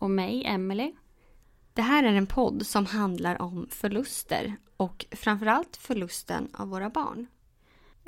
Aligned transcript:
Och 0.00 0.10
mig, 0.10 0.42
Emily. 0.46 0.92
Det 1.72 1.82
här 1.82 2.04
är 2.04 2.12
en 2.12 2.26
podd 2.26 2.66
som 2.66 2.86
handlar 2.86 3.42
om 3.42 3.66
förluster 3.70 4.56
och 4.76 5.06
framförallt 5.10 5.76
förlusten 5.76 6.48
av 6.52 6.68
våra 6.68 6.90
barn. 6.90 7.26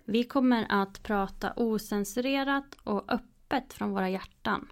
Vi 0.05 0.25
kommer 0.25 0.67
att 0.69 1.03
prata 1.03 1.53
osensurerat 1.57 2.77
och 2.85 3.13
öppet 3.13 3.73
från 3.73 3.91
våra 3.91 4.11
hjärtan. 4.11 4.69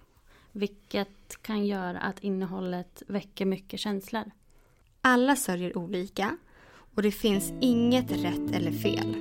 Vilket 0.53 1.43
kan 1.43 1.67
göra 1.67 2.01
att 2.01 2.21
innehållet 2.21 3.03
väcker 3.09 3.47
mycket 3.47 3.81
känslor. 3.81 4.31
Alla 5.01 5.37
sörjer 5.37 5.79
olika 5.79 6.37
och 6.95 7.03
det 7.03 7.13
finns 7.13 7.53
inget 7.61 8.11
rätt 8.11 8.51
eller 8.53 8.73
fel. 8.73 9.17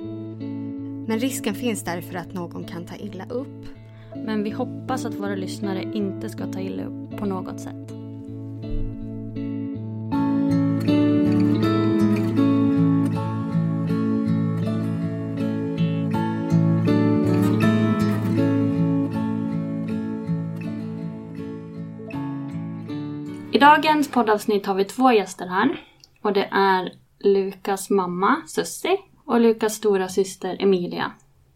Men 1.08 1.18
risken 1.18 1.54
finns 1.54 1.84
därför 1.84 2.14
att 2.14 2.34
någon 2.34 2.64
kan 2.64 2.86
ta 2.86 2.96
illa 2.96 3.26
upp. 3.28 3.79
Men 4.14 4.42
vi 4.42 4.50
hoppas 4.50 5.04
att 5.04 5.14
våra 5.14 5.34
lyssnare 5.34 5.82
inte 5.92 6.28
ska 6.28 6.46
ta 6.46 6.60
illa 6.60 6.84
upp 6.84 7.16
på 7.16 7.26
något 7.26 7.60
sätt. 7.60 7.76
I 23.52 23.58
dagens 23.58 24.10
poddavsnitt 24.10 24.66
har 24.66 24.74
vi 24.74 24.84
två 24.84 25.12
gäster 25.12 25.46
här. 25.46 25.84
Och 26.22 26.32
det 26.32 26.48
är 26.52 26.92
Lukas 27.18 27.90
mamma, 27.90 28.42
Sussi, 28.46 28.96
och 29.24 29.40
Lukas 29.40 29.74
stora 29.74 30.08
syster 30.08 30.56
Emilia. 30.60 31.12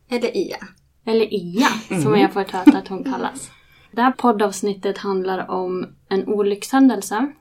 Eller 0.08 0.36
Ia. 0.36 0.58
Eller 1.04 1.34
Ia, 1.34 1.68
som 2.02 2.18
jag 2.18 2.32
fått 2.32 2.50
höra 2.50 2.78
att 2.78 2.88
hon 2.88 3.04
kallas. 3.04 3.50
Det 3.92 4.02
här 4.02 4.12
poddavsnittet 4.12 4.98
handlar 4.98 5.50
om 5.50 5.86
en 6.08 6.28
olyckshändelse. 6.28 7.32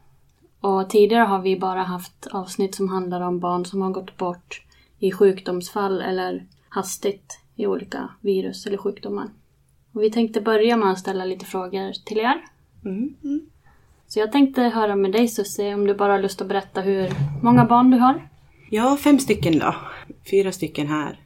Och 0.62 0.90
tidigare 0.90 1.24
har 1.24 1.41
vi 1.41 1.59
bara 1.59 1.84
haft 1.84 2.28
avsnitt 2.31 2.75
som 2.75 2.90
handlar 2.90 3.22
om 3.22 3.40
barn 3.40 3.66
som 3.66 3.81
har 3.81 3.91
gått 3.91 4.18
bort 4.18 4.62
i 5.00 5.12
sjukdomsfall 5.12 6.01
eller 6.01 6.46
hastigt 6.69 7.40
i 7.56 7.68
olika 7.68 8.09
virus 8.22 8.66
eller 8.66 8.78
sjukdomar. 8.78 9.29
Och 9.94 10.03
vi 10.03 10.12
tänkte 10.12 10.41
börja 10.41 10.78
med 10.78 10.91
att 10.91 11.00
ställa 11.00 11.25
lite 11.25 11.45
frågor 11.45 11.94
till 12.06 12.18
er. 12.18 12.41
Så 14.07 14.19
jag 14.19 14.31
tänkte 14.31 14.62
höra 14.62 14.95
med 14.95 15.12
dig 15.12 15.28
Susie 15.28 15.74
om 15.74 15.88
du 15.88 15.94
bara 15.94 16.13
har 16.13 16.19
lust 16.19 16.41
att 16.41 16.47
berätta 16.47 16.81
hur 16.81 17.09
många 17.44 17.66
barn 17.66 17.91
du 17.91 17.97
har. 17.97 18.30
Ja, 18.69 18.97
fem 18.97 19.19
stycken 19.19 19.59
då. 19.59 19.75
Fyra 20.31 20.51
stycken 20.51 20.88
här. 20.88 21.19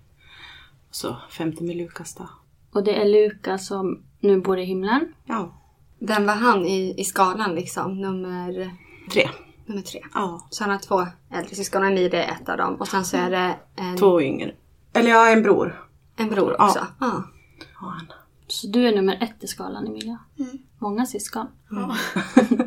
Och 0.90 0.96
så 0.96 1.16
femte 1.30 1.64
med 1.64 1.76
Lukas 1.76 2.16
då. 2.16 2.30
Och 2.72 2.84
det 2.84 3.02
är 3.02 3.06
Lukas 3.06 3.68
som 3.68 4.04
nu 4.20 4.42
bor 4.42 4.60
i 4.60 4.64
himlen. 4.64 5.14
Ja, 5.26 5.54
Vem 6.00 6.26
var 6.26 6.34
han 6.36 6.66
i, 6.66 6.94
i 6.98 7.04
skalan 7.04 7.56
liksom? 7.56 8.02
Nummer, 8.02 8.78
tre. 9.12 9.30
nummer 9.66 9.82
tre. 9.82 10.02
Ja, 10.14 10.48
Så 10.50 10.64
han 10.64 10.72
har 10.72 10.80
två 10.80 11.08
äldre 11.34 11.56
syskon 11.56 11.82
och 11.82 11.88
Emilia 11.88 12.24
är 12.26 12.32
ett 12.32 12.50
av 12.50 12.58
dem. 12.58 12.76
Och 12.76 12.88
sen 12.88 13.06
så 13.06 13.18
är 13.18 13.32
det 13.32 13.56
en, 13.76 13.98
två 13.98 14.22
yngre. 14.22 14.56
Eller 14.94 15.10
ja, 15.10 15.30
en 15.30 15.44
bror. 15.44 15.90
en 16.16 16.30
bror 16.30 16.56
Ja. 16.58 16.66
också. 16.68 16.88
Ja. 17.00 17.24
har 17.74 17.90
han. 17.92 18.06
Så 18.48 18.68
du 18.68 18.88
är 18.88 18.96
nummer 18.96 19.18
ett 19.22 19.44
i 19.44 19.48
skalan 19.48 19.88
Emilia. 19.88 20.18
Många 20.80 21.06
syskon. 21.06 21.48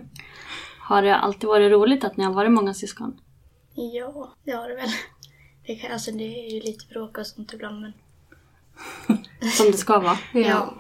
har 0.81 1.03
det 1.03 1.17
alltid 1.17 1.49
varit 1.49 1.73
roligt 1.73 2.05
att 2.05 2.17
ni 2.17 2.25
har 2.25 2.33
varit 2.33 2.53
många 2.53 2.75
syskon? 2.75 3.21
Ja, 3.75 4.33
det 4.45 4.53
har 4.53 4.69
det 4.69 4.75
väl. 4.75 4.89
Det, 5.67 5.75
kan, 5.77 5.93
alltså, 5.93 6.11
det 6.11 6.25
är 6.25 6.55
ju 6.55 6.61
lite 6.61 6.87
bråk 6.89 7.19
och 7.19 7.27
sånt 7.27 7.53
ibland 7.53 7.81
men 7.81 7.93
Som 9.57 9.67
det 9.67 9.77
ska 9.77 10.01
vara. 10.01 10.19
ja. 10.33 10.75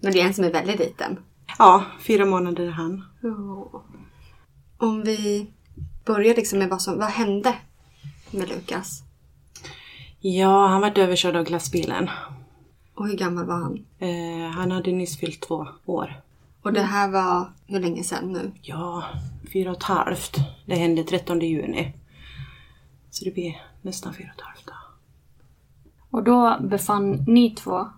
Men 0.00 0.12
det 0.12 0.20
är 0.20 0.26
en 0.26 0.34
som 0.34 0.44
är 0.44 0.52
väldigt 0.52 0.78
liten. 0.78 1.18
Ja, 1.58 1.84
fyra 2.00 2.24
månader 2.24 2.66
är 2.66 2.70
han. 2.70 3.04
Om 4.78 5.02
vi 5.02 5.46
börjar 6.04 6.34
liksom 6.34 6.58
med 6.58 6.68
vad 6.68 6.82
som 6.82 6.98
vad 6.98 7.08
hände 7.08 7.54
med 8.30 8.48
Lukas? 8.48 9.02
Ja, 10.20 10.66
han 10.66 10.80
var 10.80 10.98
överkörd 10.98 11.36
av 11.36 11.44
glassbilen. 11.44 12.10
Och 12.94 13.08
hur 13.08 13.16
gammal 13.16 13.46
var 13.46 13.54
han? 13.54 13.84
Eh, 13.98 14.50
han 14.50 14.70
hade 14.70 14.92
nyss 14.92 15.18
fyllt 15.18 15.40
två 15.40 15.66
år. 15.84 16.20
Och 16.62 16.72
det 16.72 16.82
här 16.82 17.08
var 17.10 17.52
hur 17.66 17.80
länge 17.80 18.02
sedan 18.02 18.32
nu? 18.32 18.52
Ja, 18.62 19.04
fyra 19.52 19.70
och 19.70 19.76
ett 19.76 19.82
halvt. 19.82 20.36
Det 20.66 20.74
hände 20.74 21.04
13 21.04 21.40
juni. 21.40 21.92
Så 23.10 23.24
det 23.24 23.30
blir 23.30 23.62
nästan 23.82 24.14
fyra 24.14 24.28
och 24.34 24.40
ett 24.40 24.46
halvt. 24.46 24.66
Då. 24.66 24.72
Och 26.14 26.22
då 26.24 26.56
befann 26.60 27.24
ni 27.26 27.50
två 27.50 27.88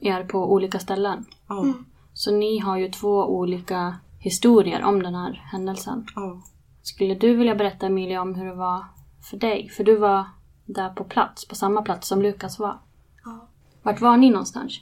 er 0.00 0.24
på 0.24 0.52
olika 0.52 0.78
ställen. 0.78 1.24
Ja, 1.48 1.64
Så 2.12 2.30
ni 2.32 2.58
har 2.58 2.76
ju 2.78 2.88
två 2.88 3.24
olika 3.26 3.96
historier 4.18 4.84
om 4.84 5.02
den 5.02 5.14
här 5.14 5.32
händelsen. 5.32 6.06
ja. 6.16 6.42
Skulle 6.82 7.14
du 7.14 7.36
vilja 7.36 7.54
berätta 7.54 7.86
Emilia 7.86 8.22
om 8.22 8.34
hur 8.34 8.46
det 8.46 8.54
var 8.54 8.84
för 9.30 9.36
dig? 9.36 9.68
För 9.68 9.84
du 9.84 9.96
var 9.96 10.24
där 10.64 10.88
på 10.90 11.04
plats, 11.04 11.48
på 11.48 11.54
samma 11.54 11.82
plats 11.82 12.08
som 12.08 12.22
Lukas 12.22 12.58
var. 12.58 12.78
Ja. 13.24 13.48
Vart 13.82 14.00
var 14.00 14.16
ni 14.16 14.30
någonstans? 14.30 14.80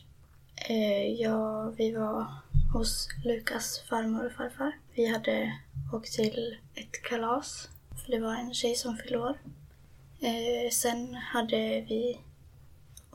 eh, 0.68 1.12
ja, 1.20 1.70
vi 1.76 1.92
var 1.96 2.26
hos 2.74 3.08
Lukas 3.24 3.82
farmor 3.88 4.26
och 4.26 4.32
farfar. 4.32 4.72
Vi 4.94 5.12
hade 5.12 5.52
åkt 5.92 6.12
till 6.12 6.56
ett 6.74 7.02
kalas 7.02 7.68
för 8.04 8.12
det 8.12 8.18
var 8.20 8.34
en 8.34 8.54
tjej 8.54 8.74
som 8.74 8.96
fyllde 8.96 9.18
år. 9.18 9.38
Eh, 10.20 10.70
sen 10.72 11.14
hade 11.14 11.56
vi 11.88 12.20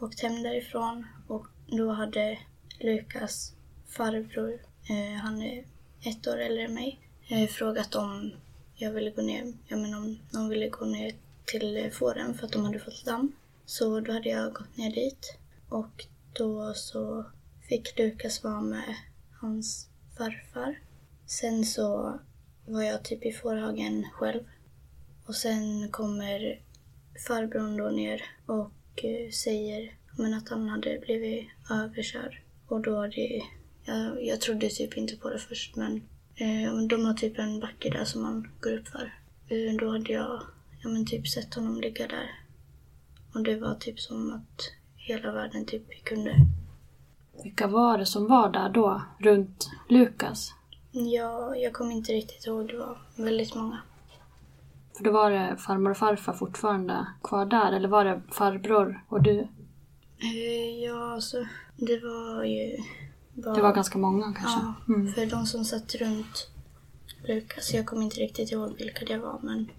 åkt 0.03 0.19
hem 0.19 0.43
därifrån 0.43 1.07
och 1.27 1.47
då 1.67 1.91
hade 1.91 2.39
Lukas 2.79 3.53
farbror, 3.87 4.53
eh, 4.89 5.21
han 5.21 5.41
är 5.41 5.65
ett 6.01 6.27
år 6.27 6.37
äldre 6.37 6.63
än 6.63 6.73
mig, 6.73 6.99
eh, 7.27 7.47
frågat 7.47 7.95
om 7.95 8.31
jag 8.75 8.91
ville 8.91 9.11
gå 9.11 9.21
ner, 9.21 9.53
ja 9.67 9.77
men 9.77 9.93
om 9.93 10.19
någon 10.31 10.49
ville 10.49 10.69
gå 10.69 10.85
ner 10.85 11.15
till 11.45 11.77
eh, 11.77 11.89
fåren 11.89 12.33
för 12.33 12.45
att 12.45 12.51
de 12.51 12.65
hade 12.65 12.79
fått 12.79 13.05
lamm. 13.05 13.31
Så 13.65 13.99
då 13.99 14.11
hade 14.13 14.29
jag 14.29 14.53
gått 14.53 14.77
ner 14.77 14.91
dit 14.91 15.37
och 15.69 16.05
då 16.33 16.73
så 16.73 17.25
fick 17.69 17.99
Lukas 17.99 18.43
vara 18.43 18.61
med 18.61 18.95
hans 19.31 19.87
farfar. 20.17 20.79
Sen 21.25 21.65
så 21.65 22.19
var 22.65 22.81
jag 22.81 23.03
typ 23.03 23.25
i 23.25 23.31
fårhagen 23.31 24.07
själv. 24.13 24.43
Och 25.25 25.35
sen 25.35 25.89
kommer 25.91 26.61
farbrorn 27.27 27.77
då 27.77 27.89
ner 27.89 28.21
och 28.45 28.71
och 28.93 29.05
eh, 29.05 29.29
säger 29.29 29.91
men 30.17 30.33
att 30.33 30.49
han 30.49 30.69
hade 30.69 30.99
blivit 30.99 31.47
överkörd. 31.69 32.41
Och 32.67 32.81
då 32.81 33.07
det, 33.07 33.43
jag, 33.85 34.25
jag 34.25 34.41
trodde 34.41 34.69
typ 34.69 34.97
inte 34.97 35.15
på 35.15 35.29
det 35.29 35.39
först 35.39 35.75
men 35.75 36.03
eh, 36.35 36.77
de 36.89 37.05
har 37.05 37.13
typ 37.13 37.39
en 37.39 37.59
backe 37.59 37.89
där 37.89 38.05
som 38.05 38.21
man 38.21 38.47
går 38.61 38.73
upp 38.73 38.87
för. 38.87 39.13
Eh, 39.47 39.75
då 39.79 39.89
hade 39.89 40.13
jag 40.13 40.41
ja, 40.83 40.89
men 40.89 41.05
typ 41.05 41.27
sett 41.27 41.53
honom 41.53 41.81
ligga 41.81 42.07
där. 42.07 42.39
Och 43.33 43.43
det 43.43 43.55
var 43.55 43.75
typ 43.75 43.99
som 43.99 44.33
att 44.33 44.61
hela 44.95 45.31
världen 45.31 45.65
typ 45.65 46.03
kunde. 46.03 46.35
Vilka 47.43 47.67
var 47.67 47.97
det 47.97 48.05
som 48.05 48.27
var 48.27 48.49
där 48.49 48.69
då, 48.69 49.01
runt 49.19 49.69
Lukas? 49.89 50.53
Ja, 50.91 51.55
jag 51.55 51.73
kommer 51.73 51.91
inte 51.91 52.13
riktigt 52.13 52.47
ihåg. 52.47 52.67
Det 52.67 52.77
var 52.77 52.97
väldigt 53.15 53.55
många. 53.55 53.81
För 54.97 55.03
då 55.03 55.11
var 55.11 55.31
det 55.31 55.57
farmor 55.57 55.91
och 55.91 55.97
farfar 55.97 56.33
fortfarande 56.33 57.07
kvar 57.23 57.45
där, 57.45 57.71
eller 57.71 57.87
var 57.87 58.05
det 58.05 58.21
farbror 58.31 59.03
och 59.09 59.23
du? 59.23 59.39
Eh, 60.17 60.83
ja, 60.83 61.13
alltså 61.13 61.37
det 61.77 61.99
var 61.99 62.43
ju... 62.43 62.77
Bara... 63.33 63.55
Det 63.55 63.61
var 63.61 63.73
ganska 63.73 63.97
många 63.97 64.23
kanske? 64.33 64.59
Ja, 64.59 64.73
Mm. 64.93 65.13
för 65.13 65.25
de 65.25 65.45
som 65.45 65.65
satt 65.65 65.95
runt 65.95 66.49
Lukas, 67.27 67.73
jag 67.73 67.85
kommer 67.85 68.03
inte 68.03 68.19
riktigt 68.19 68.51
ihåg 68.51 68.77
vilka 68.77 69.05
det 69.05 69.17
var 69.17 69.39
men 69.43 69.71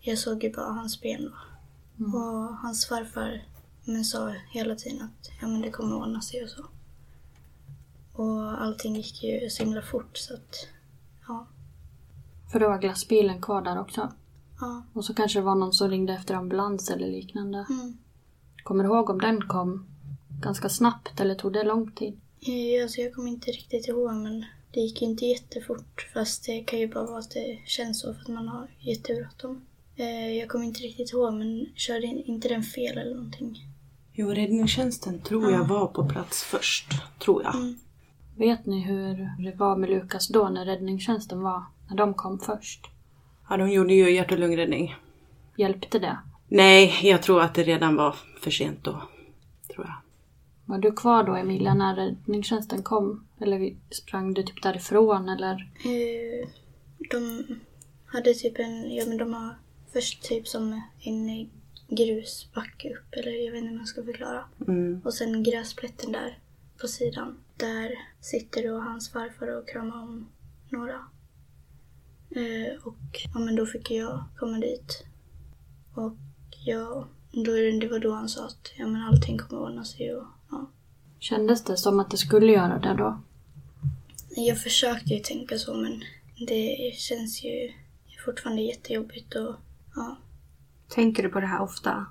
jag 0.00 0.18
såg 0.18 0.44
ju 0.44 0.52
bara 0.52 0.72
hans 0.72 1.00
ben 1.00 1.22
då. 1.24 2.04
Mm. 2.04 2.14
Och 2.14 2.56
hans 2.56 2.86
farfar 2.88 3.42
men 3.84 4.04
sa 4.04 4.34
hela 4.50 4.74
tiden 4.74 5.02
att 5.02 5.30
ja, 5.40 5.48
men 5.48 5.60
det 5.60 5.70
kommer 5.70 5.96
ordna 5.96 6.20
sig 6.20 6.42
och 6.44 6.50
så. 6.50 6.64
Och 8.12 8.62
allting 8.62 8.96
gick 8.96 9.24
ju 9.24 9.50
så 9.50 9.62
himla 9.64 9.82
fort 9.82 10.16
så 10.16 10.34
att 10.34 10.68
ja. 11.28 11.46
För 12.52 12.60
då 12.60 12.68
var 12.68 12.78
glassbilen 12.78 13.42
kvar 13.42 13.62
där 13.62 13.80
också? 13.80 14.12
Ja. 14.60 14.82
Och 14.92 15.04
så 15.04 15.14
kanske 15.14 15.38
det 15.38 15.44
var 15.44 15.54
någon 15.54 15.72
som 15.72 15.90
ringde 15.90 16.12
efter 16.12 16.34
ambulans 16.34 16.90
eller 16.90 17.06
liknande. 17.08 17.66
Mm. 17.70 17.98
Kommer 18.64 18.84
du 18.84 18.90
ihåg 18.90 19.10
om 19.10 19.20
den 19.20 19.42
kom 19.48 19.86
ganska 20.42 20.68
snabbt 20.68 21.20
eller 21.20 21.34
tog 21.34 21.52
det 21.52 21.62
lång 21.64 21.92
tid? 21.92 22.20
Ja, 22.40 22.82
Alltså, 22.82 23.00
jag 23.00 23.14
kommer 23.14 23.28
inte 23.28 23.50
riktigt 23.50 23.88
ihåg 23.88 24.14
men 24.14 24.44
det 24.72 24.80
gick 24.80 25.02
inte 25.02 25.26
jättefort 25.26 26.08
fast 26.14 26.46
det 26.46 26.60
kan 26.60 26.78
ju 26.78 26.88
bara 26.88 27.06
vara 27.06 27.18
att 27.18 27.30
det 27.30 27.58
känns 27.66 28.00
så 28.00 28.14
för 28.14 28.20
att 28.22 28.28
man 28.28 28.48
har 28.48 28.68
jättebråttom. 28.78 29.62
Eh, 29.96 30.28
jag 30.32 30.48
kommer 30.48 30.64
inte 30.64 30.80
riktigt 30.80 31.12
ihåg 31.12 31.34
men 31.34 31.66
körde 31.74 32.06
in- 32.06 32.22
inte 32.24 32.48
den 32.48 32.62
fel 32.62 32.98
eller 32.98 33.14
någonting? 33.14 33.58
Jo, 34.12 34.28
räddningstjänsten 34.30 35.20
tror 35.20 35.50
jag 35.52 35.64
var 35.64 35.86
på 35.86 36.08
plats 36.08 36.42
först. 36.44 36.86
Tror 37.18 37.42
jag. 37.42 37.54
Mm. 37.54 37.76
Vet 38.36 38.66
ni 38.66 38.80
hur 38.80 39.42
det 39.44 39.56
var 39.56 39.76
med 39.76 39.90
Lukas 39.90 40.28
då 40.28 40.48
när 40.48 40.64
räddningstjänsten 40.64 41.40
var? 41.42 41.62
När 41.88 41.96
de 41.96 42.14
kom 42.14 42.38
först? 42.38 42.86
Ja, 43.48 43.56
de 43.56 43.70
gjorde 43.70 43.94
ju 43.94 44.10
hjärt 44.10 44.32
och 44.32 44.38
lungräddning. 44.38 44.94
Hjälpte 45.56 45.98
det? 45.98 46.18
Nej, 46.48 46.98
jag 47.02 47.22
tror 47.22 47.42
att 47.42 47.54
det 47.54 47.62
redan 47.62 47.96
var 47.96 48.16
för 48.40 48.50
sent 48.50 48.84
då. 48.84 49.02
Tror 49.74 49.86
jag. 49.86 49.94
Var 50.64 50.78
du 50.78 50.92
kvar 50.92 51.24
då 51.24 51.34
Emilia 51.34 51.74
när 51.74 51.96
räddningstjänsten 51.96 52.82
kom? 52.82 53.26
Eller 53.40 53.76
sprang 53.90 54.34
du 54.34 54.42
typ 54.42 54.62
därifrån 54.62 55.28
eller? 55.28 55.70
Eh, 55.84 56.48
de 57.10 57.44
hade 58.06 58.34
typ 58.34 58.58
en, 58.58 58.94
ja 58.94 59.06
men 59.06 59.18
de 59.18 59.34
har 59.34 59.54
först 59.92 60.22
typ 60.22 60.48
som 60.48 60.82
en 61.00 61.50
grusbacke 61.88 62.90
upp 62.90 63.12
eller 63.12 63.32
jag 63.32 63.52
vet 63.52 63.58
inte 63.58 63.70
hur 63.70 63.76
man 63.76 63.86
ska 63.86 64.04
förklara. 64.04 64.44
Mm. 64.68 65.00
Och 65.04 65.14
sen 65.14 65.42
gräsplätten 65.42 66.12
där 66.12 66.38
på 66.80 66.88
sidan. 66.88 67.38
Där 67.56 67.94
sitter 68.20 68.68
då 68.68 68.78
hans 68.78 69.12
farfar 69.12 69.58
och 69.58 69.68
kramar 69.68 70.02
om 70.02 70.26
några. 70.68 71.04
Eh, 72.30 72.86
och 72.86 72.96
ja 73.34 73.40
men 73.40 73.56
då 73.56 73.66
fick 73.66 73.90
jag 73.90 74.24
komma 74.36 74.58
dit. 74.58 75.04
Och 75.94 76.16
ja, 76.64 77.08
då, 77.32 77.52
det 77.80 77.88
var 77.90 77.98
då 77.98 78.12
han 78.12 78.28
sa 78.28 78.46
att 78.46 78.72
ja 78.76 78.86
men 78.86 79.02
allting 79.02 79.38
kommer 79.38 79.62
ordna 79.62 79.84
sig 79.84 80.14
och 80.14 80.24
ja. 80.50 80.70
Kändes 81.18 81.64
det 81.64 81.76
som 81.76 82.00
att 82.00 82.10
det 82.10 82.16
skulle 82.16 82.52
göra 82.52 82.78
det 82.78 82.94
då? 82.94 83.20
Jag 84.30 84.62
försökte 84.62 85.14
ju 85.14 85.20
tänka 85.20 85.58
så 85.58 85.74
men 85.74 86.04
det 86.48 86.94
känns 86.96 87.44
ju 87.44 87.72
fortfarande 88.24 88.62
jättejobbigt 88.62 89.34
och 89.34 89.54
ja. 89.94 90.16
Tänker 90.88 91.22
du 91.22 91.28
på 91.28 91.40
det 91.40 91.46
här 91.46 91.62
ofta? 91.62 92.06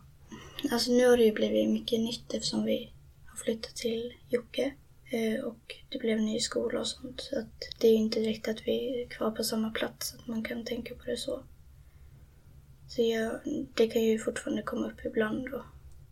Alltså 0.72 0.92
nu 0.92 1.10
har 1.10 1.18
det 1.18 1.24
ju 1.24 1.34
blivit 1.34 1.70
mycket 1.70 2.00
nytt 2.00 2.34
eftersom 2.34 2.64
vi 2.64 2.92
har 3.26 3.38
flyttat 3.38 3.76
till 3.76 4.14
Jocke. 4.30 4.74
Eh, 5.10 5.46
och 5.46 5.76
det 5.90 6.00
blev 6.00 6.22
ny 6.22 6.40
skola 6.40 6.80
och 6.80 6.88
sånt. 6.88 7.22
Så 7.22 7.40
att 7.40 7.70
det 7.80 7.88
är 7.88 7.92
ju 7.92 7.98
inte 7.98 8.20
direkt 8.20 8.48
att 8.48 8.68
vi 8.68 9.02
är 9.02 9.08
kvar 9.08 9.32
på 9.32 9.44
samma 9.44 9.70
plats, 9.70 10.16
att 10.20 10.28
man 10.28 10.44
kan 10.44 10.66
tänka 10.66 10.96
på 10.96 11.04
det 11.06 11.18
så. 11.18 11.40
Så 12.88 13.02
jag, 13.02 13.32
det 13.74 13.88
kan 13.88 14.02
ju 14.02 14.20
fortfarande 14.20 14.62
komma 14.64 14.88
upp 14.88 15.06
ibland 15.06 15.52
då. 15.52 15.64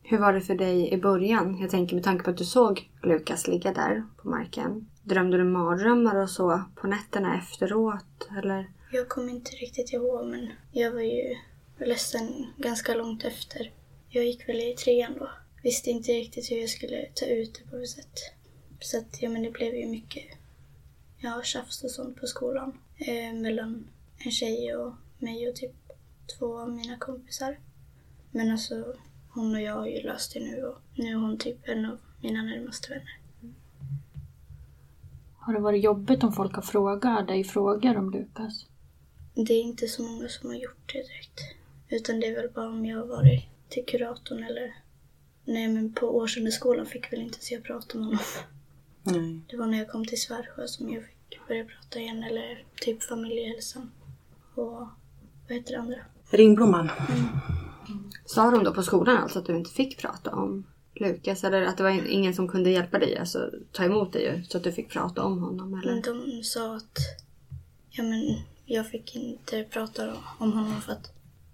Hur 0.04 0.18
var 0.18 0.34
det 0.34 0.42
för 0.42 0.56
dig 0.56 0.94
i 0.94 0.98
början? 0.98 1.58
Jag 1.62 1.70
tänker 1.70 1.96
med 1.96 2.04
tanke 2.04 2.24
på 2.24 2.30
att 2.30 2.38
du 2.38 2.46
såg 2.46 2.90
Lukas 3.04 3.48
ligga 3.48 3.74
där 3.74 4.04
på 4.18 4.30
marken. 4.30 4.90
Drömde 5.04 5.38
du 5.38 5.44
mardrömmar 5.44 6.16
och 6.16 6.30
så 6.30 6.64
på 6.76 6.88
nätterna 6.88 7.38
efteråt? 7.38 8.30
Eller? 8.38 8.70
Jag 8.92 9.10
kommer 9.10 9.30
inte 9.30 9.52
riktigt 9.52 9.94
ihåg 9.94 10.26
men 10.26 10.50
jag 10.72 10.92
var 10.92 11.02
ju 11.02 11.36
ledsen 11.80 12.46
ganska 12.58 12.96
långt 12.96 13.24
efter. 13.24 13.72
Jag 14.10 14.26
gick 14.26 14.50
väl 14.50 14.56
i 14.56 14.76
trean 14.76 15.14
då. 15.20 15.30
Visste 15.64 15.90
inte 15.90 16.12
riktigt 16.12 16.52
hur 16.52 16.58
jag 16.58 16.70
skulle 16.70 17.06
ta 17.14 17.26
ut 17.26 17.54
det 17.54 17.70
på 17.70 17.76
något 17.76 17.90
sätt. 17.90 18.20
Så 18.86 18.98
att, 18.98 19.22
ja 19.22 19.30
men 19.30 19.44
det 19.44 19.52
blev 19.52 19.76
ju 19.76 19.88
mycket 19.88 20.24
ja, 21.18 21.42
tjafs 21.44 21.84
och 21.84 21.92
sånt 21.92 22.18
på 22.18 22.28
skolan. 22.28 22.78
Eh, 22.96 23.34
mellan 23.34 23.88
en 24.18 24.32
tjej 24.32 24.76
och 24.76 24.94
mig 25.18 25.50
och 25.50 25.56
typ 25.56 25.72
två 26.38 26.60
av 26.60 26.70
mina 26.70 26.98
kompisar. 26.98 27.60
Men 28.32 28.52
alltså 28.52 28.96
hon 29.30 29.56
och 29.56 29.62
jag 29.62 29.74
har 29.74 29.88
ju 29.88 30.02
löst 30.02 30.34
det 30.34 30.40
nu 30.40 30.64
och 30.64 30.78
nu 30.96 31.12
är 31.12 31.16
hon 31.16 31.38
typ 31.38 31.58
en 31.68 31.86
av 31.86 31.98
mina 32.22 32.44
närmaste 32.44 32.90
vänner. 32.90 33.20
Har 35.38 35.54
det 35.54 35.60
varit 35.60 35.84
jobbigt 35.84 36.24
om 36.24 36.34
folk 36.34 36.56
har 36.56 36.62
frågat 36.62 37.28
dig 37.28 37.44
frågor 37.44 37.98
om 37.98 38.12
Lukas? 38.12 38.66
Det 39.34 39.54
är 39.54 39.62
inte 39.62 39.88
så 39.88 40.04
många 40.04 40.28
som 40.28 40.50
har 40.50 40.58
gjort 40.58 40.94
det 40.94 41.02
direkt. 41.02 41.42
Utan 41.90 42.20
det 42.20 42.28
är 42.28 42.36
väl 42.36 42.50
bara 42.50 42.68
om 42.68 42.86
jag 42.86 42.98
har 42.98 43.06
varit 43.06 43.44
till 43.70 43.86
kuratorn 43.86 44.44
eller... 44.44 44.76
Nej 45.46 45.68
men 45.68 45.94
på 45.94 46.18
årsundeskolan 46.18 46.86
fick 46.86 47.14
väl 47.14 47.22
inte 47.22 47.40
se 47.40 47.56
jag 47.56 47.64
prata 47.64 47.98
med 47.98 48.06
honom. 48.06 48.20
Nej. 49.06 49.42
Det 49.50 49.58
var 49.58 49.68
när 49.68 49.78
jag 49.78 49.90
kom 49.90 50.06
till 50.06 50.22
Svärsjö 50.22 50.68
som 50.68 50.90
jag 50.90 51.04
fick 51.04 51.48
börja 51.48 51.66
prata 51.66 52.00
igen 52.00 52.24
eller 52.24 52.64
typ 52.82 53.04
familjehälsan. 53.04 53.92
Och 54.56 54.88
vad 55.48 55.58
heter 55.58 55.72
det 55.74 55.80
andra? 55.80 55.98
Ringblomman. 56.30 56.90
Sa 58.26 58.52
de 58.52 58.64
då 58.64 58.74
på 58.74 58.84
skolan 58.84 59.18
alltså 59.18 59.40
att 59.40 59.46
du 59.46 59.58
inte 59.58 59.72
fick 59.72 59.98
prata 59.98 60.32
om 60.32 60.66
Lukas? 60.94 61.44
Eller 61.44 61.62
att 61.62 61.78
det 61.78 61.84
var 61.84 62.08
ingen 62.08 62.34
som 62.34 62.48
kunde 62.48 62.70
hjälpa 62.70 63.00
dig, 63.00 63.18
alltså 63.18 63.52
ta 63.72 63.84
emot 63.84 64.14
dig 64.14 64.24
ju, 64.24 64.44
så 64.44 64.58
att 64.58 64.64
du 64.64 64.72
fick 64.72 64.90
prata 64.90 65.24
om 65.24 65.40
honom? 65.40 65.72
Men 65.72 65.84
Eller? 65.84 66.02
de 66.02 66.44
sa 66.44 66.76
att 66.76 67.00
ja, 67.90 68.04
men 68.04 68.40
jag 68.66 68.90
fick 68.90 69.16
inte 69.16 69.64
prata 69.64 70.14
om 70.38 70.52
honom 70.54 70.82
för 70.82 70.92
att 70.92 71.12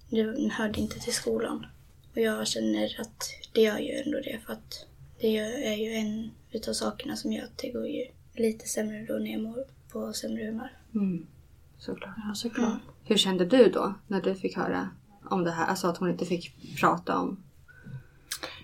det 0.10 0.52
hörde 0.52 0.80
inte 0.80 1.00
till 1.00 1.14
skolan. 1.14 1.66
Och 2.12 2.22
jag 2.22 2.48
känner 2.48 3.02
att 3.02 3.30
det 3.52 3.62
gör 3.62 3.78
ju 3.78 3.92
ändå 3.92 4.18
det 4.18 4.40
för 4.46 4.54
att 4.54 4.86
det 5.22 5.38
är 5.38 5.75
ju 5.75 5.94
en 5.94 6.32
utav 6.51 6.74
sakerna 6.74 7.16
som 7.16 7.32
gör 7.32 7.44
att 7.44 7.58
det 7.58 7.72
går 7.72 7.88
ju 7.88 8.06
lite 8.36 8.68
sämre 8.68 9.06
då 9.06 9.13
när 9.13 9.32
jag 9.32 9.42
mår 9.42 9.66
på 9.92 10.13
sämre 10.13 10.46
humör. 10.46 10.72
Mm. 10.94 11.28
Såklart. 11.78 12.16
Ja, 12.18 12.36
såklart. 12.36 12.80
Hur 13.04 13.18
kände 13.18 13.46
du 13.46 13.70
då 13.70 13.94
när 14.08 14.22
du 14.22 14.36
fick 14.36 14.58
höra 14.58 14.90
om 15.30 15.44
det 15.44 15.51
här? 15.51 15.68
Alltså 15.68 15.88
att 15.88 15.98
hon 15.98 16.10
inte 16.10 16.25
fick 16.25 16.75
prata 16.80 17.20
om... 17.20 17.44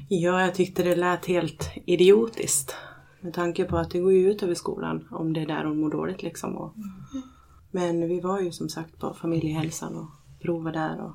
Ja, 0.09 0.41
jag 0.41 0.55
tyckte 0.55 0.83
det 0.83 0.95
lät 0.95 1.25
helt 1.25 1.71
idiotiskt. 1.85 2.75
Med 3.19 3.33
tanke 3.33 3.63
på 3.63 3.77
att 3.77 3.91
det 3.91 3.99
går 3.99 4.13
ju 4.13 4.31
ut 4.31 4.43
över 4.43 4.55
skolan 4.55 5.07
om 5.11 5.33
det 5.33 5.41
är 5.41 5.45
där 5.45 5.63
hon 5.63 5.79
mår 5.79 5.89
dåligt 5.89 6.23
liksom. 6.23 6.57
Och... 6.57 6.73
Men 7.71 8.07
vi 8.07 8.19
var 8.19 8.41
ju 8.41 8.51
som 8.51 8.69
sagt 8.69 8.99
på 8.99 9.13
familjehälsan 9.13 9.95
och 9.95 10.09
provade 10.41 10.79
där. 10.79 11.01
Och... 11.01 11.11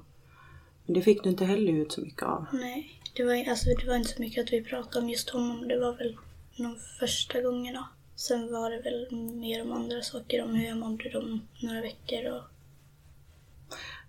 Men 0.86 0.94
det 0.94 1.02
fick 1.02 1.22
du 1.22 1.30
inte 1.30 1.44
heller 1.44 1.72
ut 1.72 1.92
så 1.92 2.00
mycket 2.00 2.22
av. 2.22 2.46
Nej, 2.52 3.01
det 3.12 3.24
var, 3.24 3.48
alltså, 3.50 3.68
det 3.68 3.86
var 3.86 3.96
inte 3.96 4.12
så 4.12 4.22
mycket 4.22 4.44
att 4.44 4.52
vi 4.52 4.64
pratade 4.64 4.98
om 4.98 5.10
just 5.10 5.30
honom. 5.30 5.68
Det 5.68 5.78
var 5.78 5.92
väl 5.96 6.16
de 6.56 6.76
första 7.00 7.40
gångerna. 7.40 7.88
Sen 8.16 8.52
var 8.52 8.70
det 8.70 8.80
väl 8.80 9.08
mer 9.12 9.62
om 9.62 9.72
andra 9.72 10.02
saker, 10.02 10.44
om 10.44 10.54
hur 10.54 10.68
jag 10.68 10.78
mådde 10.78 11.10
de 11.10 11.40
några 11.60 11.80
veckor 11.80 12.32
och 12.32 12.42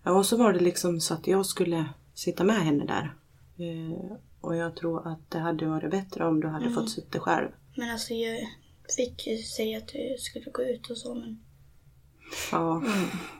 Ja, 0.03 0.11
och 0.11 0.25
så 0.25 0.37
var 0.37 0.53
det 0.53 0.59
liksom 0.59 1.01
så 1.01 1.13
att 1.13 1.27
jag 1.27 1.45
skulle 1.45 1.85
sitta 2.13 2.43
med 2.43 2.55
henne 2.55 2.85
där. 2.85 3.13
Eh, 3.65 4.17
och 4.41 4.55
jag 4.55 4.75
tror 4.75 5.07
att 5.07 5.31
det 5.31 5.39
hade 5.39 5.65
varit 5.65 5.91
bättre 5.91 6.25
om 6.25 6.39
du 6.39 6.47
hade 6.47 6.69
fått 6.69 6.91
sitta 6.91 7.19
själv. 7.19 7.49
Men 7.75 7.89
alltså 7.89 8.13
jag 8.13 8.49
fick 8.97 9.27
ju 9.27 9.37
säga 9.37 9.77
att 9.77 9.87
du 9.87 10.15
skulle 10.19 10.51
gå 10.51 10.63
ut 10.63 10.89
och 10.89 10.97
så 10.97 11.13
men 11.15 11.43
Ja. 12.51 12.79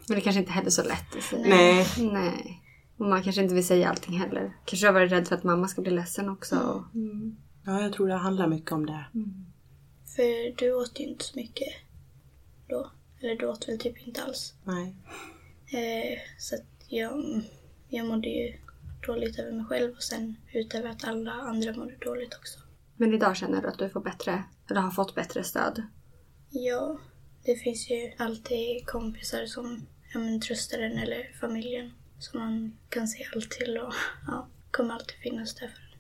Men 0.08 0.16
det 0.16 0.22
kanske 0.22 0.40
inte 0.40 0.52
är 0.66 0.70
så 0.70 0.84
lätt 0.84 1.16
att 1.18 1.24
säga. 1.24 1.48
Nej. 1.48 1.88
Nej. 1.98 2.63
Och 3.04 3.10
man 3.10 3.24
kanske 3.24 3.42
inte 3.42 3.56
vill 3.56 3.68
säga 3.68 3.90
allting 3.90 4.20
heller. 4.20 4.54
Kanske 4.66 4.88
har 4.88 4.94
varit 4.94 5.12
rädd 5.12 5.28
för 5.28 5.36
att 5.36 5.44
mamma 5.44 5.68
ska 5.68 5.82
bli 5.82 5.92
ledsen 5.92 6.30
också. 6.30 6.86
Mm. 6.94 7.36
ja, 7.66 7.82
jag 7.82 7.94
tror 7.94 8.08
det 8.08 8.14
handlar 8.14 8.48
mycket 8.48 8.72
om 8.72 8.86
det. 8.86 9.06
för 10.16 10.56
du 10.58 10.74
åt 10.74 11.00
ju 11.00 11.04
inte 11.04 11.26
så 11.26 11.40
mycket 11.40 11.68
då. 12.68 12.92
Eller 13.22 13.36
du 13.36 13.48
åt 13.48 13.70
väl 13.70 13.80
typ 13.80 14.08
inte 14.08 14.24
alls. 14.24 14.54
Nej. 14.64 14.96
Eh, 15.66 16.20
så 16.40 16.56
att 16.56 16.86
jag, 16.88 17.42
jag 17.90 18.06
mådde 18.06 18.28
ju 18.28 18.54
dåligt 19.08 19.40
över 19.40 19.52
mig 19.52 19.66
själv 19.66 19.92
och 19.92 20.04
sen 20.04 20.36
utöver 20.54 20.90
att 20.90 21.04
alla 21.04 21.32
andra 21.32 21.74
mådde 21.74 21.96
dåligt 22.02 22.34
också. 22.34 22.60
Men 22.98 23.14
idag 23.14 23.38
känner 23.38 23.62
du 23.62 23.68
att 23.68 23.80
du 23.80 23.90
får 23.90 24.02
bättre, 24.02 24.44
eller 24.70 24.82
har 24.82 24.92
fått 24.92 25.16
bättre 25.16 25.44
stöd? 25.44 25.84
Ja, 26.50 27.00
det 27.46 27.56
finns 27.56 27.90
ju 27.90 28.14
alltid 28.18 28.86
kompisar 28.86 29.46
som 29.46 29.86
ja, 30.14 30.20
men, 30.20 30.42
tröstar 30.42 30.80
en 30.80 30.98
eller 30.98 31.40
familjen 31.40 31.92
som 32.24 32.40
man 32.40 32.78
kan 32.90 33.08
se 33.08 33.28
allt 33.36 33.50
till 33.50 33.78
och 33.78 33.94
ja, 34.28 34.48
kommer 34.72 34.94
alltid 34.94 35.18
finnas 35.24 35.56
där 35.56 35.68
för 35.68 35.78
en. 35.78 36.00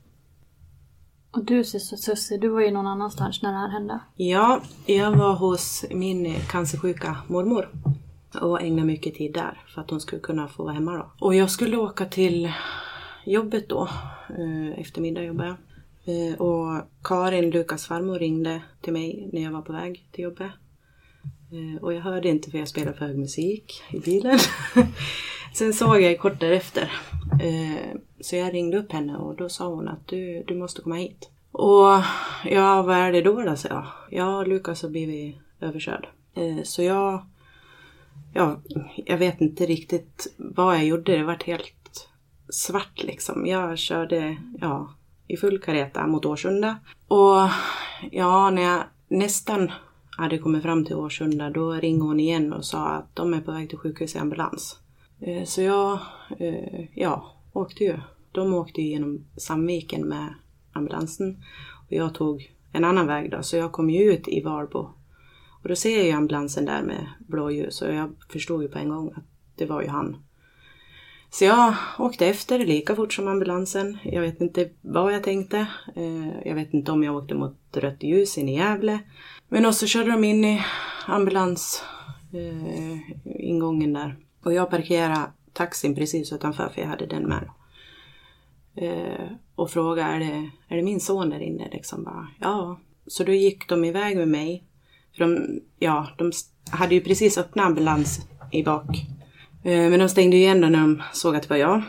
Och 1.31 1.45
du 1.45 1.63
Sussie, 1.63 2.37
du 2.37 2.47
var 2.49 2.61
ju 2.61 2.71
någon 2.71 2.87
annanstans 2.87 3.41
när 3.41 3.51
det 3.51 3.57
här 3.57 3.69
hände. 3.69 3.99
Ja, 4.15 4.61
jag 4.85 5.11
var 5.11 5.33
hos 5.33 5.85
min 5.89 6.35
cancersjuka 6.49 7.17
mormor 7.27 7.69
och 8.41 8.61
ägnade 8.61 8.87
mycket 8.87 9.15
tid 9.15 9.33
där 9.33 9.61
för 9.67 9.81
att 9.81 9.89
hon 9.89 10.01
skulle 10.01 10.21
kunna 10.21 10.47
få 10.47 10.63
vara 10.63 10.73
hemma 10.73 10.91
då. 10.91 11.11
Och 11.19 11.35
jag 11.35 11.51
skulle 11.51 11.77
åka 11.77 12.05
till 12.05 12.51
jobbet 13.25 13.69
då, 13.69 13.89
eh, 14.29 14.79
eftermiddag 14.79 15.23
jobbade 15.23 15.47
jag. 15.47 15.57
Eh, 16.05 16.41
och 16.41 16.81
Karin, 17.03 17.49
Lukas 17.49 17.85
farmor, 17.85 18.19
ringde 18.19 18.61
till 18.81 18.93
mig 18.93 19.29
när 19.33 19.41
jag 19.41 19.51
var 19.51 19.61
på 19.61 19.73
väg 19.73 20.07
till 20.11 20.23
jobbet. 20.23 20.51
Eh, 21.51 21.83
och 21.83 21.93
jag 21.93 22.01
hörde 22.01 22.29
inte 22.29 22.51
för 22.51 22.57
jag 22.57 22.67
spelade 22.67 22.97
för 22.97 23.05
hög 23.05 23.17
musik 23.17 23.83
i 23.91 23.99
bilen. 23.99 24.39
Sen 25.53 25.73
såg 25.73 26.01
jag 26.01 26.19
kort 26.19 26.39
därefter. 26.39 26.91
Eh, 27.41 27.97
så 28.21 28.35
jag 28.35 28.53
ringde 28.53 28.77
upp 28.77 28.91
henne 28.91 29.17
och 29.17 29.35
då 29.35 29.49
sa 29.49 29.67
hon 29.67 29.87
att 29.87 30.07
du, 30.07 30.43
du 30.47 30.55
måste 30.55 30.81
komma 30.81 30.95
hit. 30.95 31.29
Och 31.51 32.01
ja, 32.45 32.81
vad 32.81 32.95
är 32.95 33.11
det 33.11 33.21
då 33.21 33.41
då, 33.41 33.55
sa 33.55 33.69
jag. 33.69 33.85
Ja, 34.09 34.43
Lukas 34.43 34.81
har 34.81 34.89
blivit 34.89 35.35
överkörd. 35.59 36.07
Eh, 36.35 36.63
så 36.63 36.83
jag 36.83 37.25
ja, 38.33 38.57
jag 38.95 39.17
vet 39.17 39.41
inte 39.41 39.65
riktigt 39.65 40.33
vad 40.37 40.75
jag 40.75 40.85
gjorde. 40.85 41.17
Det 41.17 41.23
vart 41.23 41.43
helt 41.43 42.09
svart 42.49 43.03
liksom. 43.03 43.45
Jag 43.45 43.77
körde 43.77 44.37
ja, 44.61 44.93
i 45.27 45.37
full 45.37 45.59
kareta 45.59 46.07
mot 46.07 46.25
Årsunda. 46.25 46.77
Och 47.07 47.49
ja, 48.11 48.49
när 48.49 48.61
jag 48.61 48.83
nästan 49.07 49.71
hade 50.17 50.37
kommit 50.37 50.63
fram 50.63 50.85
till 50.85 50.95
Årsunda 50.95 51.49
då 51.49 51.71
ringde 51.71 52.05
hon 52.05 52.19
igen 52.19 52.53
och 52.53 52.65
sa 52.65 52.87
att 52.87 53.15
de 53.15 53.33
är 53.33 53.41
på 53.41 53.51
väg 53.51 53.69
till 53.69 53.77
sjukhus 53.77 54.15
i 54.15 54.19
ambulans. 54.19 54.79
Eh, 55.19 55.43
så 55.43 55.61
jag, 55.61 55.99
eh, 56.39 56.85
ja, 56.93 57.31
åkte 57.53 57.83
ju. 57.83 57.99
De 58.31 58.53
åkte 58.53 58.81
ju 58.81 58.87
genom 58.87 59.25
Sandviken 59.37 60.07
med 60.07 60.33
ambulansen. 60.73 61.43
Och 61.87 61.93
jag 61.93 62.13
tog 62.13 62.51
en 62.71 62.83
annan 62.83 63.07
väg 63.07 63.31
då, 63.31 63.43
så 63.43 63.57
jag 63.57 63.71
kom 63.71 63.89
ju 63.89 64.13
ut 64.13 64.27
i 64.27 64.41
Varbo 64.41 64.89
och 65.63 65.69
då 65.69 65.75
ser 65.75 65.97
jag 65.97 66.05
ju 66.05 66.11
ambulansen 66.11 66.65
där 66.65 66.81
med 66.81 67.07
blåljus 67.19 67.81
och 67.81 67.93
jag 67.93 68.15
förstod 68.29 68.61
ju 68.61 68.67
på 68.67 68.79
en 68.79 68.89
gång 68.89 69.11
att 69.15 69.23
det 69.55 69.65
var 69.65 69.81
ju 69.81 69.87
han. 69.87 70.17
Så 71.29 71.45
jag 71.45 71.75
åkte 71.99 72.27
efter 72.27 72.65
lika 72.65 72.95
fort 72.95 73.13
som 73.13 73.27
ambulansen. 73.27 73.97
Jag 74.03 74.21
vet 74.21 74.41
inte 74.41 74.69
vad 74.81 75.13
jag 75.13 75.23
tänkte. 75.23 75.67
Eh, 75.95 76.39
jag 76.45 76.55
vet 76.55 76.73
inte 76.73 76.91
om 76.91 77.03
jag 77.03 77.15
åkte 77.15 77.35
mot 77.35 77.57
rött 77.73 78.03
ljus 78.03 78.37
in 78.37 78.49
i 78.49 78.55
Gävle. 78.55 78.99
Men 79.47 79.65
också 79.65 79.87
körde 79.87 80.11
de 80.11 80.23
in 80.23 80.45
i 80.45 80.61
ambulansingången 81.05 83.93
där. 83.93 84.17
Och 84.43 84.53
jag 84.53 84.69
parkerade 84.69 85.31
taxin 85.53 85.95
precis 85.95 86.33
utanför 86.33 86.69
för 86.69 86.81
jag 86.81 86.87
hade 86.87 87.05
den 87.05 87.23
med. 87.23 87.49
Eh, 88.75 89.31
och 89.55 89.69
frågade, 89.69 90.09
är 90.09 90.19
det, 90.19 90.49
är 90.67 90.75
det 90.75 90.83
min 90.83 90.99
son 90.99 91.29
där 91.29 91.39
inne? 91.39 91.69
Liksom 91.71 92.03
bara, 92.03 92.27
ja. 92.39 92.79
Så 93.07 93.23
då 93.23 93.31
gick 93.31 93.69
de 93.69 93.85
iväg 93.85 94.17
med 94.17 94.27
mig 94.27 94.63
för 95.17 95.25
de, 95.25 95.61
ja, 95.79 96.07
de 96.17 96.31
hade 96.71 96.95
ju 96.95 97.01
precis 97.01 97.37
öppnat 97.37 97.65
ambulans 97.65 98.27
i 98.51 98.63
bak. 98.63 99.05
Eh, 99.63 99.89
men 99.89 99.99
de 99.99 100.09
stängde 100.09 100.37
igen 100.37 100.61
då 100.61 100.67
när 100.67 100.79
de 100.79 101.01
såg 101.13 101.35
att 101.35 101.43
det 101.43 101.49
var 101.49 101.57
jag. 101.57 101.81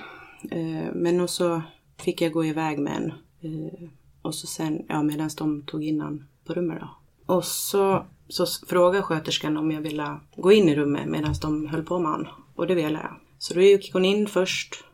Eh, 0.51 0.93
men 0.95 1.29
så 1.29 1.63
fick 1.99 2.21
jag 2.21 2.33
gå 2.33 2.45
iväg 2.45 2.79
med 2.79 2.97
en. 2.97 3.13
Eh, 3.41 3.89
och 4.23 4.35
så 4.35 4.47
sen, 4.47 4.85
ja 4.89 5.03
medan 5.03 5.31
de 5.39 5.63
tog 5.63 5.85
in 5.85 6.01
han 6.01 6.25
på 6.45 6.53
rummet 6.55 6.79
då. 6.81 6.89
Och 7.35 7.45
så, 7.45 8.07
så 8.29 8.47
frågade 8.67 9.03
sköterskan 9.03 9.57
om 9.57 9.71
jag 9.71 9.81
ville 9.81 10.21
gå 10.37 10.53
in 10.53 10.69
i 10.69 10.75
rummet 10.75 11.09
medan 11.09 11.35
de 11.43 11.67
höll 11.67 11.83
på 11.83 11.99
med 11.99 12.11
honom. 12.11 12.44
Och 12.55 12.67
det 12.67 12.75
ville 12.75 12.99
jag. 12.99 13.21
Så 13.39 13.55
då 13.55 13.61
gick 13.61 13.93
hon 13.93 14.05
in 14.05 14.27
först. 14.27 14.85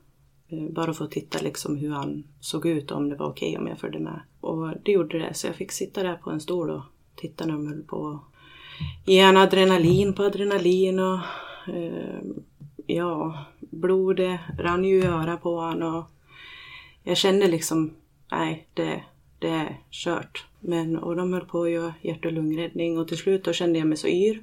Eh, 0.49 0.69
bara 0.71 0.95
för 0.95 1.05
att 1.05 1.11
titta 1.11 1.39
liksom 1.43 1.77
hur 1.77 1.91
han 1.91 2.25
såg 2.41 2.67
ut 2.67 2.91
om 2.91 3.09
det 3.09 3.17
var 3.17 3.27
okej 3.27 3.51
okay 3.51 3.61
om 3.61 3.67
jag 3.67 3.79
följde 3.79 3.99
med. 3.99 4.21
Och 4.41 4.69
det 4.85 4.93
gjorde 4.93 5.19
det, 5.19 5.35
så 5.35 5.47
jag 5.47 5.57
fick 5.57 5.73
sitta 5.73 6.03
där 6.03 6.15
på 6.15 6.31
en 6.31 6.41
stol 6.41 6.71
och 6.71 6.83
titta 7.17 7.47
när 7.47 7.53
de 7.53 7.67
höll 7.67 7.83
på 7.83 8.21
ge 9.07 9.23
han 9.23 9.37
adrenalin 9.37 10.13
på 10.13 10.23
adrenalin 10.23 10.99
och 10.99 11.21
eh, 11.75 12.21
ja, 12.87 13.45
blodet 13.61 14.41
rann 14.59 14.85
ju 14.85 15.03
i 15.03 15.07
örat 15.07 15.43
på 15.43 15.61
honom 15.61 15.95
och 15.95 16.05
jag 17.03 17.17
kände 17.17 17.49
liksom, 17.49 17.95
nej 18.31 18.69
det, 18.75 19.03
det 19.39 19.49
är 19.49 19.81
kört. 19.91 20.47
Men, 20.61 20.97
och 20.97 21.17
de 21.17 21.33
höll 21.33 21.45
på 21.45 21.63
att 21.63 21.71
göra 21.71 21.95
hjärt 22.03 22.25
och 22.25 22.33
lungräddning 22.33 22.99
och 22.99 23.09
till 23.09 23.17
slut 23.17 23.45
då 23.45 23.53
kände 23.53 23.79
jag 23.79 23.89
mig 23.89 23.99
så 23.99 24.09
yr. 24.09 24.43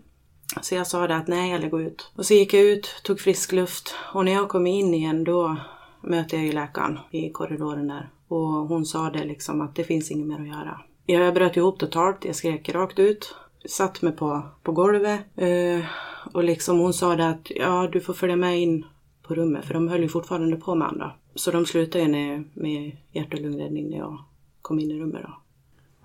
Så 0.61 0.75
jag 0.75 0.87
sa 0.87 1.07
det 1.07 1.15
att 1.15 1.27
nej, 1.27 1.51
jag 1.51 1.61
lägger 1.61 1.79
ut. 1.79 2.11
Och 2.15 2.25
så 2.25 2.33
gick 2.33 2.53
jag 2.53 2.63
ut, 2.63 3.01
tog 3.03 3.19
frisk 3.19 3.51
luft 3.51 3.95
och 4.13 4.25
när 4.25 4.31
jag 4.31 4.49
kom 4.49 4.67
in 4.67 4.93
igen 4.93 5.23
då 5.23 5.57
mötte 6.01 6.35
jag 6.35 6.45
ju 6.45 6.51
läkaren 6.51 6.99
i 7.11 7.29
korridoren 7.29 7.87
där. 7.87 8.09
Och 8.27 8.47
hon 8.47 8.85
sa 8.85 9.09
det 9.09 9.25
liksom 9.25 9.61
att 9.61 9.75
det 9.75 9.83
finns 9.83 10.11
inget 10.11 10.27
mer 10.27 10.41
att 10.41 10.47
göra. 10.47 10.81
Jag 11.05 11.33
bröt 11.33 11.57
ihop 11.57 11.79
totalt, 11.79 12.25
jag 12.25 12.35
skrek 12.35 12.69
rakt 12.69 12.99
ut. 12.99 13.35
Satt 13.65 14.01
mig 14.01 14.11
på, 14.13 14.41
på 14.63 14.71
golvet. 14.71 15.19
Eh, 15.35 15.85
och 16.33 16.43
liksom 16.43 16.79
hon 16.79 16.93
sa 16.93 17.15
det 17.15 17.27
att 17.29 17.51
ja, 17.55 17.89
du 17.91 18.01
får 18.01 18.13
följa 18.13 18.35
med 18.35 18.61
in 18.61 18.85
på 19.23 19.35
rummet 19.35 19.65
för 19.65 19.73
de 19.73 19.87
höll 19.87 20.01
ju 20.01 20.09
fortfarande 20.09 20.57
på 20.57 20.75
med 20.75 20.87
andra. 20.87 21.11
Så 21.35 21.51
de 21.51 21.65
slutade 21.65 22.03
ju 22.03 22.09
med, 22.09 22.43
med 22.53 22.97
hjärt 23.11 23.33
och 23.33 23.39
lungräddning 23.39 23.89
när 23.89 23.97
jag 23.97 24.23
kom 24.61 24.79
in 24.79 24.91
i 24.91 24.99
rummet 24.99 25.21
då. 25.23 25.41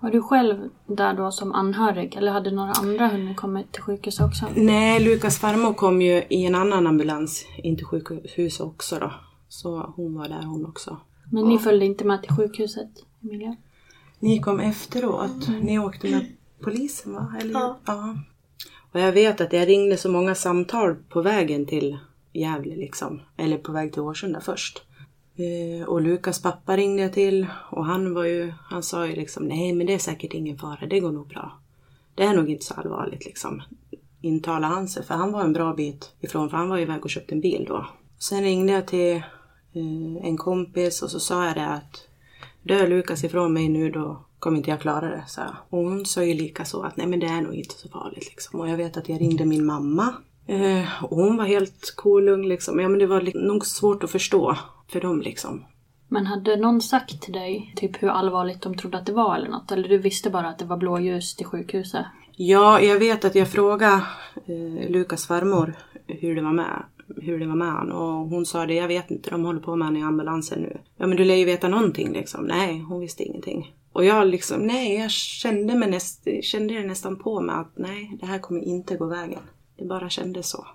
Var 0.03 0.11
du 0.11 0.21
själv 0.21 0.69
där 0.87 1.13
då 1.13 1.31
som 1.31 1.51
anhörig 1.51 2.15
eller 2.15 2.31
hade 2.31 2.51
några 2.51 2.71
andra 2.71 3.07
hunnit 3.07 3.37
komma 3.37 3.63
till 3.71 3.81
sjukhus 3.81 4.19
också? 4.19 4.45
Nej, 4.55 4.99
Lukas 4.99 5.39
farmor 5.39 5.73
kom 5.73 6.01
ju 6.01 6.23
i 6.29 6.45
en 6.45 6.55
annan 6.55 6.87
ambulans 6.87 7.45
in 7.57 7.77
till 7.77 7.85
sjukhuset 7.85 8.61
också 8.61 8.99
då. 8.99 9.13
Så 9.49 9.93
hon 9.95 10.15
var 10.15 10.29
där 10.29 10.41
hon 10.41 10.65
också. 10.65 10.97
Men 11.31 11.45
ni 11.45 11.59
följde 11.59 11.85
inte 11.85 12.05
med 12.05 12.23
till 12.23 12.35
sjukhuset, 12.35 12.89
Emilia? 13.21 13.55
Ni 14.19 14.39
kom 14.39 14.59
efteråt. 14.59 15.47
Mm. 15.47 15.59
Ni 15.59 15.79
åkte 15.79 16.11
med 16.11 16.25
polisen 16.61 17.13
va? 17.13 17.35
Eller? 17.41 17.53
Ja. 17.53 17.79
ja. 17.85 18.15
Och 18.91 18.99
jag 18.99 19.11
vet 19.11 19.41
att 19.41 19.53
jag 19.53 19.67
ringde 19.67 19.97
så 19.97 20.11
många 20.11 20.35
samtal 20.35 20.95
på 21.09 21.21
vägen 21.21 21.65
till 21.65 21.97
Gävle 22.33 22.75
liksom. 22.75 23.21
Eller 23.37 23.57
på 23.57 23.71
väg 23.71 23.93
till 23.93 24.01
Årsunda 24.01 24.41
först. 24.41 24.83
Eh, 25.35 25.87
och 25.87 26.01
Lukas 26.01 26.41
pappa 26.41 26.77
ringde 26.77 27.01
jag 27.01 27.13
till 27.13 27.47
och 27.69 27.85
han 27.85 28.13
var 28.13 28.23
ju, 28.23 28.53
han 28.63 28.83
sa 28.83 29.07
ju 29.07 29.15
liksom 29.15 29.47
nej 29.47 29.73
men 29.73 29.87
det 29.87 29.93
är 29.93 29.99
säkert 29.99 30.33
ingen 30.33 30.57
fara, 30.57 30.85
det 30.85 30.99
går 30.99 31.11
nog 31.11 31.27
bra. 31.27 31.59
Det 32.15 32.23
är 32.23 32.33
nog 32.33 32.49
inte 32.49 32.65
så 32.65 32.73
allvarligt 32.73 33.25
liksom. 33.25 33.61
Intalade 34.21 34.73
han 34.73 34.87
sig, 34.87 35.03
för 35.03 35.15
han 35.15 35.31
var 35.31 35.41
en 35.41 35.53
bra 35.53 35.73
bit 35.73 36.11
ifrån, 36.19 36.49
för 36.49 36.57
han 36.57 36.69
var 36.69 36.77
ju 36.77 36.83
iväg 36.83 37.03
och 37.03 37.09
köpte 37.09 37.35
en 37.35 37.41
bil 37.41 37.65
då. 37.67 37.87
Sen 38.19 38.43
ringde 38.43 38.73
jag 38.73 38.87
till 38.87 39.15
eh, 39.73 40.25
en 40.25 40.37
kompis 40.37 41.01
och 41.01 41.11
så 41.11 41.19
sa 41.19 41.45
jag 41.45 41.55
det 41.55 41.67
att 41.67 42.07
dör 42.61 42.87
Lukas 42.87 43.23
ifrån 43.23 43.53
mig 43.53 43.69
nu 43.69 43.91
då 43.91 44.25
kommer 44.39 44.57
inte 44.57 44.69
jag 44.69 44.81
klara 44.81 45.09
det, 45.09 45.23
sa 45.27 45.41
jag. 45.41 45.55
Och 45.69 45.79
hon 45.79 46.05
sa 46.05 46.23
ju 46.23 46.33
lika 46.33 46.65
så 46.65 46.83
att 46.83 46.97
nej 46.97 47.07
men 47.07 47.19
det 47.19 47.27
är 47.27 47.41
nog 47.41 47.55
inte 47.55 47.75
så 47.75 47.89
farligt 47.89 48.29
liksom. 48.29 48.59
Och 48.59 48.69
jag 48.69 48.77
vet 48.77 48.97
att 48.97 49.09
jag 49.09 49.21
ringde 49.21 49.45
min 49.45 49.65
mamma. 49.65 50.13
Eh, 50.47 51.03
och 51.03 51.17
hon 51.17 51.37
var 51.37 51.45
helt 51.45 51.93
cool 51.95 52.47
liksom. 52.47 52.79
Ja 52.79 52.89
men 52.89 52.99
det 52.99 53.07
var 53.07 53.47
nog 53.47 53.65
svårt 53.65 54.03
att 54.03 54.11
förstå 54.11 54.57
för 54.93 55.01
dem 55.01 55.21
liksom. 55.21 55.65
Men 56.07 56.25
hade 56.25 56.55
någon 56.55 56.81
sagt 56.81 57.21
till 57.21 57.33
dig 57.33 57.73
typ 57.75 58.03
hur 58.03 58.09
allvarligt 58.09 58.61
de 58.61 58.77
trodde 58.77 58.97
att 58.97 59.05
det 59.05 59.13
var 59.13 59.35
eller 59.35 59.49
något? 59.49 59.71
Eller 59.71 59.87
du 59.87 59.97
visste 59.97 60.29
bara 60.29 60.47
att 60.47 60.59
det 60.59 60.65
var 60.65 60.77
blåljus 60.77 61.35
till 61.35 61.45
sjukhuset? 61.45 62.05
Ja, 62.35 62.81
jag 62.81 62.99
vet 62.99 63.25
att 63.25 63.35
jag 63.35 63.47
frågade 63.47 64.01
eh, 64.45 64.89
Lukas 64.89 65.27
farmor 65.27 65.73
hur 66.07 66.35
det 66.35 66.41
var 66.41 66.53
med 66.53 66.83
hur 67.21 67.39
det 67.39 67.45
var 67.45 67.55
med 67.55 67.71
han 67.71 67.91
och 67.91 68.29
hon 68.29 68.45
sa 68.45 68.65
det, 68.65 68.73
jag 68.73 68.87
vet 68.87 69.11
inte, 69.11 69.29
de 69.29 69.45
håller 69.45 69.59
på 69.59 69.75
med 69.75 69.87
han 69.87 69.97
i 69.97 70.03
ambulansen 70.03 70.61
nu. 70.61 70.77
Ja 70.97 71.07
men 71.07 71.17
du 71.17 71.25
lär 71.25 71.35
ju 71.35 71.45
veta 71.45 71.67
någonting 71.67 72.13
liksom. 72.13 72.45
Nej, 72.45 72.79
hon 72.79 72.99
visste 72.99 73.23
ingenting. 73.23 73.75
Och 73.93 74.05
jag 74.05 74.27
liksom, 74.27 74.61
nej, 74.61 74.95
jag 74.95 75.11
kände, 75.11 75.75
mig 75.75 75.89
näst, 75.89 76.27
kände 76.41 76.73
det 76.73 76.87
nästan 76.87 77.19
på 77.19 77.41
mig 77.41 77.55
att 77.55 77.71
nej, 77.75 78.17
det 78.19 78.25
här 78.25 78.39
kommer 78.39 78.61
inte 78.61 78.95
gå 78.95 79.05
vägen. 79.05 79.41
Det 79.77 79.85
bara 79.85 80.09
kändes 80.09 80.49
så. 80.49 80.65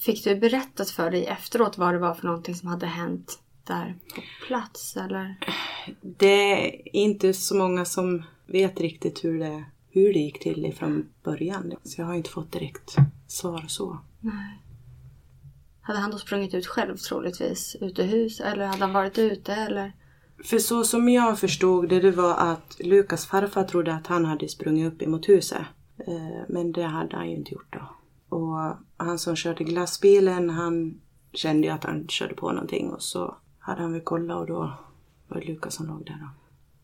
Fick 0.00 0.24
du 0.24 0.36
berättat 0.36 0.90
för 0.90 1.10
dig 1.10 1.26
efteråt 1.26 1.78
vad 1.78 1.94
det 1.94 1.98
var 1.98 2.14
för 2.14 2.26
någonting 2.26 2.54
som 2.54 2.68
hade 2.68 2.86
hänt 2.86 3.38
där 3.64 3.94
på 4.14 4.20
plats 4.46 4.96
eller? 4.96 5.36
Det 6.00 6.66
är 6.66 6.96
inte 6.96 7.34
så 7.34 7.56
många 7.56 7.84
som 7.84 8.22
vet 8.46 8.80
riktigt 8.80 9.24
hur 9.24 9.38
det, 9.38 9.64
hur 9.90 10.12
det 10.12 10.18
gick 10.18 10.40
till 10.40 10.74
från 10.78 11.08
början. 11.22 11.72
Så 11.84 12.00
jag 12.00 12.06
har 12.06 12.14
inte 12.14 12.30
fått 12.30 12.52
direkt 12.52 12.96
svar 13.26 13.64
så. 13.68 13.98
Nej. 14.20 14.62
Hade 15.80 15.98
han 15.98 16.10
då 16.10 16.18
sprungit 16.18 16.54
ut 16.54 16.66
själv 16.66 16.96
troligtvis 16.96 17.76
utomhus 17.80 18.40
eller 18.40 18.66
hade 18.66 18.80
han 18.80 18.92
varit 18.92 19.18
ute 19.18 19.54
eller? 19.54 19.92
För 20.44 20.58
så 20.58 20.84
som 20.84 21.08
jag 21.08 21.38
förstod 21.38 21.88
det, 21.88 22.00
det 22.00 22.10
var 22.10 22.34
att 22.34 22.76
Lukas 22.80 23.26
farfar 23.26 23.64
trodde 23.64 23.94
att 23.94 24.06
han 24.06 24.24
hade 24.24 24.48
sprungit 24.48 24.92
upp 24.92 25.02
emot 25.02 25.28
huset. 25.28 25.62
Eh, 25.98 26.42
men 26.48 26.72
det 26.72 26.82
hade 26.82 27.16
han 27.16 27.30
ju 27.30 27.36
inte 27.36 27.52
gjort 27.52 27.72
då. 27.72 27.96
Och 28.30 28.76
han 28.96 29.18
som 29.18 29.36
körde 29.36 29.64
glassbilen, 29.64 30.50
han 30.50 31.00
kände 31.32 31.66
ju 31.66 31.72
att 31.72 31.84
han 31.84 32.08
körde 32.08 32.34
på 32.34 32.52
någonting 32.52 32.90
och 32.90 33.02
så 33.02 33.36
hade 33.58 33.82
han 33.82 33.92
väl 33.92 34.00
kollat 34.00 34.36
och 34.40 34.46
då 34.46 34.72
var 35.28 35.40
det 35.40 35.46
Lukas 35.46 35.74
som 35.74 35.86
låg 35.86 36.04
där 36.06 36.18
då. 36.20 36.28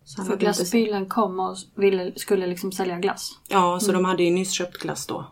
Så 0.05 0.19
han 0.19 0.27
För 0.27 0.33
hade 0.33 0.33
inte- 0.33 0.45
glassbilen 0.45 1.07
kom 1.09 1.41
och 1.41 1.57
ville, 1.75 2.13
skulle 2.17 2.47
liksom 2.47 2.73
sälja 2.73 2.99
glass. 2.99 3.39
Ja, 3.49 3.81
så 3.81 3.93
de 3.93 4.05
hade 4.05 4.23
ju 4.23 4.31
nyss 4.31 4.51
köpt 4.53 4.79
glass 4.79 5.07
då. 5.07 5.27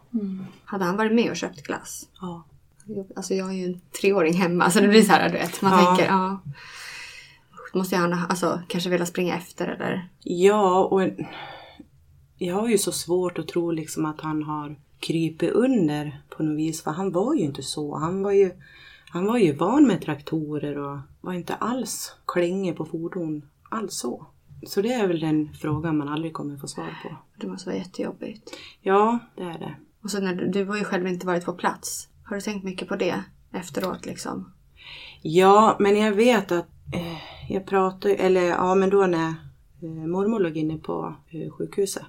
Hade 0.65 0.85
han 0.85 0.97
varit 0.97 1.13
med 1.15 1.31
och 1.31 1.37
köpt 1.37 1.63
glass? 1.63 2.09
Ja. 2.21 2.45
Alltså 3.17 3.35
jag 3.35 3.45
har 3.45 3.53
ju 3.53 3.65
en 3.65 3.81
treåring 4.01 4.35
hemma 4.35 4.71
så 4.71 4.81
det 4.81 4.89
blir 4.89 5.03
så 5.03 5.13
här 5.13 5.29
du 5.29 5.39
vet. 5.39 5.63
Man 5.63 5.73
Ja. 5.73 5.87
tänker 5.87 6.13
ja. 6.13 6.39
Måste 7.75 7.97
han 7.97 8.13
ha- 8.13 8.27
alltså, 8.27 8.63
kanske 8.69 8.91
vilja 8.91 9.07
springa 9.07 9.37
efter 9.37 9.67
eller? 9.69 10.09
Ja, 10.23 10.85
och 10.85 11.03
jag 12.39 12.55
har 12.55 12.69
ju 12.69 12.79
så 12.79 12.93
svårt 12.93 13.39
att 13.39 13.49
tro 13.49 13.71
liksom 13.71 14.07
att 14.07 14.21
han 14.21 14.43
har 14.43 14.77
krypit 15.07 15.51
under 15.51 16.23
på 16.29 16.43
något 16.43 16.59
vis. 16.59 16.83
För 16.83 16.91
han 16.91 17.13
var 17.13 17.35
ju 17.35 17.41
inte 17.41 17.63
så. 17.63 17.97
Han 17.97 18.23
var 18.23 18.33
ju, 18.33 18.51
han 19.11 19.27
var 19.27 19.39
ju 19.39 19.53
van 19.53 19.87
med 19.87 20.03
traktorer 20.03 20.79
och 20.79 20.99
var 21.21 21.33
inte 21.33 21.55
alls 21.55 22.17
klängig 22.27 22.77
på 22.77 22.85
fordon. 22.85 23.43
Alls 23.69 23.95
så. 23.95 24.27
Så 24.67 24.83
det 24.83 24.93
är 24.93 25.09
väl 25.09 25.21
den 25.21 25.55
frågan 25.61 25.99
man 25.99 26.09
aldrig 26.09 26.33
kommer 26.33 26.57
få 26.57 26.67
svar 26.67 26.99
på. 27.03 27.17
Det 27.41 27.47
måste 27.47 27.69
vara 27.69 27.79
jättejobbigt. 27.79 28.51
Ja, 28.81 29.19
det 29.37 29.43
är 29.43 29.59
det. 29.59 29.75
Och 30.03 30.11
så 30.11 30.21
när 30.21 30.35
du, 30.35 30.47
du 30.47 30.65
har 30.65 30.77
ju 30.77 30.85
själv 30.85 31.07
inte 31.07 31.27
varit 31.27 31.45
på 31.45 31.53
plats. 31.53 32.09
Har 32.25 32.37
du 32.37 32.43
tänkt 32.43 32.65
mycket 32.65 32.89
på 32.89 32.97
det 32.97 33.25
efteråt 33.53 34.07
liksom? 34.07 34.53
Ja, 35.23 35.77
men 35.81 35.97
jag 35.97 36.13
vet 36.13 36.53
att 36.53 36.69
eh, 36.95 37.53
jag 37.53 37.67
pratade, 37.67 38.15
eller 38.15 38.43
ja 38.43 38.75
men 38.75 38.91
då 38.91 39.07
när 39.07 39.35
eh, 39.83 40.07
mormor 40.07 40.41
låg 40.41 40.57
inne 40.57 40.79
på 40.79 41.17
eh, 41.29 41.53
sjukhuset 41.53 42.03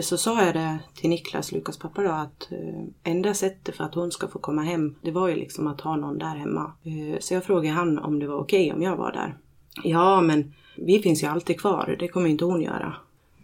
så 0.00 0.16
sa 0.16 0.44
jag 0.44 0.54
det 0.54 0.78
till 0.94 1.10
Niklas, 1.10 1.52
Lukas 1.52 1.78
pappa 1.78 2.02
då, 2.02 2.10
att 2.10 2.52
eh, 2.52 2.84
enda 3.02 3.34
sättet 3.34 3.76
för 3.76 3.84
att 3.84 3.94
hon 3.94 4.12
ska 4.12 4.28
få 4.28 4.38
komma 4.38 4.62
hem, 4.62 4.94
det 5.02 5.10
var 5.10 5.28
ju 5.28 5.36
liksom 5.36 5.66
att 5.66 5.80
ha 5.80 5.96
någon 5.96 6.18
där 6.18 6.36
hemma. 6.36 6.72
Eh, 6.84 7.18
så 7.20 7.34
jag 7.34 7.44
frågade 7.44 7.74
han 7.74 7.98
om 7.98 8.18
det 8.18 8.26
var 8.26 8.36
okej 8.36 8.72
om 8.72 8.82
jag 8.82 8.96
var 8.96 9.12
där. 9.12 9.38
Ja, 9.84 10.20
men 10.20 10.54
vi 10.76 11.02
finns 11.02 11.22
ju 11.22 11.26
alltid 11.26 11.60
kvar, 11.60 11.96
det 11.98 12.08
kommer 12.08 12.28
inte 12.28 12.44
hon 12.44 12.62
göra. 12.62 12.96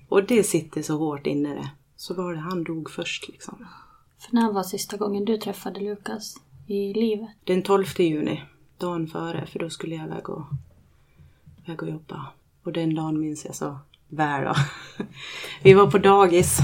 Och 0.09 0.25
det 0.25 0.43
sitter 0.43 0.83
så 0.83 0.97
hårt 0.97 1.27
inne 1.27 1.55
det. 1.55 1.71
Så 1.97 2.15
var 2.15 2.35
det 2.35 2.41
han 2.41 2.65
dog 2.65 2.91
först 2.91 3.29
liksom. 3.29 3.67
För 4.19 4.35
när 4.35 4.53
var 4.53 4.63
sista 4.63 4.97
gången 4.97 5.25
du 5.25 5.37
träffade 5.37 5.81
Lukas 5.81 6.37
i 6.67 6.93
livet? 6.95 7.31
Den 7.45 7.63
12 7.63 7.85
juni, 7.99 8.43
dagen 8.79 9.07
före, 9.07 9.47
för 9.47 9.59
då 9.59 9.71
skulle 9.71 9.95
jag 9.95 10.07
iväg 10.07 10.29
och, 10.29 10.45
iväg 11.65 11.83
och 11.83 11.91
jobba. 11.91 12.27
Och 12.63 12.73
den 12.73 12.95
dagen 12.95 13.21
minns 13.21 13.45
jag 13.45 13.55
så 13.55 13.79
väl 14.17 14.45
då. 14.45 14.55
Vi 15.63 15.75
var 15.75 15.91
på 15.91 15.99
dagis 15.99 16.59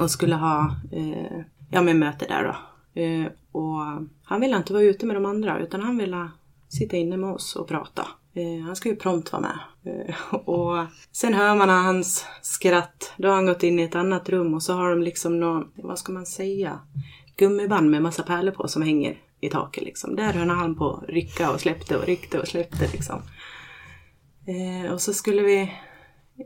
och 0.00 0.10
skulle 0.10 0.34
ha 0.34 0.76
eh, 0.92 1.40
ja, 1.70 1.82
med 1.82 1.96
möte 1.96 2.26
där 2.28 2.44
då. 2.44 2.56
Eh, 3.00 3.26
och 3.52 4.06
han 4.24 4.40
ville 4.40 4.56
inte 4.56 4.72
vara 4.72 4.82
ute 4.82 5.06
med 5.06 5.16
de 5.16 5.24
andra 5.24 5.58
utan 5.58 5.82
han 5.82 5.98
ville 5.98 6.30
sitta 6.68 6.96
inne 6.96 7.16
med 7.16 7.30
oss 7.30 7.56
och 7.56 7.68
prata. 7.68 8.06
Eh, 8.34 8.64
han 8.66 8.76
skulle 8.76 8.94
ju 8.94 9.00
prompt 9.00 9.32
vara 9.32 9.42
med. 9.42 9.58
Eh, 9.84 10.34
och 10.34 10.86
sen 11.12 11.34
hör 11.34 11.54
man 11.54 11.68
hans 11.68 12.26
skratt. 12.42 13.12
Då 13.16 13.28
har 13.28 13.34
han 13.34 13.46
gått 13.46 13.62
in 13.62 13.78
i 13.78 13.82
ett 13.82 13.94
annat 13.94 14.28
rum 14.28 14.54
och 14.54 14.62
så 14.62 14.72
har 14.72 14.90
de 14.90 15.02
liksom 15.02 15.40
någon, 15.40 15.70
vad 15.74 15.98
ska 15.98 16.12
man 16.12 16.26
säga, 16.26 16.78
gummiband 17.36 17.90
med 17.90 18.02
massa 18.02 18.22
pärlor 18.22 18.52
på 18.52 18.68
som 18.68 18.82
hänger 18.82 19.18
i 19.40 19.48
taket 19.48 19.84
liksom. 19.84 20.16
Där 20.16 20.32
höll 20.32 20.48
han 20.48 20.74
på 20.76 20.90
att 20.90 21.08
rycka 21.08 21.50
och 21.50 21.60
släppte 21.60 21.96
och 21.96 22.06
ryckte 22.06 22.40
och 22.40 22.48
släppte 22.48 22.88
liksom. 22.92 23.22
Eh, 24.46 24.92
och 24.92 25.00
så 25.00 25.12
skulle 25.12 25.42
vi, 25.42 25.72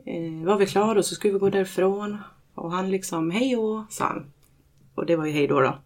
eh, 0.05 0.45
var 0.45 0.57
vi 0.57 0.65
klara 0.65 0.99
och 0.99 1.05
så 1.05 1.15
skulle 1.15 1.33
vi 1.33 1.39
gå 1.39 1.49
därifrån. 1.49 2.17
Och 2.55 2.71
han 2.71 2.91
liksom, 2.91 3.31
hej 3.31 3.55
då, 3.55 3.85
sa 3.89 4.05
han. 4.05 4.25
Och 4.95 5.05
det 5.05 5.15
var 5.15 5.25
ju 5.25 5.31
hej 5.31 5.47
då 5.47 5.61
då. 5.61 5.77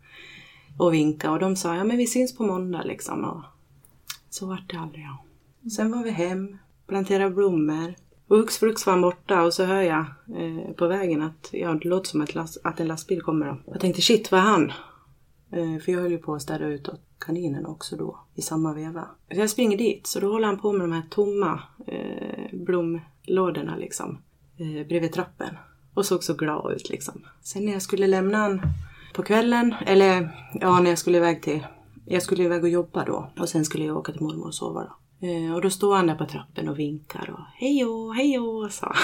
Och 0.77 0.93
vinka 0.93 1.31
och 1.31 1.39
de 1.39 1.55
sa, 1.55 1.75
ja 1.75 1.83
men 1.83 1.97
vi 1.97 2.07
syns 2.07 2.37
på 2.37 2.43
måndag 2.43 2.83
liksom. 2.83 3.23
Och 3.23 3.41
så 4.29 4.45
vart 4.45 4.69
det 4.71 4.77
aldrig 4.77 5.03
ja. 5.03 5.17
Sen 5.69 5.91
var 5.91 6.03
vi 6.03 6.11
hem, 6.11 6.57
planterade 6.87 7.35
blommor. 7.35 7.93
Och 8.27 8.37
hux 8.37 8.57
flux 8.57 8.85
var 8.85 8.93
han 8.93 9.01
borta 9.01 9.43
och 9.43 9.53
så 9.53 9.65
hör 9.65 9.81
jag 9.81 10.05
eh, 10.37 10.73
på 10.75 10.87
vägen 10.87 11.21
att 11.21 11.49
ja, 11.51 11.73
det 11.73 11.87
låter 11.87 12.09
som 12.09 12.21
att, 12.21 12.35
last, 12.35 12.57
att 12.63 12.79
en 12.79 12.87
lastbil 12.87 13.21
kommer. 13.21 13.45
Då. 13.45 13.57
Jag 13.65 13.79
tänkte 13.79 14.01
shit, 14.01 14.31
vad 14.31 14.39
är 14.39 14.45
han? 14.45 14.71
Eh, 15.51 15.79
för 15.79 15.91
jag 15.91 16.01
höll 16.01 16.11
ju 16.11 16.17
på 16.17 16.35
att 16.35 16.41
städa 16.41 16.65
ut 16.65 16.89
åt 16.89 17.01
kaninen 17.19 17.65
också 17.65 17.95
då 17.95 18.19
i 18.35 18.41
samma 18.41 18.73
veva. 18.73 19.07
Så 19.31 19.39
jag 19.39 19.49
springer 19.49 19.77
dit 19.77 20.07
så 20.07 20.19
då 20.19 20.31
håller 20.31 20.47
han 20.47 20.59
på 20.59 20.71
med 20.71 20.81
de 20.81 20.91
här 20.91 21.03
tomma 21.09 21.63
eh, 21.87 22.59
blomlådorna 22.59 23.75
liksom 23.75 24.17
eh, 24.57 24.87
bredvid 24.87 25.13
trappen. 25.13 25.57
Och 25.93 26.05
såg 26.05 26.23
så 26.23 26.33
glad 26.33 26.73
ut 26.73 26.89
liksom. 26.89 27.25
Sen 27.41 27.65
när 27.65 27.73
jag 27.73 27.81
skulle 27.81 28.07
lämna 28.07 28.37
han 28.37 28.61
på 29.13 29.23
kvällen, 29.23 29.75
eller 29.85 30.29
ja 30.53 30.79
när 30.79 30.89
jag 30.89 30.99
skulle 30.99 31.17
iväg 31.17 31.41
till, 31.41 31.67
jag 32.05 32.23
skulle 32.23 32.43
iväg 32.43 32.63
och 32.63 32.69
jobba 32.69 33.05
då 33.05 33.31
och 33.39 33.49
sen 33.49 33.65
skulle 33.65 33.85
jag 33.85 33.97
åka 33.97 34.11
till 34.11 34.21
mormor 34.21 34.47
och 34.47 34.55
sova 34.55 34.83
då. 34.83 35.27
Eh, 35.27 35.53
och 35.53 35.61
då 35.61 35.69
står 35.69 35.95
han 35.95 36.07
där 36.07 36.15
på 36.15 36.25
trappen 36.25 36.69
och 36.69 36.79
vinkar 36.79 37.29
och 37.29 37.45
hejo, 37.55 38.11
hejo, 38.11 38.69
sa 38.69 38.95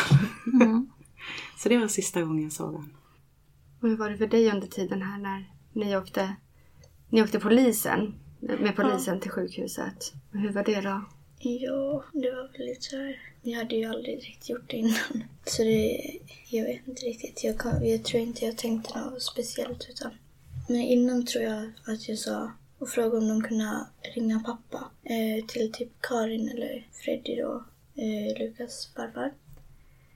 han. 0.62 0.92
så 1.58 1.70
det 1.70 1.78
var 1.78 1.88
sista 1.88 2.22
gången 2.22 2.44
jag 2.44 2.52
såg 2.52 2.68
honom. 2.68 2.94
Och 3.82 3.90
hur 3.90 3.98
var 3.98 4.10
det 4.10 4.18
för 4.18 4.28
dig 4.28 4.52
under 4.52 4.68
tiden 4.68 5.02
här 5.02 5.18
när 5.18 5.55
ni 5.76 5.98
åkte, 5.98 6.36
ni 7.10 7.24
åkte 7.24 7.40
polisen, 7.40 8.16
med 8.40 8.76
polisen 8.76 9.20
till 9.20 9.32
sjukhuset? 9.32 10.14
Hur 10.32 10.52
var 10.52 10.64
det 10.64 10.82
då? 10.82 11.06
Ja, 11.40 12.04
det 12.14 12.32
var 12.32 12.58
väl 12.58 12.68
lite 12.68 12.82
så 12.82 12.98
här. 12.98 13.20
Jag 13.42 13.58
hade 13.58 13.76
ju 13.76 13.86
aldrig 13.86 14.18
riktigt 14.18 14.50
gjort 14.50 14.70
det 14.70 14.78
innan. 14.78 15.24
Så 15.46 15.64
det, 15.64 16.20
jag 16.50 16.64
vet 16.66 16.88
inte 16.88 17.06
riktigt. 17.06 17.44
Jag, 17.44 17.58
kan, 17.58 17.88
jag 17.88 18.04
tror 18.04 18.24
inte 18.24 18.46
jag 18.46 18.58
tänkte 18.58 19.00
något 19.00 19.22
speciellt 19.22 19.88
utan. 19.90 20.12
Men 20.68 20.82
innan 20.82 21.26
tror 21.26 21.44
jag 21.44 21.72
att 21.86 22.10
jag 22.10 22.18
sa 22.18 22.52
och 22.78 22.90
frågade 22.90 23.18
om 23.18 23.28
de 23.28 23.42
kunde 23.42 23.86
ringa 24.16 24.40
pappa 24.40 24.92
eh, 25.04 25.46
till 25.46 25.72
typ 25.72 25.90
Karin 26.02 26.50
eller 26.50 26.88
Freddy 26.92 27.36
då, 27.36 27.64
eh, 27.96 28.40
Lukas 28.40 28.92
farfar. 28.96 29.34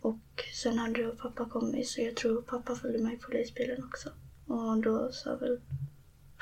Och 0.02 0.43
sen 0.54 0.78
hade 0.78 1.04
då 1.04 1.12
pappa 1.12 1.45
kommit 1.45 1.88
så 1.88 2.02
jag 2.02 2.15
tror 2.15 2.41
pappa 2.41 2.76
följde 2.76 3.00
med 3.00 3.13
i 3.13 3.17
polisbilen 3.17 3.84
också. 3.84 4.10
Och 4.50 4.78
då 4.78 5.12
sa 5.12 5.36
väl 5.36 5.60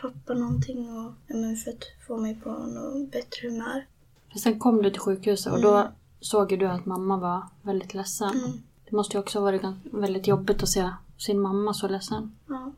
pappa 0.01 0.33
någonting 0.33 0.89
och, 0.89 1.13
ja, 1.27 1.35
men 1.35 1.57
för 1.57 1.71
att 1.71 1.83
få 2.07 2.17
mig 2.17 2.35
på 2.35 2.49
något 2.49 3.11
bättre 3.11 3.49
humör. 3.49 3.85
För 4.31 4.39
sen 4.39 4.59
kom 4.59 4.81
du 4.81 4.89
till 4.89 4.99
sjukhuset 5.01 5.53
och 5.53 5.61
då 5.61 5.91
såg 6.19 6.51
ju 6.51 6.57
du 6.57 6.65
att 6.65 6.85
mamma 6.85 7.17
var 7.17 7.43
väldigt 7.61 7.93
ledsen. 7.93 8.29
Mm. 8.29 8.51
Det 8.89 8.95
måste 8.95 9.17
ju 9.17 9.21
också 9.21 9.39
ha 9.39 9.43
varit 9.43 9.61
väldigt 9.83 10.27
jobbigt 10.27 10.63
att 10.63 10.69
se 10.69 10.91
sin 11.17 11.39
mamma 11.39 11.73
så 11.73 11.87
ledsen. 11.87 12.35
Ja. 12.47 12.71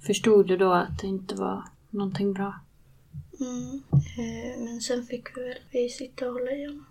Förstod 0.00 0.46
du 0.46 0.56
då 0.56 0.72
att 0.72 0.98
det 0.98 1.06
inte 1.06 1.34
var 1.34 1.64
någonting 1.90 2.32
bra? 2.32 2.54
Mm. 3.40 3.82
Eh, 3.92 4.64
men 4.64 4.80
sen 4.80 5.06
fick 5.06 5.36
vi 5.36 5.42
väl 5.42 5.58
vi 5.70 5.88
sitta 5.88 6.26
och 6.26 6.32
hålla 6.32 6.50
i 6.50 6.66
honom. 6.66 6.86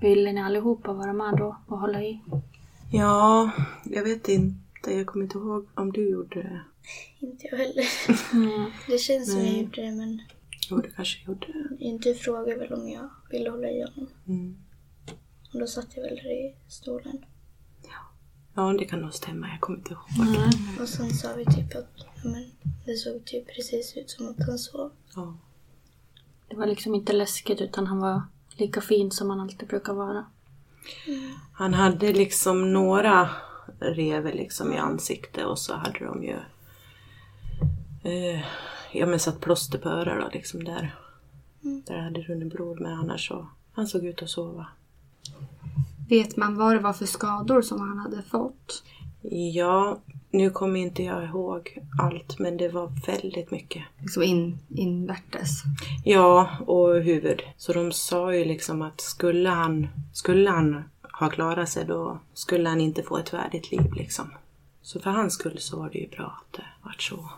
Ville 0.00 0.32
ni 0.32 0.42
allihopa 0.42 0.92
vara 0.92 1.12
med 1.12 1.36
då 1.36 1.56
och 1.66 1.78
hålla 1.78 2.02
i? 2.02 2.20
Ja, 2.92 3.50
jag 3.84 4.04
vet 4.04 4.28
inte. 4.28 4.63
Jag 4.90 5.06
kommer 5.06 5.24
inte 5.24 5.38
ihåg 5.38 5.66
om 5.74 5.92
du 5.92 6.10
gjorde 6.10 6.42
det. 6.42 6.62
Inte 7.18 7.46
jag 7.46 7.58
heller. 7.58 7.84
Mm. 8.32 8.70
Det 8.88 8.98
känns 8.98 9.32
som 9.32 9.40
jag 9.40 9.56
gjorde 9.56 9.82
det 9.82 9.92
men 9.92 10.22
Jo, 10.70 10.76
du 10.76 10.90
kanske 10.90 11.24
gjorde 11.26 11.46
det. 11.46 11.98
du 11.98 12.14
frågade 12.14 12.56
väl 12.56 12.72
om 12.72 12.88
jag 12.88 13.08
ville 13.30 13.50
hålla 13.50 13.70
i 13.70 13.82
honom. 13.82 14.08
Mm. 14.28 14.56
Och 15.52 15.60
då 15.60 15.66
satt 15.66 15.96
jag 15.96 16.02
väl 16.02 16.16
där 16.16 16.32
i 16.32 16.54
stolen. 16.68 17.24
Ja, 18.54 18.72
det 18.78 18.84
kan 18.84 19.00
nog 19.00 19.14
stämma. 19.14 19.48
Jag 19.48 19.60
kommer 19.60 19.78
inte 19.78 19.92
ihåg. 19.92 20.28
Mm. 20.28 20.82
Och 20.82 20.88
sen 20.88 21.10
sa 21.10 21.28
vi 21.36 21.44
typ 21.44 21.76
att 21.76 21.90
ja, 21.96 22.30
men, 22.30 22.50
det 22.84 22.96
såg 22.96 23.24
typ 23.24 23.46
precis 23.56 23.96
ut 23.96 24.10
som 24.10 24.28
att 24.28 24.46
han 24.46 24.58
sov. 24.58 24.92
Ja. 25.14 25.36
Det 26.48 26.56
var 26.56 26.66
liksom 26.66 26.94
inte 26.94 27.12
läskigt 27.12 27.60
utan 27.60 27.86
han 27.86 27.98
var 27.98 28.22
lika 28.56 28.80
fin 28.80 29.10
som 29.10 29.30
han 29.30 29.40
alltid 29.40 29.68
brukar 29.68 29.92
vara. 29.92 30.24
Han 31.52 31.74
hade 31.74 32.12
liksom 32.12 32.72
några 32.72 33.30
revor 33.80 34.32
liksom 34.32 34.72
i 34.72 34.78
ansiktet 34.78 35.46
och 35.46 35.58
så 35.58 35.74
hade 35.74 36.04
de 36.04 36.24
ju 36.24 36.36
eh, 38.02 38.40
ja 38.92 39.06
men 39.06 39.20
satt 39.20 39.40
plåster 39.40 39.78
på 39.78 39.88
öronen 39.88 40.20
då, 40.20 40.28
liksom 40.32 40.64
där. 40.64 40.94
Där 41.60 41.98
hade 41.98 42.20
runnit 42.20 42.52
blod 42.52 42.80
men 42.80 42.92
annars 42.92 43.28
så 43.28 43.48
han 43.72 43.86
såg 43.86 44.04
ut 44.04 44.22
att 44.22 44.30
sova. 44.30 44.66
Vet 46.08 46.36
man 46.36 46.56
vad 46.56 46.74
det 46.74 46.80
var 46.80 46.92
för 46.92 47.06
skador 47.06 47.62
som 47.62 47.80
han 47.80 47.98
hade 47.98 48.22
fått? 48.22 48.82
Ja, 49.30 49.98
nu 50.30 50.50
kommer 50.50 50.80
inte 50.80 51.02
jag 51.02 51.24
ihåg 51.24 51.78
allt 52.02 52.38
men 52.38 52.56
det 52.56 52.68
var 52.68 53.06
väldigt 53.06 53.50
mycket. 53.50 53.82
Liksom 53.98 54.22
in, 54.22 54.58
invärtes. 54.68 55.62
Ja, 56.04 56.50
och 56.66 56.94
huvud. 56.94 57.42
Så 57.56 57.72
de 57.72 57.92
sa 57.92 58.34
ju 58.34 58.44
liksom 58.44 58.82
att 58.82 59.00
skulle 59.00 59.48
han, 59.48 59.88
skulle 60.12 60.50
han 60.50 60.84
ha 61.20 61.30
klarat 61.30 61.68
sig 61.68 61.84
då 61.84 62.18
skulle 62.34 62.68
han 62.68 62.80
inte 62.80 63.02
få 63.02 63.18
ett 63.18 63.32
värdigt 63.32 63.70
liv 63.72 63.92
liksom. 63.92 64.30
Så 64.82 65.00
för 65.00 65.10
hans 65.10 65.34
skull 65.34 65.58
så 65.58 65.78
var 65.78 65.90
det 65.90 65.98
ju 65.98 66.08
bra 66.08 66.42
att 66.46 66.52
det 66.56 66.64
vart 66.82 67.02
så. 67.02 67.30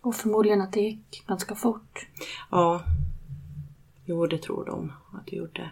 Och 0.00 0.14
förmodligen 0.14 0.60
att 0.60 0.72
det 0.72 0.80
gick 0.80 1.24
ganska 1.26 1.54
fort. 1.54 2.06
Ja. 2.50 2.82
Jo, 4.04 4.26
det 4.26 4.38
tror 4.38 4.64
de 4.64 4.92
att 5.12 5.26
det 5.26 5.36
gjorde. 5.36 5.70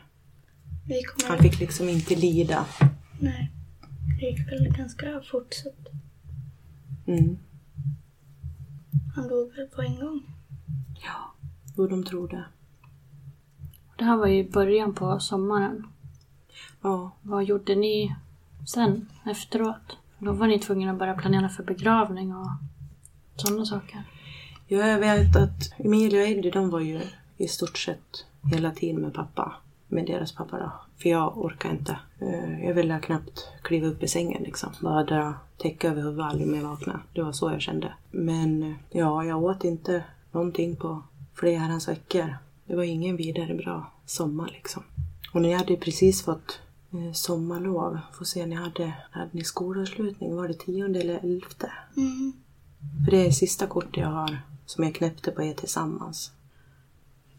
Vi 0.89 1.03
kommer... 1.03 1.29
Han 1.31 1.39
fick 1.39 1.61
liksom 1.61 1.89
inte 1.89 2.15
lida. 2.17 2.67
Nej. 3.21 3.51
Det 4.21 4.27
gick 4.27 4.49
väl 4.53 4.73
ganska 4.77 5.23
fort 5.31 5.55
så 5.55 5.69
att 5.69 5.89
Mm. 7.07 7.39
han 9.15 9.29
dog 9.29 9.53
väl 9.57 9.67
på 9.67 9.83
en 9.83 10.01
gång. 10.01 10.23
Ja. 11.05 11.35
Jo, 11.77 11.87
de 11.87 12.05
tror 12.05 12.29
det. 12.29 12.45
Det 13.99 14.05
här 14.05 14.17
var 14.17 14.27
ju 14.27 14.51
början 14.51 14.95
på 14.95 15.21
sommaren. 15.21 15.87
Ja, 16.83 17.11
Vad 17.23 17.45
gjorde 17.45 17.75
ni 17.75 18.17
sen 18.67 19.09
efteråt? 19.25 19.97
Då 20.19 20.33
var 20.33 20.47
ni 20.47 20.59
tvungna 20.59 20.93
att 20.93 20.99
börja 20.99 21.15
planera 21.15 21.49
för 21.49 21.63
begravning 21.63 22.37
och 22.37 22.49
sådana 23.37 23.65
saker. 23.65 24.03
Ja, 24.67 24.87
jag 24.87 24.99
vet 24.99 25.37
att 25.37 25.73
Emilia 25.79 26.23
och 26.23 26.29
Eddie 26.29 26.51
de 26.51 26.71
var 26.71 26.81
ju 26.81 27.01
i 27.37 27.49
stort 27.49 27.79
sett 27.79 28.25
hela 28.53 28.71
tiden 28.71 29.03
med 29.03 29.15
pappa. 29.15 29.53
Med 29.89 30.07
deras 30.07 30.33
pappa 30.33 30.59
då. 30.59 30.73
För 31.03 31.09
jag 31.09 31.39
orkar 31.39 31.71
inte. 31.71 31.99
Eh, 32.19 32.65
jag 32.65 32.75
ville 32.75 33.01
knappt 33.01 33.49
kliva 33.63 33.87
upp 33.87 34.03
i 34.03 34.09
sängen 34.09 34.43
liksom. 34.43 34.73
Bara 34.81 35.05
dra 35.05 35.35
täcke 35.57 35.89
över 35.89 36.03
huvudet 36.03 36.25
aldrig 36.25 36.49
mer 36.49 36.63
vakna. 36.63 37.01
Det 37.13 37.23
var 37.23 37.33
så 37.33 37.51
jag 37.51 37.61
kände. 37.61 37.93
Men 38.11 38.63
eh, 38.63 38.75
ja, 38.91 39.25
jag 39.25 39.43
åt 39.45 39.65
inte 39.65 40.05
någonting 40.33 40.77
på 40.77 41.03
flera 41.35 41.59
herrans 41.59 41.89
veckor. 41.89 42.37
Det 42.67 42.77
var 42.77 42.83
ingen 42.83 43.17
vidare 43.17 43.55
bra 43.55 43.93
sommar 44.07 44.51
liksom. 44.53 44.83
Och 45.33 45.43
ni 45.43 45.53
hade 45.53 45.73
ju 45.73 45.79
precis 45.79 46.25
fått 46.25 46.61
sommarlov. 47.15 47.99
Får 48.19 48.25
se, 48.25 48.47
ni 48.47 48.55
hade, 48.55 48.93
hade 49.11 49.31
ni 49.33 49.45
skolavslutning? 49.45 50.37
Var 50.37 50.49
det 50.49 50.55
tionde 50.55 51.01
eller 51.01 51.19
elfte? 51.25 51.73
Mm. 51.97 52.33
För 53.05 53.11
det 53.11 53.27
är 53.27 53.31
sista 53.31 53.67
kortet 53.67 53.97
jag 53.97 54.09
har 54.09 54.39
som 54.67 54.85
jag 54.85 54.95
knäppte 54.95 55.31
på 55.31 55.43
er 55.43 55.55
tillsammans. 55.55 56.33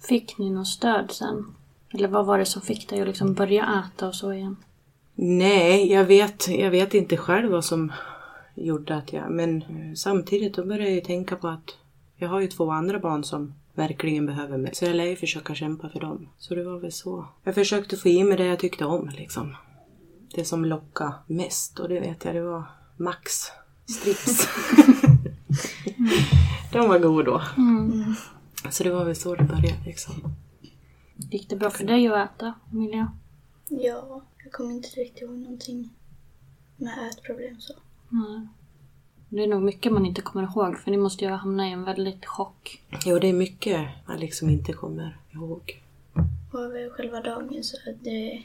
Fick 0.07 0.37
ni 0.37 0.49
något 0.49 0.67
stöd 0.67 1.11
sen? 1.11 1.55
Eller 1.93 2.07
vad 2.07 2.25
var 2.25 2.37
det 2.37 2.45
som 2.45 2.61
fick 2.61 2.89
dig 2.89 3.01
att 3.01 3.07
liksom 3.07 3.33
börja 3.33 3.83
äta 3.85 4.07
och 4.07 4.15
så 4.15 4.33
igen? 4.33 4.55
Nej, 5.15 5.91
jag 5.91 6.05
vet, 6.05 6.47
jag 6.47 6.71
vet 6.71 6.93
inte 6.93 7.17
själv 7.17 7.51
vad 7.51 7.65
som 7.65 7.91
gjorde 8.55 8.95
att 8.95 9.13
jag... 9.13 9.31
Men 9.31 9.61
eh, 9.61 9.93
samtidigt 9.95 10.55
då 10.55 10.65
började 10.65 10.83
jag 10.83 10.95
ju 10.95 11.01
tänka 11.01 11.35
på 11.35 11.47
att 11.47 11.77
jag 12.15 12.29
har 12.29 12.39
ju 12.39 12.47
två 12.47 12.71
andra 12.71 12.99
barn 12.99 13.23
som 13.23 13.53
verkligen 13.73 14.25
behöver 14.25 14.57
mig. 14.57 14.75
Så 14.75 14.85
jag 14.85 14.95
lär 14.95 15.05
ju 15.05 15.15
försöka 15.15 15.55
kämpa 15.55 15.89
för 15.89 15.99
dem. 15.99 16.29
Så 16.37 16.55
det 16.55 16.63
var 16.63 16.79
väl 16.79 16.91
så. 16.91 17.27
Jag 17.43 17.55
försökte 17.55 17.97
få 17.97 18.09
i 18.09 18.23
mig 18.23 18.37
det 18.37 18.45
jag 18.45 18.59
tyckte 18.59 18.85
om 18.85 19.09
liksom. 19.09 19.55
Det 20.35 20.45
som 20.45 20.65
lockade 20.65 21.13
mest 21.27 21.79
och 21.79 21.89
det 21.89 21.99
vet 21.99 22.25
jag, 22.25 22.35
det 22.35 22.41
var 22.41 22.63
Max 22.97 23.31
strips. 23.85 24.47
De 26.71 26.87
var 26.87 26.99
goda 26.99 27.31
då. 27.31 27.41
Så 28.71 28.83
det 28.83 28.91
var 28.91 29.05
väl 29.05 29.15
så 29.15 29.35
det 29.35 29.43
började 29.43 29.83
liksom. 29.85 30.13
Gick 31.15 31.49
det 31.49 31.55
bra 31.55 31.69
för 31.69 31.83
dig 31.83 32.07
att 32.07 32.29
äta, 32.29 32.53
Emilia? 32.71 33.11
Ja, 33.69 34.21
jag 34.43 34.51
kommer 34.51 34.71
inte 34.71 34.87
riktigt 34.87 35.21
ihåg 35.21 35.37
någonting 35.37 35.89
med 36.77 37.09
ätproblem 37.11 37.61
så. 37.61 37.73
Nej. 38.09 38.47
Det 39.35 39.43
är 39.43 39.47
nog 39.47 39.61
mycket 39.61 39.91
man 39.91 40.05
inte 40.05 40.21
kommer 40.21 40.43
ihåg 40.43 40.79
för 40.79 40.91
ni 40.91 40.97
måste 40.97 41.25
ju 41.25 41.31
hamna 41.31 41.67
i 41.67 41.71
en 41.71 41.83
väldigt 41.83 42.25
chock. 42.25 42.81
Jo, 43.05 43.19
det 43.19 43.27
är 43.27 43.33
mycket 43.33 43.87
man 44.07 44.19
liksom 44.19 44.49
inte 44.49 44.73
kommer 44.73 45.17
ihåg. 45.31 45.81
Och 46.51 46.59
över 46.59 46.89
själva 46.89 47.21
dagen 47.21 47.63
så 47.63 47.77
det 48.01 48.43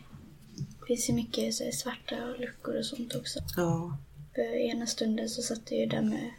finns 0.87 1.11
ju 1.11 1.15
mycket 1.15 1.55
så 1.55 1.65
svarta 1.73 2.17
luckor 2.39 2.79
och 2.79 2.85
sånt 2.85 3.15
också. 3.15 3.41
Ja. 3.57 3.97
För 4.35 4.57
ena 4.57 4.87
stunden 4.87 5.29
så 5.29 5.43
satt 5.43 5.71
jag 5.71 5.81
ju 5.81 5.87
där 5.87 6.03
med 6.03 6.31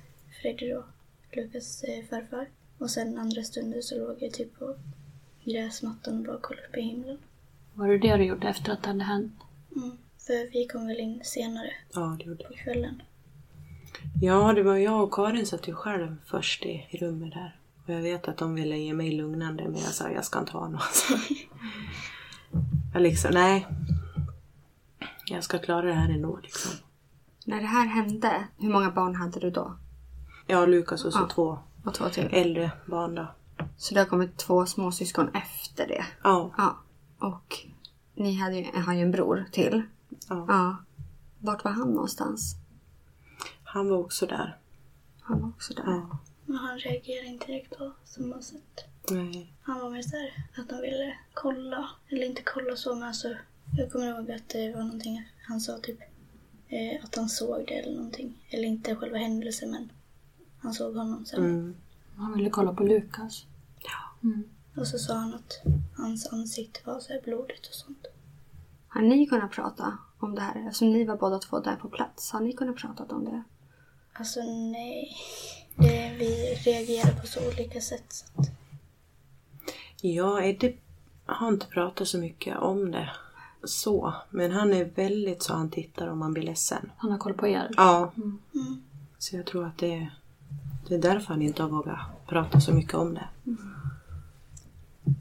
Freddy 0.42 0.70
då, 0.70 0.84
Lukas 1.32 1.84
eh, 1.84 2.06
farfar. 2.10 2.48
Och 2.78 2.90
sen 2.90 3.18
andra 3.18 3.44
stunden 3.44 3.84
så 3.84 4.00
låg 4.00 4.16
jag 4.20 4.34
typ 4.34 4.60
på 4.60 4.76
gräsmattan 5.44 6.20
och 6.20 6.26
bara 6.26 6.40
kollade 6.40 6.68
upp 6.68 6.78
i 6.78 6.82
himlen. 6.82 7.18
Var 7.74 7.88
det 7.88 7.98
det 7.98 8.18
du 8.18 8.24
gjorde 8.24 8.50
efter 8.50 8.72
att 8.72 8.84
det 8.84 8.90
hade 8.90 9.04
hänt? 9.04 9.34
Mm. 9.76 9.98
För 10.18 10.52
vi 10.52 10.68
kom 10.68 10.88
väl 10.88 11.00
in 11.00 11.22
senare 11.24 11.72
Ja, 11.94 12.18
det 12.20 12.26
gjorde 12.26 12.44
på 12.44 12.54
kvällen. 12.54 13.02
Ja, 14.22 14.54
det 14.54 14.64
var 14.64 14.76
jag 14.76 15.04
och 15.04 15.14
Karin 15.14 15.46
satt 15.46 15.68
ju 15.68 15.76
själv 15.76 16.16
först 16.26 16.66
i, 16.66 16.88
i 16.90 16.98
rummet 16.98 17.34
där. 17.34 17.56
Och 17.88 17.94
jag 17.94 18.02
vet 18.02 18.28
att 18.28 18.38
de 18.38 18.56
ville 18.56 18.78
ge 18.78 18.94
mig 18.94 19.12
lugnande 19.12 19.64
men 19.64 19.82
jag 19.82 19.94
sa 19.94 20.10
jag 20.10 20.26
ska 20.26 20.40
inte 20.40 20.52
ha 20.52 20.68
något. 20.68 21.08
jag 22.94 23.02
liksom, 23.02 23.32
nej. 23.34 23.68
Jag 25.26 25.44
ska 25.44 25.60
klara 25.60 25.86
det 25.86 25.94
här 25.94 26.10
ändå 26.10 26.40
liksom. 26.44 26.72
När 27.46 27.60
det 27.62 27.68
här 27.68 27.86
hände, 27.86 28.48
hur 28.58 28.70
många 28.70 28.92
barn 28.92 29.16
hade 29.16 29.40
du 29.40 29.52
då? 29.52 29.74
Och 30.58 30.68
Lukas 30.68 31.06
och 31.06 31.14
så 31.14 31.20
Ja. 31.20 31.28
två 31.34 31.60
Och 31.86 31.94
två 31.94 32.10
till. 32.10 32.28
äldre 32.32 32.72
barn 32.86 33.16
då. 33.16 33.28
Så 33.78 33.94
det 33.94 34.00
har 34.00 34.08
kommit 34.08 34.38
två 34.38 34.66
småsyskon 34.66 35.30
efter 35.36 35.88
det. 35.88 36.06
Ja. 36.24 36.52
Ja. 36.58 36.78
Och 37.20 37.58
ni 38.16 38.34
hade 38.36 38.56
ju, 38.56 38.82
har 38.82 38.94
ju 38.94 39.02
en 39.02 39.12
bror 39.12 39.46
till. 39.52 39.82
ja. 40.30 40.46
Ja. 40.48 40.76
Vart 41.40 41.64
var 41.64 41.72
han 41.72 41.88
någonstans? 41.94 42.56
Han 43.72 43.90
var 43.90 43.98
också 43.98 44.26
där. 44.26 44.58
Han 45.22 45.42
var 45.42 45.50
också 45.50 45.74
där. 45.74 45.84
Ja. 45.86 46.18
Men 46.46 46.58
han 46.58 46.80
reagerade 46.80 47.28
inte 47.28 47.46
direkt 47.46 47.78
på 47.78 47.92
samma 48.06 48.42
sätt. 48.42 48.86
Nej. 49.12 49.54
Han 49.62 49.80
var 49.80 49.90
mer 49.90 50.02
såhär 50.02 50.46
att 50.58 50.72
han 50.72 50.82
ville 50.82 51.18
kolla. 51.34 51.90
Eller 52.10 52.26
inte 52.26 52.42
kolla 52.46 52.76
så 52.76 52.96
men 52.96 53.04
alltså. 53.04 53.36
Jag 53.78 53.92
kommer 53.92 54.08
ihåg 54.08 54.32
att 54.32 54.50
det 54.50 54.74
var 54.76 54.84
någonting 54.84 55.32
han 55.48 55.62
sa 55.62 55.78
typ. 55.78 56.00
Eh, 56.68 57.04
att 57.04 57.16
han 57.16 57.30
såg 57.30 57.66
det 57.68 57.74
eller 57.74 57.96
någonting. 57.96 58.46
Eller 58.50 58.68
inte 58.68 58.96
själva 58.96 59.18
händelsen 59.18 59.72
men. 59.72 59.92
Han 60.60 60.74
såg 60.74 60.96
honom 60.96 61.26
sen. 61.26 61.44
Mm. 61.44 61.76
Han 62.16 62.34
ville 62.34 62.50
kolla 62.50 62.74
på 62.74 62.84
Lukas. 62.84 63.46
Ja. 63.80 64.30
Och 64.82 64.88
så 64.88 64.98
sa 64.98 65.14
han 65.14 65.34
att 65.34 65.62
hans 65.98 66.28
ansikte 66.28 66.80
var 66.84 67.00
så 67.00 67.14
här 67.14 67.22
blodigt 67.22 67.68
och 67.68 67.74
sånt. 67.74 68.08
Har 68.88 69.02
ni 69.02 69.28
kunnat 69.28 69.52
prata 69.52 69.98
om 70.20 70.36
det 70.36 70.42
här? 70.42 70.68
Eftersom 70.68 70.92
ni 70.92 71.04
var 71.04 71.18
båda 71.18 71.40
två 71.40 71.60
där 71.60 71.76
på 71.76 71.90
plats. 71.90 72.32
Har 72.32 72.40
ni 72.40 72.54
kunnat 72.54 72.76
prata 72.76 73.16
om 73.16 73.26
det? 73.26 73.44
Alltså 74.20 74.40
nej. 74.44 75.18
Det, 75.76 76.16
vi 76.18 76.56
reagerar 76.56 77.22
på 77.22 77.28
så 77.28 77.48
olika 77.48 77.82
sätt. 77.82 78.06
Så 78.08 78.26
att, 78.36 78.50
Ja, 80.02 80.44
Eddie 80.44 80.78
har 81.26 81.50
inte 81.50 81.66
pratat 81.68 82.08
så 82.08 82.18
mycket 82.18 82.58
om 82.58 82.92
det. 82.92 83.10
Så. 83.64 84.14
Men 84.30 84.52
han 84.52 84.74
är 84.74 84.86
väldigt 84.86 85.44
så 85.44 85.54
han 85.54 85.72
tittar 85.72 86.08
om 86.08 86.20
man 86.20 86.34
blir 86.34 86.44
ledsen. 86.44 86.92
Han 86.98 87.12
har 87.12 87.18
koll 87.18 87.34
på 87.34 87.48
er. 87.48 87.70
Ja. 87.78 88.12
mm. 88.18 88.84
Så 89.18 89.36
jag 89.36 89.46
tror 89.46 89.66
att 89.66 89.78
det 89.78 89.94
är, 89.94 90.16
det 90.88 90.96
är 90.96 91.00
därför 91.00 91.28
han 91.28 91.42
inte 91.42 91.64
har 91.64 91.70
vågat 91.70 92.00
prata 92.28 92.60
så 92.62 92.74
mycket 92.74 92.94
om 92.94 93.14
det. 93.14 93.28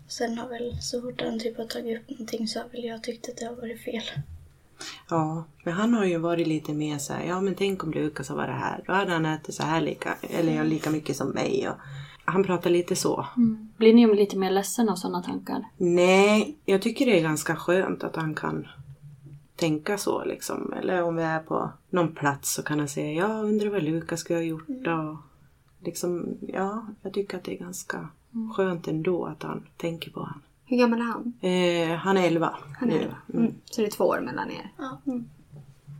Sen 0.08 0.38
har 0.38 0.48
väl 0.48 0.82
så 0.82 1.02
fort 1.02 1.20
han 1.20 1.40
typ 1.40 1.58
har 1.58 1.64
tagit 1.64 2.00
upp 2.00 2.10
någonting 2.10 2.48
så 2.48 2.58
har 2.58 2.68
väl 2.68 2.84
jag 2.84 3.02
tyckt 3.02 3.28
att 3.28 3.36
det 3.36 3.44
har 3.44 3.54
varit 3.54 3.80
fel. 3.80 4.02
Ja, 5.10 5.44
men 5.64 5.74
han 5.74 5.94
har 5.94 6.04
ju 6.04 6.18
varit 6.18 6.46
lite 6.46 6.72
mer 6.72 6.98
så 6.98 7.12
här, 7.12 7.24
ja 7.24 7.40
men 7.40 7.54
tänk 7.54 7.84
om 7.84 7.90
Lukas 7.90 8.28
har 8.28 8.36
varit 8.36 8.60
här. 8.60 8.84
Då 8.86 8.92
hade 8.92 9.12
han 9.12 9.26
ätit 9.26 9.54
så 9.54 9.62
här 9.62 9.80
lika, 9.80 10.14
eller 10.20 10.64
lika 10.64 10.90
mycket 10.90 11.16
som 11.16 11.28
mig. 11.28 11.68
Och 11.68 11.74
han 12.24 12.44
pratar 12.44 12.70
lite 12.70 12.96
så. 12.96 13.26
Blir 13.76 13.94
ni 13.94 14.14
lite 14.14 14.38
mer 14.38 14.50
ledsen 14.50 14.88
av 14.88 14.96
sådana 14.96 15.22
tankar? 15.22 15.64
Nej, 15.76 16.56
jag 16.64 16.82
tycker 16.82 17.06
det 17.06 17.18
är 17.18 17.22
ganska 17.22 17.56
skönt 17.56 18.04
att 18.04 18.16
han 18.16 18.34
kan 18.34 18.68
tänka 19.56 19.98
så 19.98 20.24
liksom. 20.24 20.72
Eller 20.72 21.02
om 21.02 21.16
vi 21.16 21.22
är 21.22 21.40
på 21.40 21.70
någon 21.90 22.14
plats 22.14 22.54
så 22.54 22.62
kan 22.62 22.78
han 22.78 22.88
säga, 22.88 23.12
ja 23.12 23.42
undrar 23.42 23.70
vad 23.70 23.82
Lukas 23.82 24.20
skulle 24.20 24.38
ha 24.38 24.44
gjort 24.44 24.68
och 24.68 25.16
liksom, 25.84 26.38
ja, 26.40 26.86
jag 27.02 27.12
tycker 27.12 27.36
att 27.36 27.44
det 27.44 27.54
är 27.54 27.58
ganska 27.58 28.08
skönt 28.56 28.88
ändå 28.88 29.24
att 29.24 29.42
han 29.42 29.66
tänker 29.76 30.10
på 30.10 30.20
han. 30.20 30.42
Hur 30.68 30.76
gammal 30.76 31.00
är 31.00 31.04
han? 31.04 31.32
Eh, 31.40 31.96
han 31.98 32.16
är 32.16 32.26
11 32.26 32.56
Han 32.78 32.90
är 32.90 32.94
nu. 32.94 33.00
elva. 33.00 33.16
Mm. 33.34 33.54
Så 33.64 33.80
det 33.80 33.86
är 33.86 33.90
två 33.90 34.04
år 34.04 34.20
mellan 34.20 34.50
er. 34.50 34.72
Ja. 34.78 35.00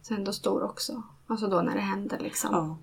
Så 0.02 0.14
ändå 0.14 0.32
stor 0.32 0.62
också. 0.62 1.02
Alltså 1.26 1.46
då 1.46 1.62
när 1.62 1.74
det 1.74 1.80
hände 1.80 2.18
liksom. 2.18 2.50
Ja. 2.52 2.76